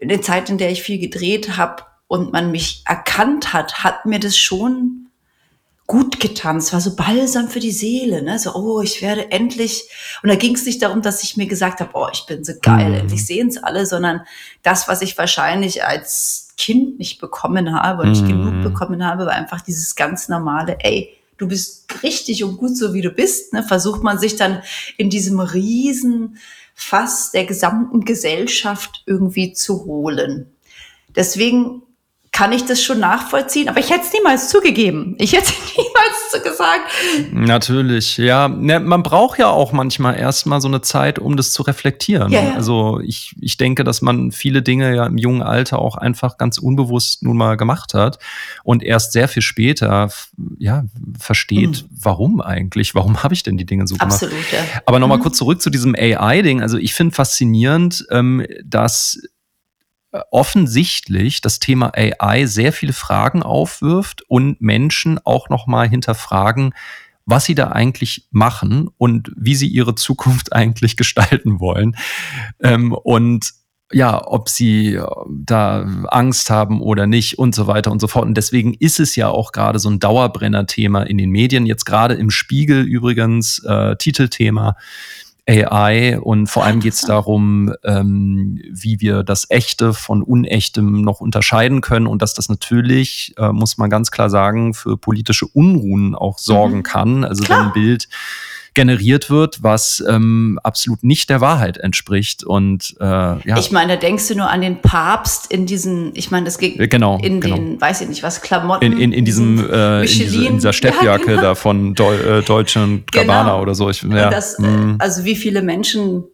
in 0.03 0.09
der 0.09 0.21
Zeit, 0.21 0.51
in 0.51 0.59
der 0.59 0.71
ich 0.71 0.83
viel 0.83 0.99
gedreht 0.99 1.57
habe 1.57 1.85
und 2.09 2.33
man 2.33 2.51
mich 2.51 2.83
erkannt 2.87 3.53
hat, 3.53 3.85
hat 3.85 4.05
mir 4.05 4.19
das 4.19 4.37
schon 4.37 5.07
gut 5.87 6.19
getan. 6.19 6.57
Es 6.57 6.73
war 6.73 6.81
so 6.81 6.97
balsam 6.97 7.47
für 7.49 7.61
die 7.61 7.71
Seele, 7.71 8.21
ne? 8.21 8.37
So, 8.41 8.53
oh, 8.55 8.81
ich 8.81 9.01
werde 9.01 9.31
endlich. 9.31 9.85
Und 10.23 10.29
da 10.29 10.35
ging 10.35 10.57
es 10.57 10.67
nicht 10.67 10.83
darum, 10.83 11.03
dass 11.03 11.23
ich 11.23 11.37
mir 11.37 11.47
gesagt 11.47 11.81
habe, 11.81 11.91
oh, 11.95 12.09
ich 12.13 12.27
bin 12.27 12.43
so 12.43 12.53
geil, 12.61 12.89
mhm. 12.89 12.95
endlich 12.95 13.25
sehen 13.25 13.47
es 13.47 13.63
alle, 13.63 13.87
sondern 13.87 14.23
das, 14.65 14.89
was 14.89 15.03
ich 15.03 15.17
wahrscheinlich 15.17 15.85
als 15.85 16.49
Kind 16.57 16.99
nicht 16.99 17.21
bekommen 17.21 17.73
habe 17.73 18.03
und 18.03 18.11
nicht 18.11 18.27
genug 18.27 18.55
mhm. 18.55 18.65
bekommen 18.65 19.07
habe, 19.07 19.27
war 19.27 19.35
einfach 19.35 19.61
dieses 19.61 19.95
ganz 19.95 20.29
normale, 20.29 20.79
ey, 20.81 21.17
du 21.37 21.47
bist 21.47 21.87
richtig 22.03 22.43
und 22.43 22.57
gut 22.57 22.77
so 22.77 22.93
wie 22.93 23.03
du 23.03 23.11
bist. 23.11 23.53
Ne? 23.53 23.63
Versucht 23.63 24.03
man 24.03 24.19
sich 24.19 24.35
dann 24.35 24.63
in 24.97 25.11
diesem 25.11 25.39
riesen 25.39 26.39
Fass 26.75 27.31
der 27.31 27.45
gesamten 27.45 28.05
Gesellschaft 28.05 29.03
irgendwie 29.07 29.53
zu 29.53 29.85
holen. 29.85 30.53
Deswegen 31.15 31.83
kann 32.33 32.51
ich 32.53 32.65
das 32.65 32.83
schon 32.83 32.99
nachvollziehen, 32.99 33.69
aber 33.69 33.79
ich 33.79 33.91
hätte 33.91 34.05
es 34.07 34.13
niemals 34.15 34.49
zugegeben. 34.49 35.15
Ich 35.19 35.35
hätte 35.35 35.53
niemals 35.77 36.33
so 36.33 36.41
gesagt. 36.41 36.91
Natürlich, 37.31 38.17
ja. 38.17 38.49
Ne, 38.49 38.81
man 38.81 39.03
braucht 39.03 39.39
ja 39.39 39.49
auch 39.49 39.73
manchmal 39.73 40.19
erstmal 40.19 40.63
so 40.63 40.69
eine 40.69 40.81
Zeit, 40.81 41.19
um 41.19 41.37
das 41.37 41.53
zu 41.53 41.63
reflektieren. 41.63 42.33
Ja, 42.33 42.43
ja. 42.43 42.55
Also 42.55 43.01
ich, 43.05 43.35
ich 43.39 43.59
denke, 43.59 43.85
dass 43.85 44.01
man 44.01 44.33
viele 44.33 44.63
Dinge 44.63 44.97
ja 44.97 45.05
im 45.05 45.19
jungen 45.19 45.43
Alter 45.43 45.79
auch 45.79 45.97
einfach 45.97 46.39
ganz 46.39 46.57
unbewusst 46.57 47.23
nun 47.23 47.37
mal 47.37 47.59
gemacht 47.59 47.93
hat 47.93 48.19
und 48.65 48.83
erst 48.83 49.13
sehr 49.13 49.29
viel 49.29 49.43
später 49.43 50.11
ja, 50.59 50.85
versteht, 51.19 51.83
mhm. 51.83 51.97
warum 52.03 52.41
eigentlich, 52.41 52.95
warum 52.95 53.23
habe 53.23 53.35
ich 53.35 53.43
denn 53.43 53.59
die 53.59 53.67
Dinge 53.67 53.87
so 53.87 53.97
gemacht. 53.97 54.15
Absolut, 54.15 54.51
ja. 54.53 54.81
Aber 54.87 54.99
nochmal 54.99 55.19
mhm. 55.19 55.23
kurz 55.23 55.37
zurück 55.37 55.61
zu 55.61 55.69
diesem 55.69 55.95
AI-Ding. 55.95 56.63
Also 56.63 56.79
ich 56.79 56.95
finde 56.95 57.15
faszinierend, 57.15 58.07
ähm, 58.11 58.47
dass 58.65 59.21
offensichtlich 60.31 61.41
das 61.41 61.59
Thema 61.59 61.93
AI 61.95 62.47
sehr 62.47 62.73
viele 62.73 62.93
Fragen 62.93 63.43
aufwirft 63.43 64.23
und 64.29 64.61
Menschen 64.61 65.19
auch 65.25 65.49
nochmal 65.49 65.89
hinterfragen, 65.89 66.75
was 67.25 67.45
sie 67.45 67.55
da 67.55 67.69
eigentlich 67.69 68.29
machen 68.31 68.89
und 68.99 69.33
wie 69.37 69.55
sie 69.55 69.69
ihre 69.69 69.95
Zukunft 69.95 70.53
eigentlich 70.53 70.97
gestalten 70.97 71.61
wollen. 71.61 71.97
Ähm, 72.61 72.93
und 72.93 73.53
ja, 73.95 74.27
ob 74.27 74.49
sie 74.49 74.95
äh, 74.95 75.07
da 75.29 75.87
Angst 76.09 76.51
haben 76.51 76.81
oder 76.81 77.07
nicht 77.07 77.39
und 77.39 77.55
so 77.55 77.67
weiter 77.67 77.93
und 77.93 78.01
so 78.01 78.09
fort. 78.09 78.25
Und 78.25 78.35
deswegen 78.35 78.75
ist 78.75 79.01
es 79.01 79.17
ja 79.17 79.29
auch 79.29 79.53
gerade 79.53 79.79
so 79.79 79.91
ein 79.91 80.01
Dauerbrenner-Thema 80.01 81.03
in 81.03 81.19
den 81.19 81.31
Medien. 81.31 81.67
Jetzt 81.67 81.85
gerade 81.85 82.15
im 82.15 82.31
Spiegel 82.31 82.83
übrigens 82.83 83.59
äh, 83.65 83.97
Titelthema 83.97 84.77
AI 85.49 86.21
und 86.21 86.47
vor 86.47 86.65
allem 86.65 86.81
geht 86.81 86.95
es 86.95 87.01
darum, 87.07 87.75
ähm, 87.85 88.61
wie 88.71 89.01
wir 89.01 89.23
das 89.23 89.51
Echte 89.51 89.93
von 89.93 90.23
Unechtem 90.23 91.03
noch 91.03 91.21
unterscheiden 91.21 91.81
können 91.81 92.07
und 92.07 92.23
dass 92.23 92.35
das 92.35 92.49
natürlich, 92.49 93.35
äh, 93.39 93.53
muss 93.53 93.79
man 93.79 93.91
ganz 93.91 94.11
klar 94.11 94.31
sagen, 94.31 94.75
für 94.75 94.97
politische 94.97 95.47
Unruhen 95.47 96.15
auch 96.15 96.39
sorgen 96.39 96.79
mhm. 96.79 96.83
kann. 96.83 97.25
Also 97.25 97.45
klar. 97.45 97.59
wenn 97.59 97.67
ein 97.67 97.73
Bild 97.73 98.09
generiert 98.75 99.31
wird, 99.31 99.63
was 99.63 100.03
ähm, 100.09 100.59
absolut 100.63 101.03
nicht 101.03 101.31
der 101.31 101.41
Wahrheit 101.41 101.79
entspricht. 101.79 102.45
Und 102.45 102.95
äh, 103.01 103.05
ja. 103.05 103.59
Ich 103.59 103.71
meine, 103.71 103.95
da 103.95 104.01
denkst 104.01 104.29
du 104.29 104.35
nur 104.35 104.51
an 104.51 104.61
den 104.61 104.81
Papst 104.81 105.51
in 105.53 105.67
diesen, 105.67 106.13
ich 106.15 106.31
meine, 106.31 106.45
das 106.45 106.59
geht 106.59 106.79
äh, 106.81 106.89
genau, 106.89 107.19
in 107.23 107.41
genau. 107.41 107.57
den, 107.57 107.81
weiß 107.81 108.01
ich 108.01 108.09
nicht 108.09 108.23
was, 108.23 108.41
Klamotten. 108.41 108.85
In, 108.85 108.99
in, 108.99 109.13
in 109.13 109.25
diesem, 109.25 109.59
äh, 109.71 110.01
in, 110.03 110.07
diese, 110.07 110.47
in, 110.47 110.55
dieser 110.55 110.73
Steppjacke 110.73 111.27
ja, 111.27 111.37
genau. 111.37 111.43
da 111.43 111.55
von 111.55 111.95
Deu 111.95 112.15
äh, 112.15 112.43
Deutsche 112.43 112.83
und 112.83 113.11
Gabbana 113.13 113.43
genau. 113.43 113.63
oder 113.63 113.75
so. 113.75 113.91
Ich, 113.91 114.03
ja. 114.03 114.31
Das, 114.31 114.59
mhm. 114.59 114.97
Also 114.99 115.25
wie 115.25 115.37
viele 115.37 115.63
Menschen 115.63 116.25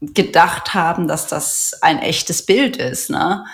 gedacht 0.00 0.74
haben, 0.74 1.08
dass 1.08 1.26
das 1.26 1.72
ein 1.80 1.98
echtes 1.98 2.44
Bild 2.44 2.76
ist, 2.76 3.10
ne? 3.10 3.44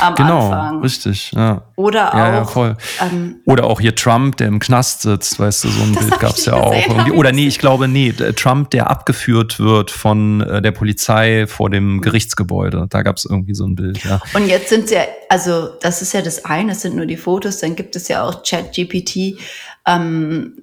Am 0.00 0.14
genau, 0.14 0.50
Anfang. 0.50 0.80
richtig, 0.80 1.32
ja. 1.32 1.62
Oder 1.76 2.14
auch. 2.14 2.18
Ja, 2.18 2.32
ja, 2.32 2.44
voll. 2.44 2.76
Ähm, 3.00 3.36
Oder 3.44 3.64
auch 3.64 3.80
hier 3.80 3.94
Trump, 3.94 4.36
der 4.36 4.48
im 4.48 4.58
Knast 4.58 5.02
sitzt, 5.02 5.38
weißt 5.38 5.64
du, 5.64 5.68
so 5.68 5.82
ein 5.82 5.94
Bild 5.94 6.18
gab 6.18 6.36
es 6.36 6.46
ja 6.46 6.54
auch. 6.54 6.74
Irgendwie. 6.74 7.12
Oder 7.12 7.32
nee, 7.32 7.46
ich 7.46 7.58
glaube, 7.58 7.88
nee, 7.88 8.12
Trump, 8.12 8.70
der 8.70 8.90
abgeführt 8.90 9.60
wird 9.60 9.90
von 9.90 10.40
äh, 10.40 10.62
der 10.62 10.72
Polizei 10.72 11.46
vor 11.46 11.70
dem 11.70 12.00
Gerichtsgebäude. 12.00 12.86
Da 12.88 13.02
gab 13.02 13.16
es 13.16 13.24
irgendwie 13.24 13.54
so 13.54 13.66
ein 13.66 13.74
Bild, 13.74 14.02
ja. 14.04 14.20
Und 14.34 14.46
jetzt 14.46 14.68
sind 14.70 14.90
ja, 14.90 15.02
also 15.28 15.68
das 15.80 16.02
ist 16.02 16.14
ja 16.14 16.22
das 16.22 16.44
eine, 16.44 16.72
es 16.72 16.82
sind 16.82 16.96
nur 16.96 17.06
die 17.06 17.16
Fotos, 17.16 17.58
dann 17.58 17.76
gibt 17.76 17.96
es 17.96 18.08
ja 18.08 18.22
auch 18.22 18.42
ChatGPT, 18.42 19.38
ähm, 19.86 20.54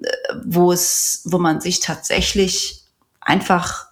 wo 0.44 0.72
es, 0.72 1.22
wo 1.24 1.38
man 1.38 1.60
sich 1.60 1.80
tatsächlich 1.80 2.82
einfach 3.20 3.89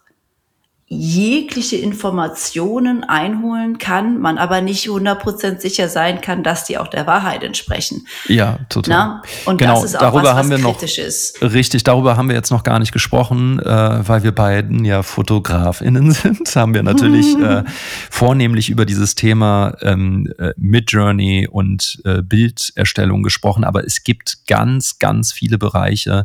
jegliche 0.90 1.76
Informationen 1.76 3.04
einholen 3.04 3.76
kann, 3.76 4.18
man 4.18 4.38
aber 4.38 4.62
nicht 4.62 4.88
100% 4.88 5.60
sicher 5.60 5.86
sein 5.88 6.22
kann, 6.22 6.42
dass 6.42 6.64
die 6.64 6.78
auch 6.78 6.88
der 6.88 7.06
Wahrheit 7.06 7.42
entsprechen. 7.42 8.06
Ja, 8.26 8.58
total. 8.70 8.96
Na? 8.96 9.22
Und 9.44 9.58
genau, 9.58 9.74
das 9.74 9.90
ist 9.90 9.96
auch 9.96 10.00
darüber 10.00 10.22
was, 10.22 10.30
was 10.30 10.36
haben 10.36 10.50
wir 10.50 10.58
noch 10.58 10.78
kritisch 10.78 10.96
ist. 10.96 11.42
richtig, 11.42 11.84
darüber 11.84 12.16
haben 12.16 12.28
wir 12.28 12.36
jetzt 12.36 12.50
noch 12.50 12.62
gar 12.62 12.78
nicht 12.78 12.92
gesprochen, 12.92 13.58
äh, 13.58 14.08
weil 14.08 14.22
wir 14.22 14.32
beiden 14.32 14.86
ja 14.86 15.02
Fotografinnen 15.02 16.10
sind, 16.12 16.56
haben 16.56 16.72
wir 16.72 16.82
natürlich 16.82 17.38
äh, 17.38 17.64
vornehmlich 18.10 18.70
über 18.70 18.86
dieses 18.86 19.14
Thema 19.14 19.76
ähm, 19.82 20.32
äh, 20.38 20.54
Midjourney 20.56 21.48
und 21.50 22.00
äh, 22.06 22.22
Bilderstellung 22.22 23.22
gesprochen, 23.22 23.64
aber 23.64 23.84
es 23.84 24.04
gibt 24.04 24.46
ganz, 24.46 24.98
ganz 24.98 25.32
viele 25.32 25.58
Bereiche, 25.58 26.24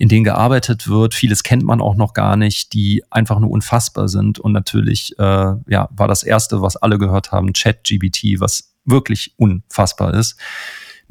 in 0.00 0.08
denen 0.08 0.24
gearbeitet 0.24 0.88
wird. 0.88 1.12
Vieles 1.14 1.42
kennt 1.42 1.62
man 1.62 1.82
auch 1.82 1.94
noch 1.94 2.14
gar 2.14 2.36
nicht, 2.36 2.72
die 2.72 3.04
einfach 3.10 3.38
nur 3.38 3.50
unfassbar 3.50 4.08
sind. 4.08 4.38
Und 4.38 4.52
natürlich 4.52 5.14
äh, 5.18 5.22
ja, 5.68 5.88
war 5.90 6.08
das 6.08 6.22
Erste, 6.22 6.62
was 6.62 6.76
alle 6.76 6.96
gehört 6.96 7.32
haben, 7.32 7.52
ChatGBT, 7.52 8.40
was 8.40 8.72
wirklich 8.86 9.34
unfassbar 9.36 10.14
ist. 10.14 10.36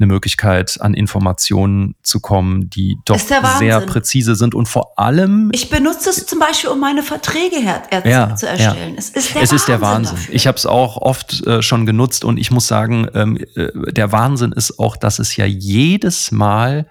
Eine 0.00 0.08
Möglichkeit, 0.08 0.80
an 0.80 0.94
Informationen 0.94 1.94
zu 2.02 2.18
kommen, 2.18 2.68
die 2.68 2.98
doch 3.04 3.18
sehr 3.20 3.80
präzise 3.82 4.34
sind 4.34 4.56
und 4.56 4.66
vor 4.66 4.98
allem 4.98 5.50
Ich 5.52 5.70
benutze 5.70 6.10
es 6.10 6.26
zum 6.26 6.40
Beispiel, 6.40 6.70
um 6.70 6.80
meine 6.80 7.04
Verträge 7.04 7.56
her 7.60 7.82
er 7.90 8.04
Ja, 8.08 8.34
zu 8.34 8.48
erstellen. 8.48 8.94
ja. 8.94 8.98
Es 8.98 9.10
ist 9.10 9.14
der 9.14 9.20
es 9.20 9.34
Wahnsinn. 9.52 9.56
ist 9.56 9.68
der 9.68 9.80
Wahnsinn. 9.82 10.18
Ich 10.32 10.46
habe 10.48 10.56
es 10.56 10.66
auch 10.66 10.96
oft 10.96 11.46
äh, 11.46 11.62
schon 11.62 11.86
genutzt 11.86 12.24
und 12.24 12.38
ich 12.38 12.50
muss 12.50 12.66
sagen, 12.66 13.06
ähm, 13.14 13.36
äh, 13.54 13.92
der 13.92 14.10
Wahnsinn 14.10 14.50
ist 14.50 14.80
auch, 14.80 14.96
dass 14.96 15.20
es 15.20 15.36
ja 15.36 15.44
jedes 15.44 16.32
Mal 16.32 16.90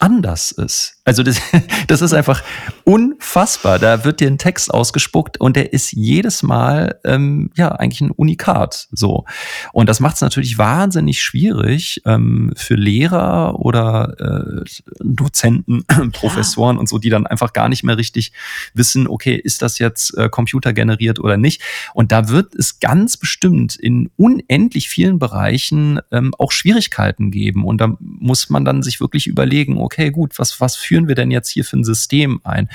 anders 0.00 0.52
ist. 0.52 0.97
Also 1.08 1.22
das, 1.22 1.40
das 1.86 2.02
ist 2.02 2.12
einfach 2.12 2.42
unfassbar. 2.84 3.78
Da 3.78 4.04
wird 4.04 4.20
dir 4.20 4.28
ein 4.28 4.36
Text 4.36 4.72
ausgespuckt 4.72 5.40
und 5.40 5.56
der 5.56 5.72
ist 5.72 5.92
jedes 5.92 6.42
Mal 6.42 7.00
ähm, 7.04 7.50
ja 7.56 7.72
eigentlich 7.72 8.02
ein 8.02 8.10
Unikat. 8.10 8.88
So 8.92 9.24
und 9.72 9.88
das 9.88 10.00
macht 10.00 10.16
es 10.16 10.20
natürlich 10.20 10.58
wahnsinnig 10.58 11.22
schwierig 11.22 12.02
ähm, 12.04 12.52
für 12.56 12.74
Lehrer 12.74 13.58
oder 13.58 14.16
äh, 14.20 14.64
Dozenten, 15.00 15.84
Professoren 16.12 16.76
und 16.76 16.90
so, 16.90 16.98
die 16.98 17.08
dann 17.08 17.26
einfach 17.26 17.54
gar 17.54 17.70
nicht 17.70 17.84
mehr 17.84 17.96
richtig 17.96 18.32
wissen, 18.74 19.08
okay, 19.08 19.34
ist 19.34 19.62
das 19.62 19.78
jetzt 19.78 20.14
äh, 20.18 20.28
computergeneriert 20.28 21.20
oder 21.20 21.38
nicht? 21.38 21.62
Und 21.94 22.12
da 22.12 22.28
wird 22.28 22.54
es 22.54 22.80
ganz 22.80 23.16
bestimmt 23.16 23.76
in 23.76 24.10
unendlich 24.18 24.90
vielen 24.90 25.18
Bereichen 25.18 26.00
ähm, 26.12 26.34
auch 26.38 26.52
Schwierigkeiten 26.52 27.30
geben. 27.30 27.64
Und 27.64 27.80
da 27.80 27.96
muss 27.98 28.50
man 28.50 28.66
dann 28.66 28.82
sich 28.82 29.00
wirklich 29.00 29.26
überlegen, 29.26 29.78
okay, 29.78 30.10
gut, 30.10 30.38
was, 30.38 30.60
was 30.60 30.76
führen 30.98 31.08
wir 31.08 31.14
denn 31.14 31.30
jetzt 31.30 31.48
hier 31.48 31.64
für 31.64 31.78
ein 31.78 31.84
System 31.84 32.40
ein? 32.42 32.68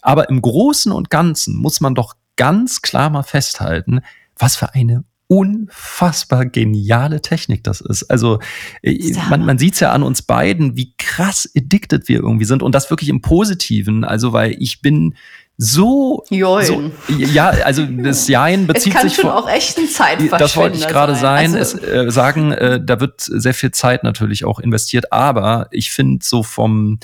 Aber 0.00 0.28
im 0.28 0.40
Großen 0.40 0.92
und 0.92 1.10
Ganzen 1.10 1.56
muss 1.56 1.80
man 1.80 1.94
doch 1.94 2.14
ganz 2.36 2.82
klar 2.82 3.10
mal 3.10 3.22
festhalten, 3.24 4.00
was 4.38 4.56
für 4.56 4.74
eine 4.74 5.04
unfassbar 5.26 6.46
geniale 6.46 7.20
Technik 7.20 7.64
das 7.64 7.80
ist. 7.80 8.04
Also 8.04 8.38
äh, 8.82 9.14
man, 9.28 9.44
man 9.44 9.58
sieht 9.58 9.74
es 9.74 9.80
ja 9.80 9.90
an 9.92 10.02
uns 10.02 10.22
beiden, 10.22 10.76
wie 10.76 10.92
krass 10.98 11.50
addicted 11.56 12.08
wir 12.08 12.20
irgendwie 12.20 12.44
sind 12.44 12.62
und 12.62 12.74
das 12.74 12.90
wirklich 12.90 13.08
im 13.08 13.22
Positiven. 13.22 14.04
Also 14.04 14.32
weil 14.32 14.54
ich 14.60 14.80
bin 14.80 15.14
so, 15.56 16.24
Join. 16.30 16.64
so 16.66 16.90
ja, 17.16 17.48
also 17.48 17.86
das 17.86 18.28
Jein 18.28 18.62
es 18.62 18.66
bezieht 18.66 18.92
kann 18.92 19.08
sich 19.08 19.16
schon 19.16 19.30
vor, 19.30 19.44
auch 19.44 19.48
echt 19.48 19.78
ein 19.78 19.88
Zeitverschwender 19.88 20.38
das 20.38 20.56
wollte 20.56 20.78
ich 20.78 20.86
gerade 20.88 21.14
sein. 21.14 21.52
sein. 21.52 21.60
Also, 21.60 21.78
es, 21.78 21.84
äh, 21.84 22.10
sagen, 22.10 22.52
äh, 22.52 22.80
da 22.84 23.00
wird 23.00 23.20
sehr 23.20 23.54
viel 23.54 23.70
Zeit 23.70 24.04
natürlich 24.04 24.44
auch 24.44 24.58
investiert, 24.58 25.12
aber 25.12 25.68
ich 25.70 25.90
finde 25.90 26.24
so 26.24 26.42
vom, 26.42 26.98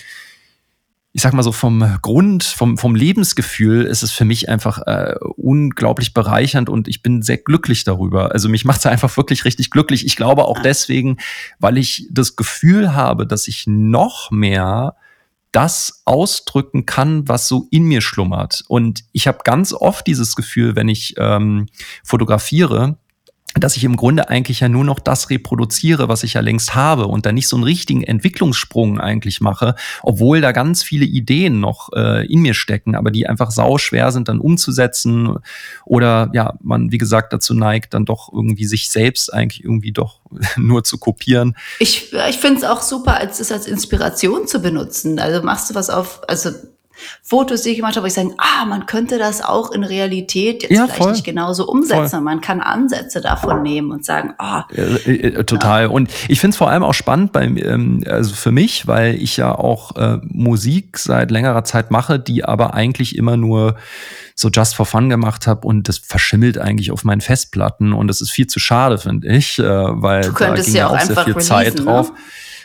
ich 1.12 1.22
sag 1.22 1.32
mal 1.32 1.42
so 1.42 1.50
vom 1.50 1.98
Grund, 2.02 2.44
vom, 2.44 2.78
vom 2.78 2.94
Lebensgefühl 2.94 3.82
ist 3.84 4.02
es 4.02 4.12
für 4.12 4.24
mich 4.24 4.48
einfach 4.48 4.78
äh, 4.86 5.16
unglaublich 5.36 6.14
bereichernd 6.14 6.68
und 6.68 6.86
ich 6.86 7.02
bin 7.02 7.22
sehr 7.22 7.38
glücklich 7.38 7.82
darüber. 7.82 8.30
Also 8.32 8.48
mich 8.48 8.64
macht 8.64 8.78
es 8.80 8.86
einfach 8.86 9.16
wirklich 9.16 9.44
richtig 9.44 9.70
glücklich. 9.70 10.06
Ich 10.06 10.14
glaube 10.14 10.44
auch 10.44 10.60
deswegen, 10.60 11.16
weil 11.58 11.78
ich 11.78 12.06
das 12.10 12.36
Gefühl 12.36 12.94
habe, 12.94 13.26
dass 13.26 13.48
ich 13.48 13.66
noch 13.66 14.30
mehr 14.30 14.94
das 15.50 16.02
ausdrücken 16.04 16.86
kann, 16.86 17.26
was 17.26 17.48
so 17.48 17.66
in 17.72 17.84
mir 17.84 18.02
schlummert. 18.02 18.62
Und 18.68 19.04
ich 19.10 19.26
habe 19.26 19.38
ganz 19.42 19.72
oft 19.72 20.06
dieses 20.06 20.36
Gefühl, 20.36 20.76
wenn 20.76 20.88
ich 20.88 21.14
ähm, 21.18 21.66
fotografiere, 22.04 22.98
dass 23.54 23.76
ich 23.76 23.84
im 23.84 23.96
Grunde 23.96 24.28
eigentlich 24.28 24.60
ja 24.60 24.68
nur 24.68 24.84
noch 24.84 25.00
das 25.00 25.30
reproduziere, 25.30 26.08
was 26.08 26.22
ich 26.22 26.34
ja 26.34 26.40
längst 26.40 26.74
habe 26.74 27.06
und 27.06 27.26
da 27.26 27.32
nicht 27.32 27.48
so 27.48 27.56
einen 27.56 27.64
richtigen 27.64 28.02
Entwicklungssprung 28.02 29.00
eigentlich 29.00 29.40
mache, 29.40 29.74
obwohl 30.02 30.40
da 30.40 30.52
ganz 30.52 30.82
viele 30.82 31.04
Ideen 31.04 31.60
noch 31.60 31.90
äh, 31.94 32.26
in 32.26 32.40
mir 32.40 32.54
stecken, 32.54 32.94
aber 32.94 33.10
die 33.10 33.26
einfach 33.26 33.50
sau 33.50 33.78
schwer 33.78 34.12
sind 34.12 34.28
dann 34.28 34.38
umzusetzen 34.38 35.36
oder 35.84 36.30
ja, 36.32 36.54
man 36.62 36.92
wie 36.92 36.98
gesagt 36.98 37.32
dazu 37.32 37.54
neigt, 37.54 37.94
dann 37.94 38.04
doch 38.04 38.32
irgendwie 38.32 38.66
sich 38.66 38.88
selbst 38.88 39.32
eigentlich 39.32 39.64
irgendwie 39.64 39.92
doch 39.92 40.20
nur 40.56 40.84
zu 40.84 40.98
kopieren. 40.98 41.56
ich 41.78 42.12
ich 42.28 42.36
finde 42.38 42.58
es 42.58 42.64
auch 42.64 42.82
super, 42.82 43.16
als 43.16 43.40
es 43.40 43.50
als 43.50 43.66
Inspiration 43.66 44.46
zu 44.46 44.60
benutzen. 44.60 45.18
Also 45.18 45.42
machst 45.42 45.70
du 45.70 45.74
was 45.74 45.90
auf, 45.90 46.20
also 46.28 46.50
Fotos, 47.22 47.62
die 47.62 47.70
ich 47.70 47.76
gemacht 47.76 47.96
habe, 47.96 48.04
wo 48.04 48.06
ich 48.08 48.14
sage, 48.14 48.30
ah, 48.38 48.64
man 48.64 48.86
könnte 48.86 49.18
das 49.18 49.42
auch 49.42 49.70
in 49.72 49.84
Realität 49.84 50.62
jetzt 50.62 50.72
Ja, 50.72 50.84
vielleicht 50.86 51.02
voll. 51.02 51.12
nicht 51.12 51.24
genauso 51.24 51.66
umsetzen. 51.66 52.08
Voll. 52.10 52.20
Man 52.20 52.40
kann 52.40 52.60
Ansätze 52.60 53.20
davon 53.20 53.62
nehmen 53.62 53.90
und 53.90 54.04
sagen, 54.04 54.34
ah, 54.38 54.64
Äh, 54.72 54.82
äh, 55.12 55.44
total. 55.44 55.86
Und 55.86 56.10
ich 56.28 56.40
finde 56.40 56.52
es 56.54 56.56
vor 56.58 56.70
allem 56.70 56.82
auch 56.82 56.94
spannend 56.94 57.32
bei, 57.32 57.44
ähm, 57.44 58.02
also 58.06 58.34
für 58.34 58.52
mich, 58.52 58.86
weil 58.86 59.14
ich 59.16 59.36
ja 59.36 59.54
auch 59.54 59.96
äh, 59.96 60.18
Musik 60.22 60.98
seit 60.98 61.30
längerer 61.30 61.64
Zeit 61.64 61.90
mache, 61.90 62.18
die 62.18 62.44
aber 62.44 62.74
eigentlich 62.74 63.16
immer 63.16 63.36
nur 63.36 63.76
so 64.34 64.48
just 64.48 64.74
for 64.74 64.86
fun 64.86 65.10
gemacht 65.10 65.46
habe 65.46 65.66
und 65.66 65.88
das 65.88 65.98
verschimmelt 65.98 66.56
eigentlich 66.56 66.90
auf 66.92 67.04
meinen 67.04 67.20
Festplatten 67.20 67.92
und 67.92 68.08
das 68.08 68.20
ist 68.22 68.30
viel 68.30 68.46
zu 68.46 68.58
schade, 68.58 68.96
finde 68.98 69.28
ich, 69.28 69.58
äh, 69.58 69.62
weil 69.64 70.22
Du 70.22 70.32
könntest 70.32 70.68
da 70.68 70.72
ging 70.72 70.78
ja 70.80 70.86
auch 70.88 70.92
auch 70.92 71.00
sehr 71.00 71.10
einfach 71.10 71.24
viel 71.24 71.32
releasen, 71.34 71.48
Zeit 71.48 71.74
ne? 71.84 72.06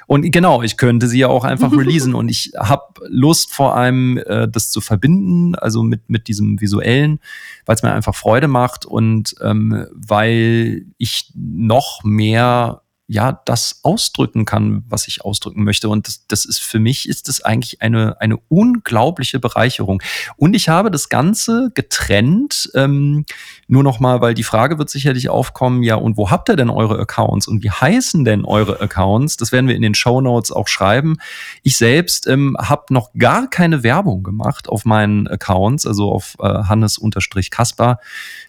Und 0.07 0.29
genau, 0.31 0.61
ich 0.61 0.77
könnte 0.77 1.07
sie 1.07 1.19
ja 1.19 1.27
auch 1.27 1.43
einfach 1.43 1.71
releasen. 1.77 2.15
Und 2.15 2.29
ich 2.29 2.51
habe 2.57 2.83
Lust 3.07 3.53
vor 3.53 3.75
allem, 3.75 4.17
äh, 4.17 4.47
das 4.47 4.71
zu 4.71 4.81
verbinden, 4.81 5.55
also 5.55 5.83
mit, 5.83 6.09
mit 6.09 6.27
diesem 6.27 6.61
visuellen, 6.61 7.19
weil 7.65 7.75
es 7.75 7.83
mir 7.83 7.93
einfach 7.93 8.15
Freude 8.15 8.47
macht. 8.47 8.85
Und 8.85 9.35
ähm, 9.41 9.87
weil 9.93 10.85
ich 10.97 11.31
noch 11.35 12.03
mehr 12.03 12.81
ja 13.07 13.41
das 13.45 13.81
ausdrücken 13.83 14.45
kann, 14.45 14.83
was 14.87 15.07
ich 15.07 15.23
ausdrücken 15.23 15.63
möchte. 15.63 15.89
Und 15.89 16.07
das, 16.07 16.25
das 16.27 16.45
ist 16.45 16.59
für 16.59 16.79
mich 16.79 17.07
ist 17.07 17.27
das 17.27 17.41
eigentlich 17.41 17.81
eine, 17.81 18.19
eine 18.19 18.37
unglaubliche 18.47 19.39
Bereicherung. 19.39 20.01
Und 20.37 20.55
ich 20.55 20.69
habe 20.69 20.89
das 20.89 21.09
Ganze 21.09 21.71
getrennt, 21.75 22.71
ähm, 22.73 23.25
nur 23.67 23.83
noch 23.83 23.99
mal, 23.99 24.21
weil 24.21 24.33
die 24.33 24.43
Frage 24.43 24.79
wird 24.79 24.89
sicherlich 24.89 25.29
aufkommen, 25.29 25.83
ja, 25.83 25.95
und 25.95 26.17
wo 26.17 26.31
habt 26.31 26.49
ihr 26.49 26.55
denn 26.55 26.69
eure 26.69 26.99
Accounts 26.99 27.47
und 27.47 27.63
wie 27.63 27.71
heißen 27.71 28.25
denn 28.25 28.43
eure 28.45 28.81
Accounts? 28.81 29.37
Das 29.37 29.51
werden 29.51 29.67
wir 29.67 29.75
in 29.75 29.81
den 29.81 29.95
Show 29.95 30.21
Notes 30.21 30.51
auch 30.51 30.67
schreiben. 30.67 31.17
Ich 31.61 31.77
selbst 31.77 32.27
ähm, 32.27 32.57
habe 32.59 32.93
noch 32.93 33.13
gar 33.13 33.49
keine 33.49 33.83
Werbung 33.83 34.23
gemacht 34.23 34.67
auf 34.67 34.85
meinen 34.85 35.27
Accounts, 35.27 35.85
also 35.85 36.11
auf 36.11 36.35
äh, 36.39 36.45
Hannes-Kaspar 36.45 37.99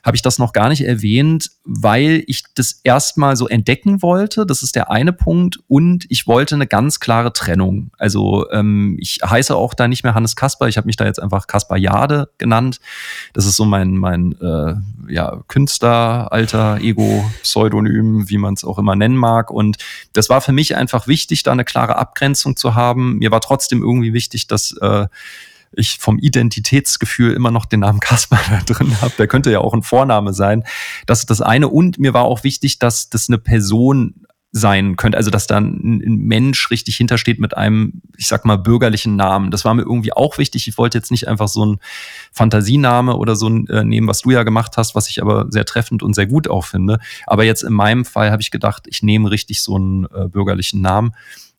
habe 0.06 0.16
ich 0.16 0.22
das 0.22 0.38
noch 0.38 0.52
gar 0.52 0.68
nicht 0.68 0.84
erwähnt, 0.84 1.50
weil 1.64 2.22
ich 2.28 2.44
das 2.54 2.80
erstmal 2.84 3.36
so 3.36 3.48
entdecken 3.48 4.02
wollte. 4.02 4.45
Das 4.46 4.62
ist 4.62 4.74
der 4.76 4.90
eine 4.90 5.12
Punkt. 5.12 5.58
Und 5.68 6.06
ich 6.08 6.26
wollte 6.26 6.54
eine 6.54 6.66
ganz 6.66 7.00
klare 7.00 7.32
Trennung. 7.32 7.90
Also 7.98 8.50
ähm, 8.50 8.96
ich 9.00 9.20
heiße 9.24 9.54
auch 9.54 9.74
da 9.74 9.88
nicht 9.88 10.04
mehr 10.04 10.14
Hannes 10.14 10.36
Kasper. 10.36 10.68
Ich 10.68 10.76
habe 10.76 10.86
mich 10.86 10.96
da 10.96 11.04
jetzt 11.04 11.20
einfach 11.20 11.46
Kaspar 11.46 11.78
Jade 11.78 12.30
genannt. 12.38 12.80
Das 13.32 13.46
ist 13.46 13.56
so 13.56 13.64
mein, 13.64 13.96
mein 13.96 14.32
äh, 14.40 14.74
ja, 15.12 15.42
Künstler, 15.48 16.32
alter 16.32 16.78
Ego, 16.80 17.24
Pseudonym, 17.42 18.28
wie 18.28 18.38
man 18.38 18.54
es 18.54 18.64
auch 18.64 18.78
immer 18.78 18.96
nennen 18.96 19.16
mag. 19.16 19.50
Und 19.50 19.76
das 20.12 20.28
war 20.28 20.40
für 20.40 20.52
mich 20.52 20.76
einfach 20.76 21.06
wichtig, 21.06 21.42
da 21.42 21.52
eine 21.52 21.64
klare 21.64 21.96
Abgrenzung 21.96 22.56
zu 22.56 22.74
haben. 22.74 23.18
Mir 23.18 23.30
war 23.30 23.40
trotzdem 23.40 23.82
irgendwie 23.82 24.12
wichtig, 24.12 24.46
dass 24.46 24.76
äh, 24.80 25.06
ich 25.72 25.98
vom 25.98 26.18
Identitätsgefühl 26.18 27.32
immer 27.32 27.50
noch 27.50 27.66
den 27.66 27.80
Namen 27.80 28.00
Kasper 28.00 28.40
da 28.50 28.60
drin 28.60 29.00
habe. 29.00 29.12
Der 29.18 29.26
könnte 29.26 29.50
ja 29.50 29.60
auch 29.60 29.74
ein 29.74 29.82
Vorname 29.82 30.32
sein. 30.32 30.64
Das 31.06 31.20
ist 31.20 31.30
das 31.30 31.40
eine. 31.40 31.68
Und 31.68 31.98
mir 31.98 32.14
war 32.14 32.24
auch 32.24 32.44
wichtig, 32.44 32.78
dass 32.78 33.10
das 33.10 33.28
eine 33.28 33.38
Person 33.38 34.25
sein 34.56 34.96
könnte, 34.96 35.18
also 35.18 35.30
dass 35.30 35.46
da 35.46 35.58
ein, 35.58 36.02
ein 36.04 36.16
Mensch 36.16 36.70
richtig 36.70 36.96
hintersteht 36.96 37.38
mit 37.38 37.56
einem, 37.56 38.00
ich 38.16 38.26
sag 38.26 38.46
mal, 38.46 38.56
bürgerlichen 38.56 39.14
Namen. 39.14 39.50
Das 39.50 39.64
war 39.64 39.74
mir 39.74 39.82
irgendwie 39.82 40.14
auch 40.14 40.38
wichtig. 40.38 40.66
Ich 40.66 40.78
wollte 40.78 40.96
jetzt 40.96 41.10
nicht 41.10 41.28
einfach 41.28 41.48
so 41.48 41.66
ein 41.66 41.78
Fantasiename 42.32 43.16
oder 43.16 43.36
so 43.36 43.48
äh, 43.48 43.84
nehmen, 43.84 44.08
was 44.08 44.22
du 44.22 44.30
ja 44.30 44.44
gemacht 44.44 44.78
hast, 44.78 44.94
was 44.94 45.08
ich 45.08 45.20
aber 45.20 45.46
sehr 45.50 45.66
treffend 45.66 46.02
und 46.02 46.14
sehr 46.14 46.26
gut 46.26 46.48
auch 46.48 46.64
finde. 46.64 46.98
Aber 47.26 47.44
jetzt 47.44 47.64
in 47.64 47.74
meinem 47.74 48.06
Fall 48.06 48.30
habe 48.30 48.40
ich 48.40 48.50
gedacht, 48.50 48.84
ich 48.86 49.02
nehme 49.02 49.30
richtig 49.30 49.62
so 49.62 49.76
einen 49.76 50.04
äh, 50.06 50.28
bürgerlichen 50.28 50.80
Namen. 50.80 51.12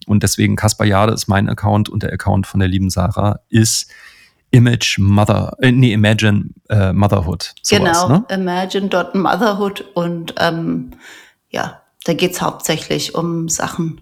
Und 0.08 0.24
deswegen 0.24 0.56
Kaspar 0.56 0.88
Jade 0.88 1.14
ist 1.14 1.28
mein 1.28 1.50
Account 1.50 1.90
und 1.90 2.02
der 2.02 2.12
Account 2.12 2.48
von 2.48 2.60
der 2.60 2.70
lieben 2.70 2.90
Sarah 2.90 3.42
ist 3.50 3.92
Image 4.50 4.98
Mother, 4.98 5.56
äh, 5.62 5.72
nee, 5.72 5.94
Imagine 5.94 6.46
äh, 6.70 6.94
Motherhood. 6.94 7.54
Sowas, 7.62 7.80
genau, 7.80 8.10
Ne? 8.10 8.26
Imagine.motherhood 8.30 9.82
und 9.94 10.34
ähm, 10.40 10.92
ja, 11.50 11.82
da 12.08 12.14
geht's 12.14 12.42
hauptsächlich 12.42 13.16
um 13.16 13.50
Sachen, 13.50 14.02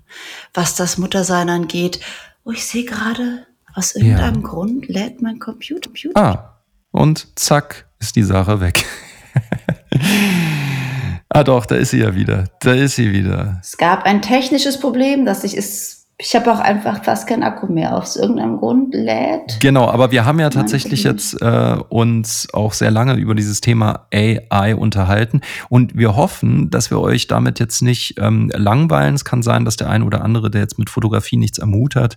was 0.53 0.75
das 0.75 0.97
Muttersein 0.97 1.49
angeht. 1.49 1.99
Oh, 2.43 2.51
ich 2.51 2.65
sehe 2.65 2.85
gerade, 2.85 3.45
aus 3.73 3.95
irgendeinem 3.95 4.43
Grund 4.43 4.87
lädt 4.87 5.21
mein 5.21 5.39
Computer. 5.39 5.89
Computer. 5.89 6.19
Ah, 6.19 6.61
und 6.91 7.27
zack, 7.37 7.87
ist 7.99 8.15
die 8.15 8.23
Sache 8.23 8.61
weg. 8.61 8.85
ah 11.29 11.43
doch, 11.43 11.65
da 11.65 11.75
ist 11.75 11.91
sie 11.91 11.99
ja 11.99 12.15
wieder. 12.15 12.45
Da 12.61 12.73
ist 12.73 12.95
sie 12.95 13.11
wieder. 13.11 13.59
Es 13.61 13.77
gab 13.77 14.03
ein 14.03 14.21
technisches 14.21 14.79
Problem, 14.79 15.25
dass 15.25 15.43
ich 15.43 15.57
es 15.57 15.94
ich 16.17 16.33
habe 16.33 16.51
auch 16.51 16.59
einfach 16.59 17.03
fast 17.03 17.27
keinen 17.27 17.43
Akku 17.43 17.67
mehr 17.67 17.95
aus 17.97 18.15
irgendeinem 18.15 18.57
Grund 18.57 18.93
lädt. 18.93 19.59
Genau, 19.59 19.89
aber 19.89 20.11
wir 20.11 20.23
haben 20.23 20.39
ja 20.39 20.49
tatsächlich 20.49 21.03
jetzt 21.03 21.41
äh, 21.41 21.75
uns 21.89 22.47
auch 22.53 22.71
sehr 22.71 22.89
lange 22.89 23.15
über 23.15 23.35
dieses 23.35 23.59
Thema 23.59 24.07
AI 24.13 24.75
unterhalten 24.75 25.41
und 25.67 25.97
wir 25.97 26.15
hoffen, 26.15 26.69
dass 26.69 26.89
wir 26.89 27.01
euch 27.01 27.27
damit 27.27 27.59
jetzt 27.59 27.81
nicht 27.81 28.15
ähm, 28.17 28.49
langweilen. 28.55 29.15
Es 29.15 29.25
kann 29.25 29.43
sein, 29.43 29.65
dass 29.65 29.75
der 29.75 29.89
eine 29.89 30.05
oder 30.05 30.23
andere, 30.23 30.49
der 30.49 30.61
jetzt 30.61 30.79
mit 30.79 30.89
Fotografie 30.89 31.35
nichts 31.35 31.59
am 31.59 31.73
Hut 31.73 31.95
hat, 31.95 32.15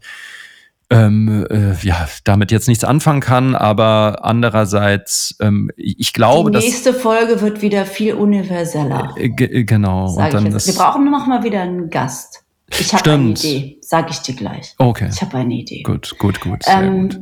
ähm, 0.90 1.44
äh, 1.51 1.74
ja, 1.82 2.09
damit 2.22 2.53
jetzt 2.53 2.68
nichts 2.68 2.84
anfangen 2.84 3.20
kann, 3.20 3.57
aber 3.57 4.20
andererseits, 4.22 5.36
ähm, 5.40 5.70
ich 5.76 6.12
glaube, 6.12 6.53
Die 6.53 6.59
nächste 6.59 6.92
dass, 6.92 7.03
Folge 7.03 7.40
wird 7.40 7.62
wieder 7.62 7.84
viel 7.84 8.14
universeller. 8.14 9.12
Äh, 9.16 9.28
genau. 9.28 10.12
Und 10.14 10.32
dann 10.32 10.44
wir 10.44 10.74
brauchen 10.74 11.11
noch 11.11 11.26
mal 11.26 11.42
wieder 11.42 11.62
einen 11.62 11.90
Gast. 11.90 12.44
Ich 12.79 12.93
habe 12.93 13.11
eine 13.12 13.31
Idee, 13.31 13.79
sage 13.81 14.09
ich 14.11 14.19
dir 14.19 14.35
gleich. 14.35 14.75
Okay. 14.79 15.09
Ich 15.12 15.23
habe 15.23 15.39
eine 15.39 15.55
Idee. 15.55 15.83
Gut, 15.83 16.16
gut, 16.19 16.41
gut, 16.41 16.64
sehr 16.64 16.83
ähm, 16.83 17.09
gut. 17.09 17.21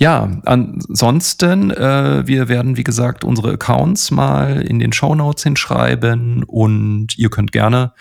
Ja, 0.00 0.30
ansonsten, 0.46 1.70
äh, 1.70 2.26
wir 2.26 2.48
werden, 2.48 2.78
wie 2.78 2.84
gesagt, 2.84 3.22
unsere 3.22 3.52
Accounts 3.52 4.10
mal 4.10 4.62
in 4.62 4.78
den 4.78 4.94
Show 4.94 5.14
Notes 5.14 5.42
hinschreiben 5.42 6.42
und 6.44 7.18
ihr 7.18 7.28
könnt 7.28 7.52
gerne 7.52 7.92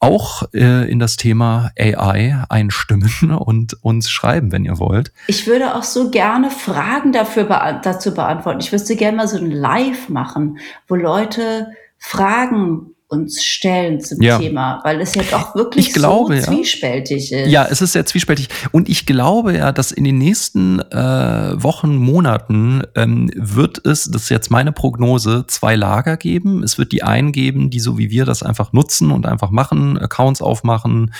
auch 0.00 0.42
äh, 0.52 0.90
in 0.90 0.98
das 0.98 1.16
Thema 1.16 1.70
AI 1.78 2.44
einstimmen 2.48 3.30
und 3.38 3.76
uns 3.84 4.10
schreiben, 4.10 4.52
wenn 4.52 4.64
ihr 4.64 4.78
wollt. 4.78 5.12
Ich 5.28 5.46
würde 5.46 5.76
auch 5.76 5.84
so 5.84 6.10
gerne 6.10 6.50
Fragen 6.50 7.12
dafür 7.12 7.44
be 7.44 7.80
dazu 7.82 8.14
beantworten. 8.14 8.60
Ich 8.60 8.72
wüsste 8.72 8.96
gerne 8.96 9.16
mal 9.16 9.28
so 9.28 9.38
ein 9.38 9.50
Live 9.50 10.08
machen, 10.08 10.58
wo 10.88 10.96
Leute 10.96 11.68
Fragen 11.98 12.94
uns 13.08 13.42
stellen 13.42 14.00
zum 14.00 14.20
ja. 14.20 14.38
Thema, 14.38 14.80
weil 14.84 15.00
es 15.00 15.14
ja 15.14 15.22
doch 15.30 15.54
wirklich 15.54 15.88
ich 15.88 15.94
glaube, 15.94 16.40
so 16.40 16.52
zwiespältig 16.52 17.30
ja. 17.30 17.38
ist. 17.38 17.50
Ja, 17.50 17.66
es 17.70 17.80
ist 17.80 17.92
sehr 17.92 18.04
zwiespältig. 18.04 18.48
Und 18.70 18.88
ich 18.88 19.06
glaube 19.06 19.56
ja, 19.56 19.72
dass 19.72 19.92
in 19.92 20.04
den 20.04 20.18
nächsten 20.18 20.80
äh, 20.80 21.62
Wochen, 21.62 21.96
Monaten 21.96 22.82
ähm, 22.94 23.30
wird 23.34 23.84
es, 23.86 24.10
das 24.10 24.24
ist 24.24 24.28
jetzt 24.28 24.50
meine 24.50 24.72
Prognose, 24.72 25.44
zwei 25.46 25.74
Lager 25.74 26.18
geben. 26.18 26.62
Es 26.62 26.76
wird 26.76 26.92
die 26.92 27.02
einen 27.02 27.32
geben, 27.32 27.70
die 27.70 27.80
so 27.80 27.96
wie 27.96 28.10
wir 28.10 28.26
das 28.26 28.42
einfach 28.42 28.74
nutzen 28.74 29.10
und 29.10 29.24
einfach 29.24 29.50
machen, 29.50 29.96
Accounts 29.96 30.42
aufmachen, 30.42 31.14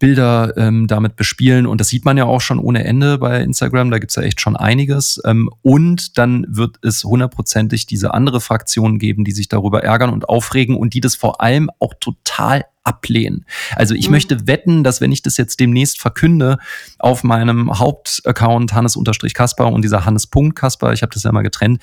Bilder 0.00 0.56
ähm, 0.56 0.88
damit 0.88 1.14
bespielen. 1.14 1.66
Und 1.66 1.80
das 1.80 1.88
sieht 1.88 2.04
man 2.04 2.16
ja 2.16 2.24
auch 2.24 2.40
schon 2.40 2.58
ohne 2.58 2.82
Ende 2.82 3.18
bei 3.18 3.40
Instagram. 3.40 3.92
Da 3.92 4.00
gibt's 4.00 4.16
ja 4.16 4.22
echt 4.22 4.40
schon 4.40 4.56
einiges. 4.56 5.20
Ähm, 5.24 5.48
und 5.62 6.18
dann 6.18 6.44
wird 6.48 6.78
es 6.82 7.04
hundertprozentig 7.04 7.86
diese 7.86 8.12
andere 8.12 8.40
Fraktion 8.40 8.98
geben, 8.98 9.24
die 9.24 9.32
sich 9.32 9.48
darüber 9.48 9.84
ärgern 9.84 10.10
und 10.10 10.28
aufregen 10.28 10.76
und 10.76 10.94
die 10.94 11.00
das 11.00 11.14
vor 11.14 11.40
allem 11.40 11.70
auch 11.78 11.94
total 12.00 12.64
ablehnen. 12.82 13.44
Also 13.76 13.94
ich 13.94 14.06
mhm. 14.06 14.12
möchte 14.12 14.46
wetten, 14.46 14.82
dass 14.82 15.00
wenn 15.00 15.12
ich 15.12 15.22
das 15.22 15.36
jetzt 15.36 15.60
demnächst 15.60 16.00
verkünde 16.00 16.58
auf 16.98 17.22
meinem 17.22 17.78
Hauptaccount 17.78 18.72
Hannes-Kasper 18.72 19.70
und 19.70 19.82
dieser 19.82 20.06
Hannes-Kasper, 20.06 20.92
ich 20.94 21.02
habe 21.02 21.12
das 21.12 21.22
ja 21.22 21.30
mal 21.30 21.42
getrennt, 21.42 21.80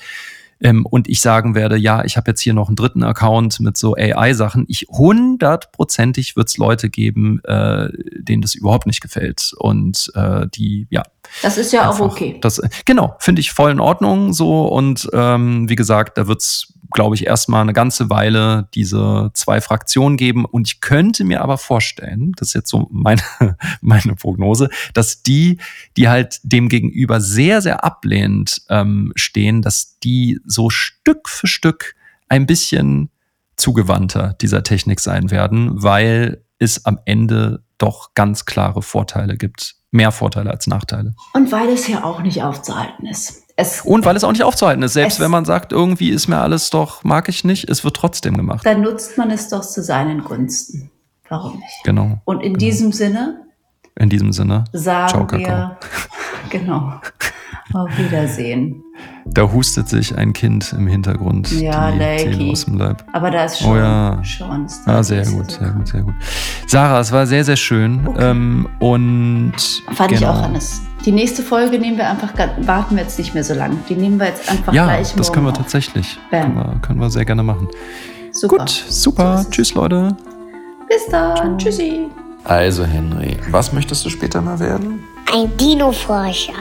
ähm, 0.60 0.84
und 0.86 1.08
ich 1.08 1.20
sagen 1.20 1.54
werde, 1.54 1.76
ja, 1.76 2.04
ich 2.04 2.16
habe 2.16 2.30
jetzt 2.30 2.40
hier 2.40 2.54
noch 2.54 2.68
einen 2.68 2.76
dritten 2.76 3.02
Account 3.02 3.60
mit 3.60 3.76
so 3.76 3.94
AI-Sachen, 3.94 4.64
ich 4.68 4.86
hundertprozentig 4.88 6.36
wird 6.36 6.48
es 6.48 6.56
Leute 6.56 6.90
geben, 6.90 7.40
äh, 7.44 7.88
denen 8.16 8.42
das 8.42 8.54
überhaupt 8.54 8.86
nicht 8.86 9.00
gefällt 9.00 9.52
und 9.58 10.10
äh, 10.14 10.46
die, 10.48 10.86
ja. 10.90 11.02
Das 11.42 11.58
ist 11.58 11.72
ja 11.72 11.88
einfach, 11.90 12.00
auch 12.06 12.12
okay. 12.12 12.38
Das, 12.40 12.60
genau, 12.84 13.14
finde 13.18 13.40
ich 13.40 13.52
voll 13.52 13.70
in 13.70 13.80
Ordnung 13.80 14.32
so 14.32 14.66
und 14.66 15.08
ähm, 15.12 15.68
wie 15.68 15.76
gesagt, 15.76 16.18
da 16.18 16.26
wird's 16.26 16.74
glaube 16.90 17.14
ich, 17.14 17.26
erstmal 17.26 17.62
eine 17.62 17.72
ganze 17.72 18.10
Weile 18.10 18.68
diese 18.74 19.30
zwei 19.34 19.60
Fraktionen 19.60 20.16
geben. 20.16 20.44
Und 20.44 20.68
ich 20.68 20.80
könnte 20.80 21.24
mir 21.24 21.42
aber 21.42 21.58
vorstellen, 21.58 22.32
das 22.36 22.48
ist 22.48 22.54
jetzt 22.54 22.70
so 22.70 22.88
meine, 22.90 23.22
meine 23.80 24.14
Prognose, 24.14 24.70
dass 24.94 25.22
die, 25.22 25.58
die 25.96 26.08
halt 26.08 26.40
dem 26.42 26.68
gegenüber 26.68 27.20
sehr, 27.20 27.60
sehr 27.62 27.84
ablehnend 27.84 28.62
ähm, 28.68 29.12
stehen, 29.16 29.62
dass 29.62 29.98
die 29.98 30.40
so 30.46 30.70
Stück 30.70 31.28
für 31.28 31.46
Stück 31.46 31.94
ein 32.28 32.46
bisschen 32.46 33.10
zugewandter 33.56 34.34
dieser 34.40 34.62
Technik 34.62 35.00
sein 35.00 35.30
werden, 35.30 35.82
weil 35.82 36.42
es 36.58 36.84
am 36.84 36.98
Ende 37.04 37.64
doch 37.78 38.14
ganz 38.14 38.44
klare 38.44 38.82
Vorteile 38.82 39.36
gibt. 39.36 39.76
Mehr 39.90 40.12
Vorteile 40.12 40.50
als 40.50 40.66
Nachteile. 40.66 41.14
Und 41.32 41.50
weil 41.50 41.68
es 41.70 41.88
ja 41.88 42.04
auch 42.04 42.20
nicht 42.20 42.42
aufzuhalten 42.42 43.06
ist. 43.06 43.47
Es, 43.60 43.80
und 43.80 44.04
weil 44.04 44.14
es 44.14 44.22
auch 44.22 44.30
nicht 44.30 44.44
aufzuhalten 44.44 44.84
ist. 44.84 44.92
Selbst 44.92 45.18
wenn 45.18 45.32
man 45.32 45.44
sagt, 45.44 45.72
irgendwie 45.72 46.10
ist 46.10 46.28
mir 46.28 46.38
alles 46.38 46.70
doch, 46.70 47.02
mag 47.02 47.28
ich 47.28 47.42
nicht, 47.42 47.68
es 47.68 47.82
wird 47.82 47.96
trotzdem 47.96 48.36
gemacht. 48.36 48.64
Dann 48.64 48.82
nutzt 48.82 49.18
man 49.18 49.32
es 49.32 49.48
doch 49.48 49.62
zu 49.62 49.82
seinen 49.82 50.22
Gunsten. 50.22 50.92
Warum 51.28 51.58
nicht? 51.58 51.82
Genau. 51.82 52.20
Und 52.24 52.36
in 52.40 52.52
genau. 52.52 52.58
diesem 52.58 52.92
Sinne. 52.92 53.46
In 53.96 54.10
diesem 54.10 54.32
Sinne. 54.32 54.62
Sagen 54.72 55.28
Ciao, 55.28 55.40
wir. 55.40 55.76
Genau. 56.50 57.00
Auf 57.74 57.90
Wiedersehen. 57.98 58.82
Da 59.26 59.42
hustet 59.52 59.88
sich 59.88 60.16
ein 60.16 60.32
Kind 60.32 60.72
im 60.72 60.86
Hintergrund 60.86 61.50
ja, 61.52 61.90
die 61.90 62.18
Seele 62.18 62.50
aus 62.52 62.64
dem 62.64 62.78
Leib. 62.78 63.04
Aber 63.12 63.30
da 63.30 63.44
ist 63.44 63.58
schon. 63.58 63.72
Oh 63.72 63.76
ja. 63.76 64.24
Schon 64.24 64.66
ah, 64.86 65.02
sehr 65.02 65.24
gut, 65.26 65.50
sehr 65.50 65.70
gut, 65.70 65.88
sehr 65.88 66.02
gut. 66.02 66.14
Sarah, 66.66 67.00
es 67.00 67.12
war 67.12 67.26
sehr, 67.26 67.44
sehr 67.44 67.56
schön. 67.56 68.06
Okay. 68.06 68.30
Ähm, 68.30 68.68
und. 68.78 69.52
Fand 69.92 70.10
genau. 70.10 70.20
ich 70.20 70.26
auch, 70.26 70.42
Hannes. 70.42 70.82
Die 71.04 71.12
nächste 71.12 71.42
Folge 71.42 71.78
nehmen 71.78 71.96
wir 71.96 72.08
einfach, 72.08 72.32
warten 72.62 72.96
wir 72.96 73.02
jetzt 73.02 73.18
nicht 73.18 73.34
mehr 73.34 73.44
so 73.44 73.54
lange. 73.54 73.76
Die 73.88 73.94
nehmen 73.94 74.18
wir 74.18 74.26
jetzt 74.26 74.50
einfach 74.50 74.72
ja, 74.72 74.84
gleich. 74.84 75.10
Ja, 75.10 75.16
das 75.16 75.32
können 75.32 75.46
wir 75.46 75.52
auf. 75.52 75.58
tatsächlich. 75.58 76.18
Können 76.30 76.54
wir, 76.54 76.78
können 76.82 77.00
wir, 77.00 77.10
sehr 77.10 77.24
gerne 77.24 77.42
machen. 77.42 77.68
Super. 78.32 78.58
Gut, 78.58 78.70
super. 78.70 79.38
So 79.38 79.50
Tschüss, 79.50 79.74
Leute. 79.74 80.16
Bis 80.88 81.06
dann. 81.10 81.36
Ciao. 81.36 81.56
Tschüssi. 81.56 82.08
Also, 82.44 82.84
Henry, 82.84 83.36
was 83.50 83.72
möchtest 83.72 84.04
du 84.04 84.10
später 84.10 84.40
mal 84.40 84.58
werden? 84.58 85.04
Ein 85.32 85.54
Dino-Forscher. 85.56 86.54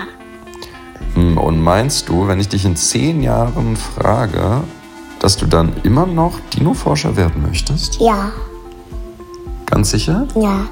Und 1.17 1.63
meinst 1.63 2.09
du, 2.09 2.27
wenn 2.27 2.39
ich 2.39 2.47
dich 2.47 2.63
in 2.63 2.75
zehn 2.75 3.23
Jahren 3.23 3.75
frage, 3.75 4.61
dass 5.17 5.35
du 5.35 5.47
dann 5.47 5.73
immer 5.81 6.05
noch 6.05 6.39
Dino-Forscher 6.53 7.15
werden 7.15 7.41
möchtest? 7.41 7.99
Ja. 7.99 8.31
Ganz 9.65 9.89
sicher? 9.89 10.27
Ja. 10.35 10.67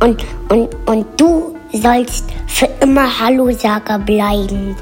Und, 0.00 0.22
und, 0.50 0.68
und 0.86 1.06
du 1.16 1.56
sollst 1.72 2.26
für 2.46 2.66
immer 2.82 3.08
Hallo-Sager 3.18 3.98
bleiben. 4.00 4.76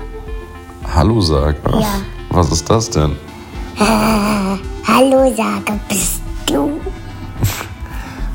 Hallo-Sager? 0.92 1.78
Ja. 1.78 2.00
Was 2.30 2.50
ist 2.50 2.68
das 2.68 2.90
denn? 2.90 3.12
Äh, 3.78 4.58
Hallo-Sager 4.84 5.78
bist 5.88 6.22
du. 6.46 6.80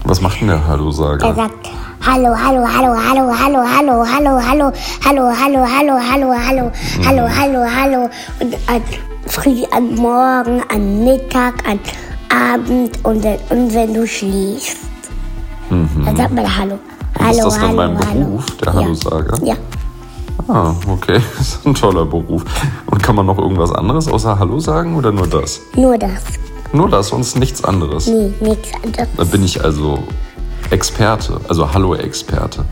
Was 0.05 0.21
macht 0.21 0.39
denn 0.39 0.47
der 0.47 0.65
Hallo-Sager? 0.65 1.27
Er 1.27 1.35
sagt 1.35 1.69
Hallo, 2.01 2.33
hallo, 2.33 2.63
hallo, 2.65 2.95
hallo, 2.95 3.29
hallo, 3.29 3.61
hallo, 3.61 4.03
hallo, 4.05 4.39
hallo, 4.39 4.39
hallo, 4.39 5.25
hallo, 5.35 5.65
hallo, 5.65 5.95
hallo, 5.97 6.33
hallo, 6.33 6.71
hallo, 7.03 7.27
hallo, 7.27 7.65
hallo. 7.65 8.09
Und 8.39 8.55
an 8.67 8.81
früh, 9.27 9.63
an 9.71 9.95
Morgen, 9.95 10.63
an 10.69 11.03
Mittag, 11.03 11.55
an 11.67 11.79
Abend 12.29 12.97
und, 13.03 13.25
und 13.49 13.73
wenn 13.73 13.93
du 13.93 14.07
schläfst. 14.07 14.77
Mhm. 15.69 16.05
Dann 16.05 16.15
sagt 16.15 16.33
man 16.33 16.57
Hallo. 16.57 16.79
Hallo, 17.19 17.31
ist 17.31 17.43
das 17.43 17.59
dann 17.59 17.77
hallo, 17.77 17.93
Beruf, 17.97 18.07
hallo. 18.09 18.43
der 18.63 18.73
Hallo-Sager? 18.73 19.45
Ja. 19.45 19.55
Ah, 20.47 20.73
okay. 20.87 21.19
Das 21.37 21.47
ist 21.47 21.65
ein 21.65 21.75
toller 21.75 22.05
Beruf. 22.05 22.45
Und 22.89 23.03
kann 23.03 23.15
man 23.15 23.25
noch 23.25 23.37
irgendwas 23.37 23.71
anderes 23.73 24.07
außer 24.07 24.39
Hallo 24.39 24.59
sagen 24.59 24.95
oder 24.95 25.11
nur 25.11 25.27
das? 25.27 25.59
Nur 25.75 25.97
das. 25.97 26.23
Nur 26.71 26.87
das, 26.87 27.09
sonst 27.09 27.37
nichts 27.37 27.63
anderes? 27.63 28.07
Nee, 28.07 28.31
nichts 28.39 28.69
anderes. 28.83 29.09
Da 29.17 29.23
bin 29.25 29.43
ich 29.43 29.63
also 29.63 29.99
Experte, 30.71 31.41
also 31.47 31.73
Hallo 31.73 31.95
Experte. 31.95 32.63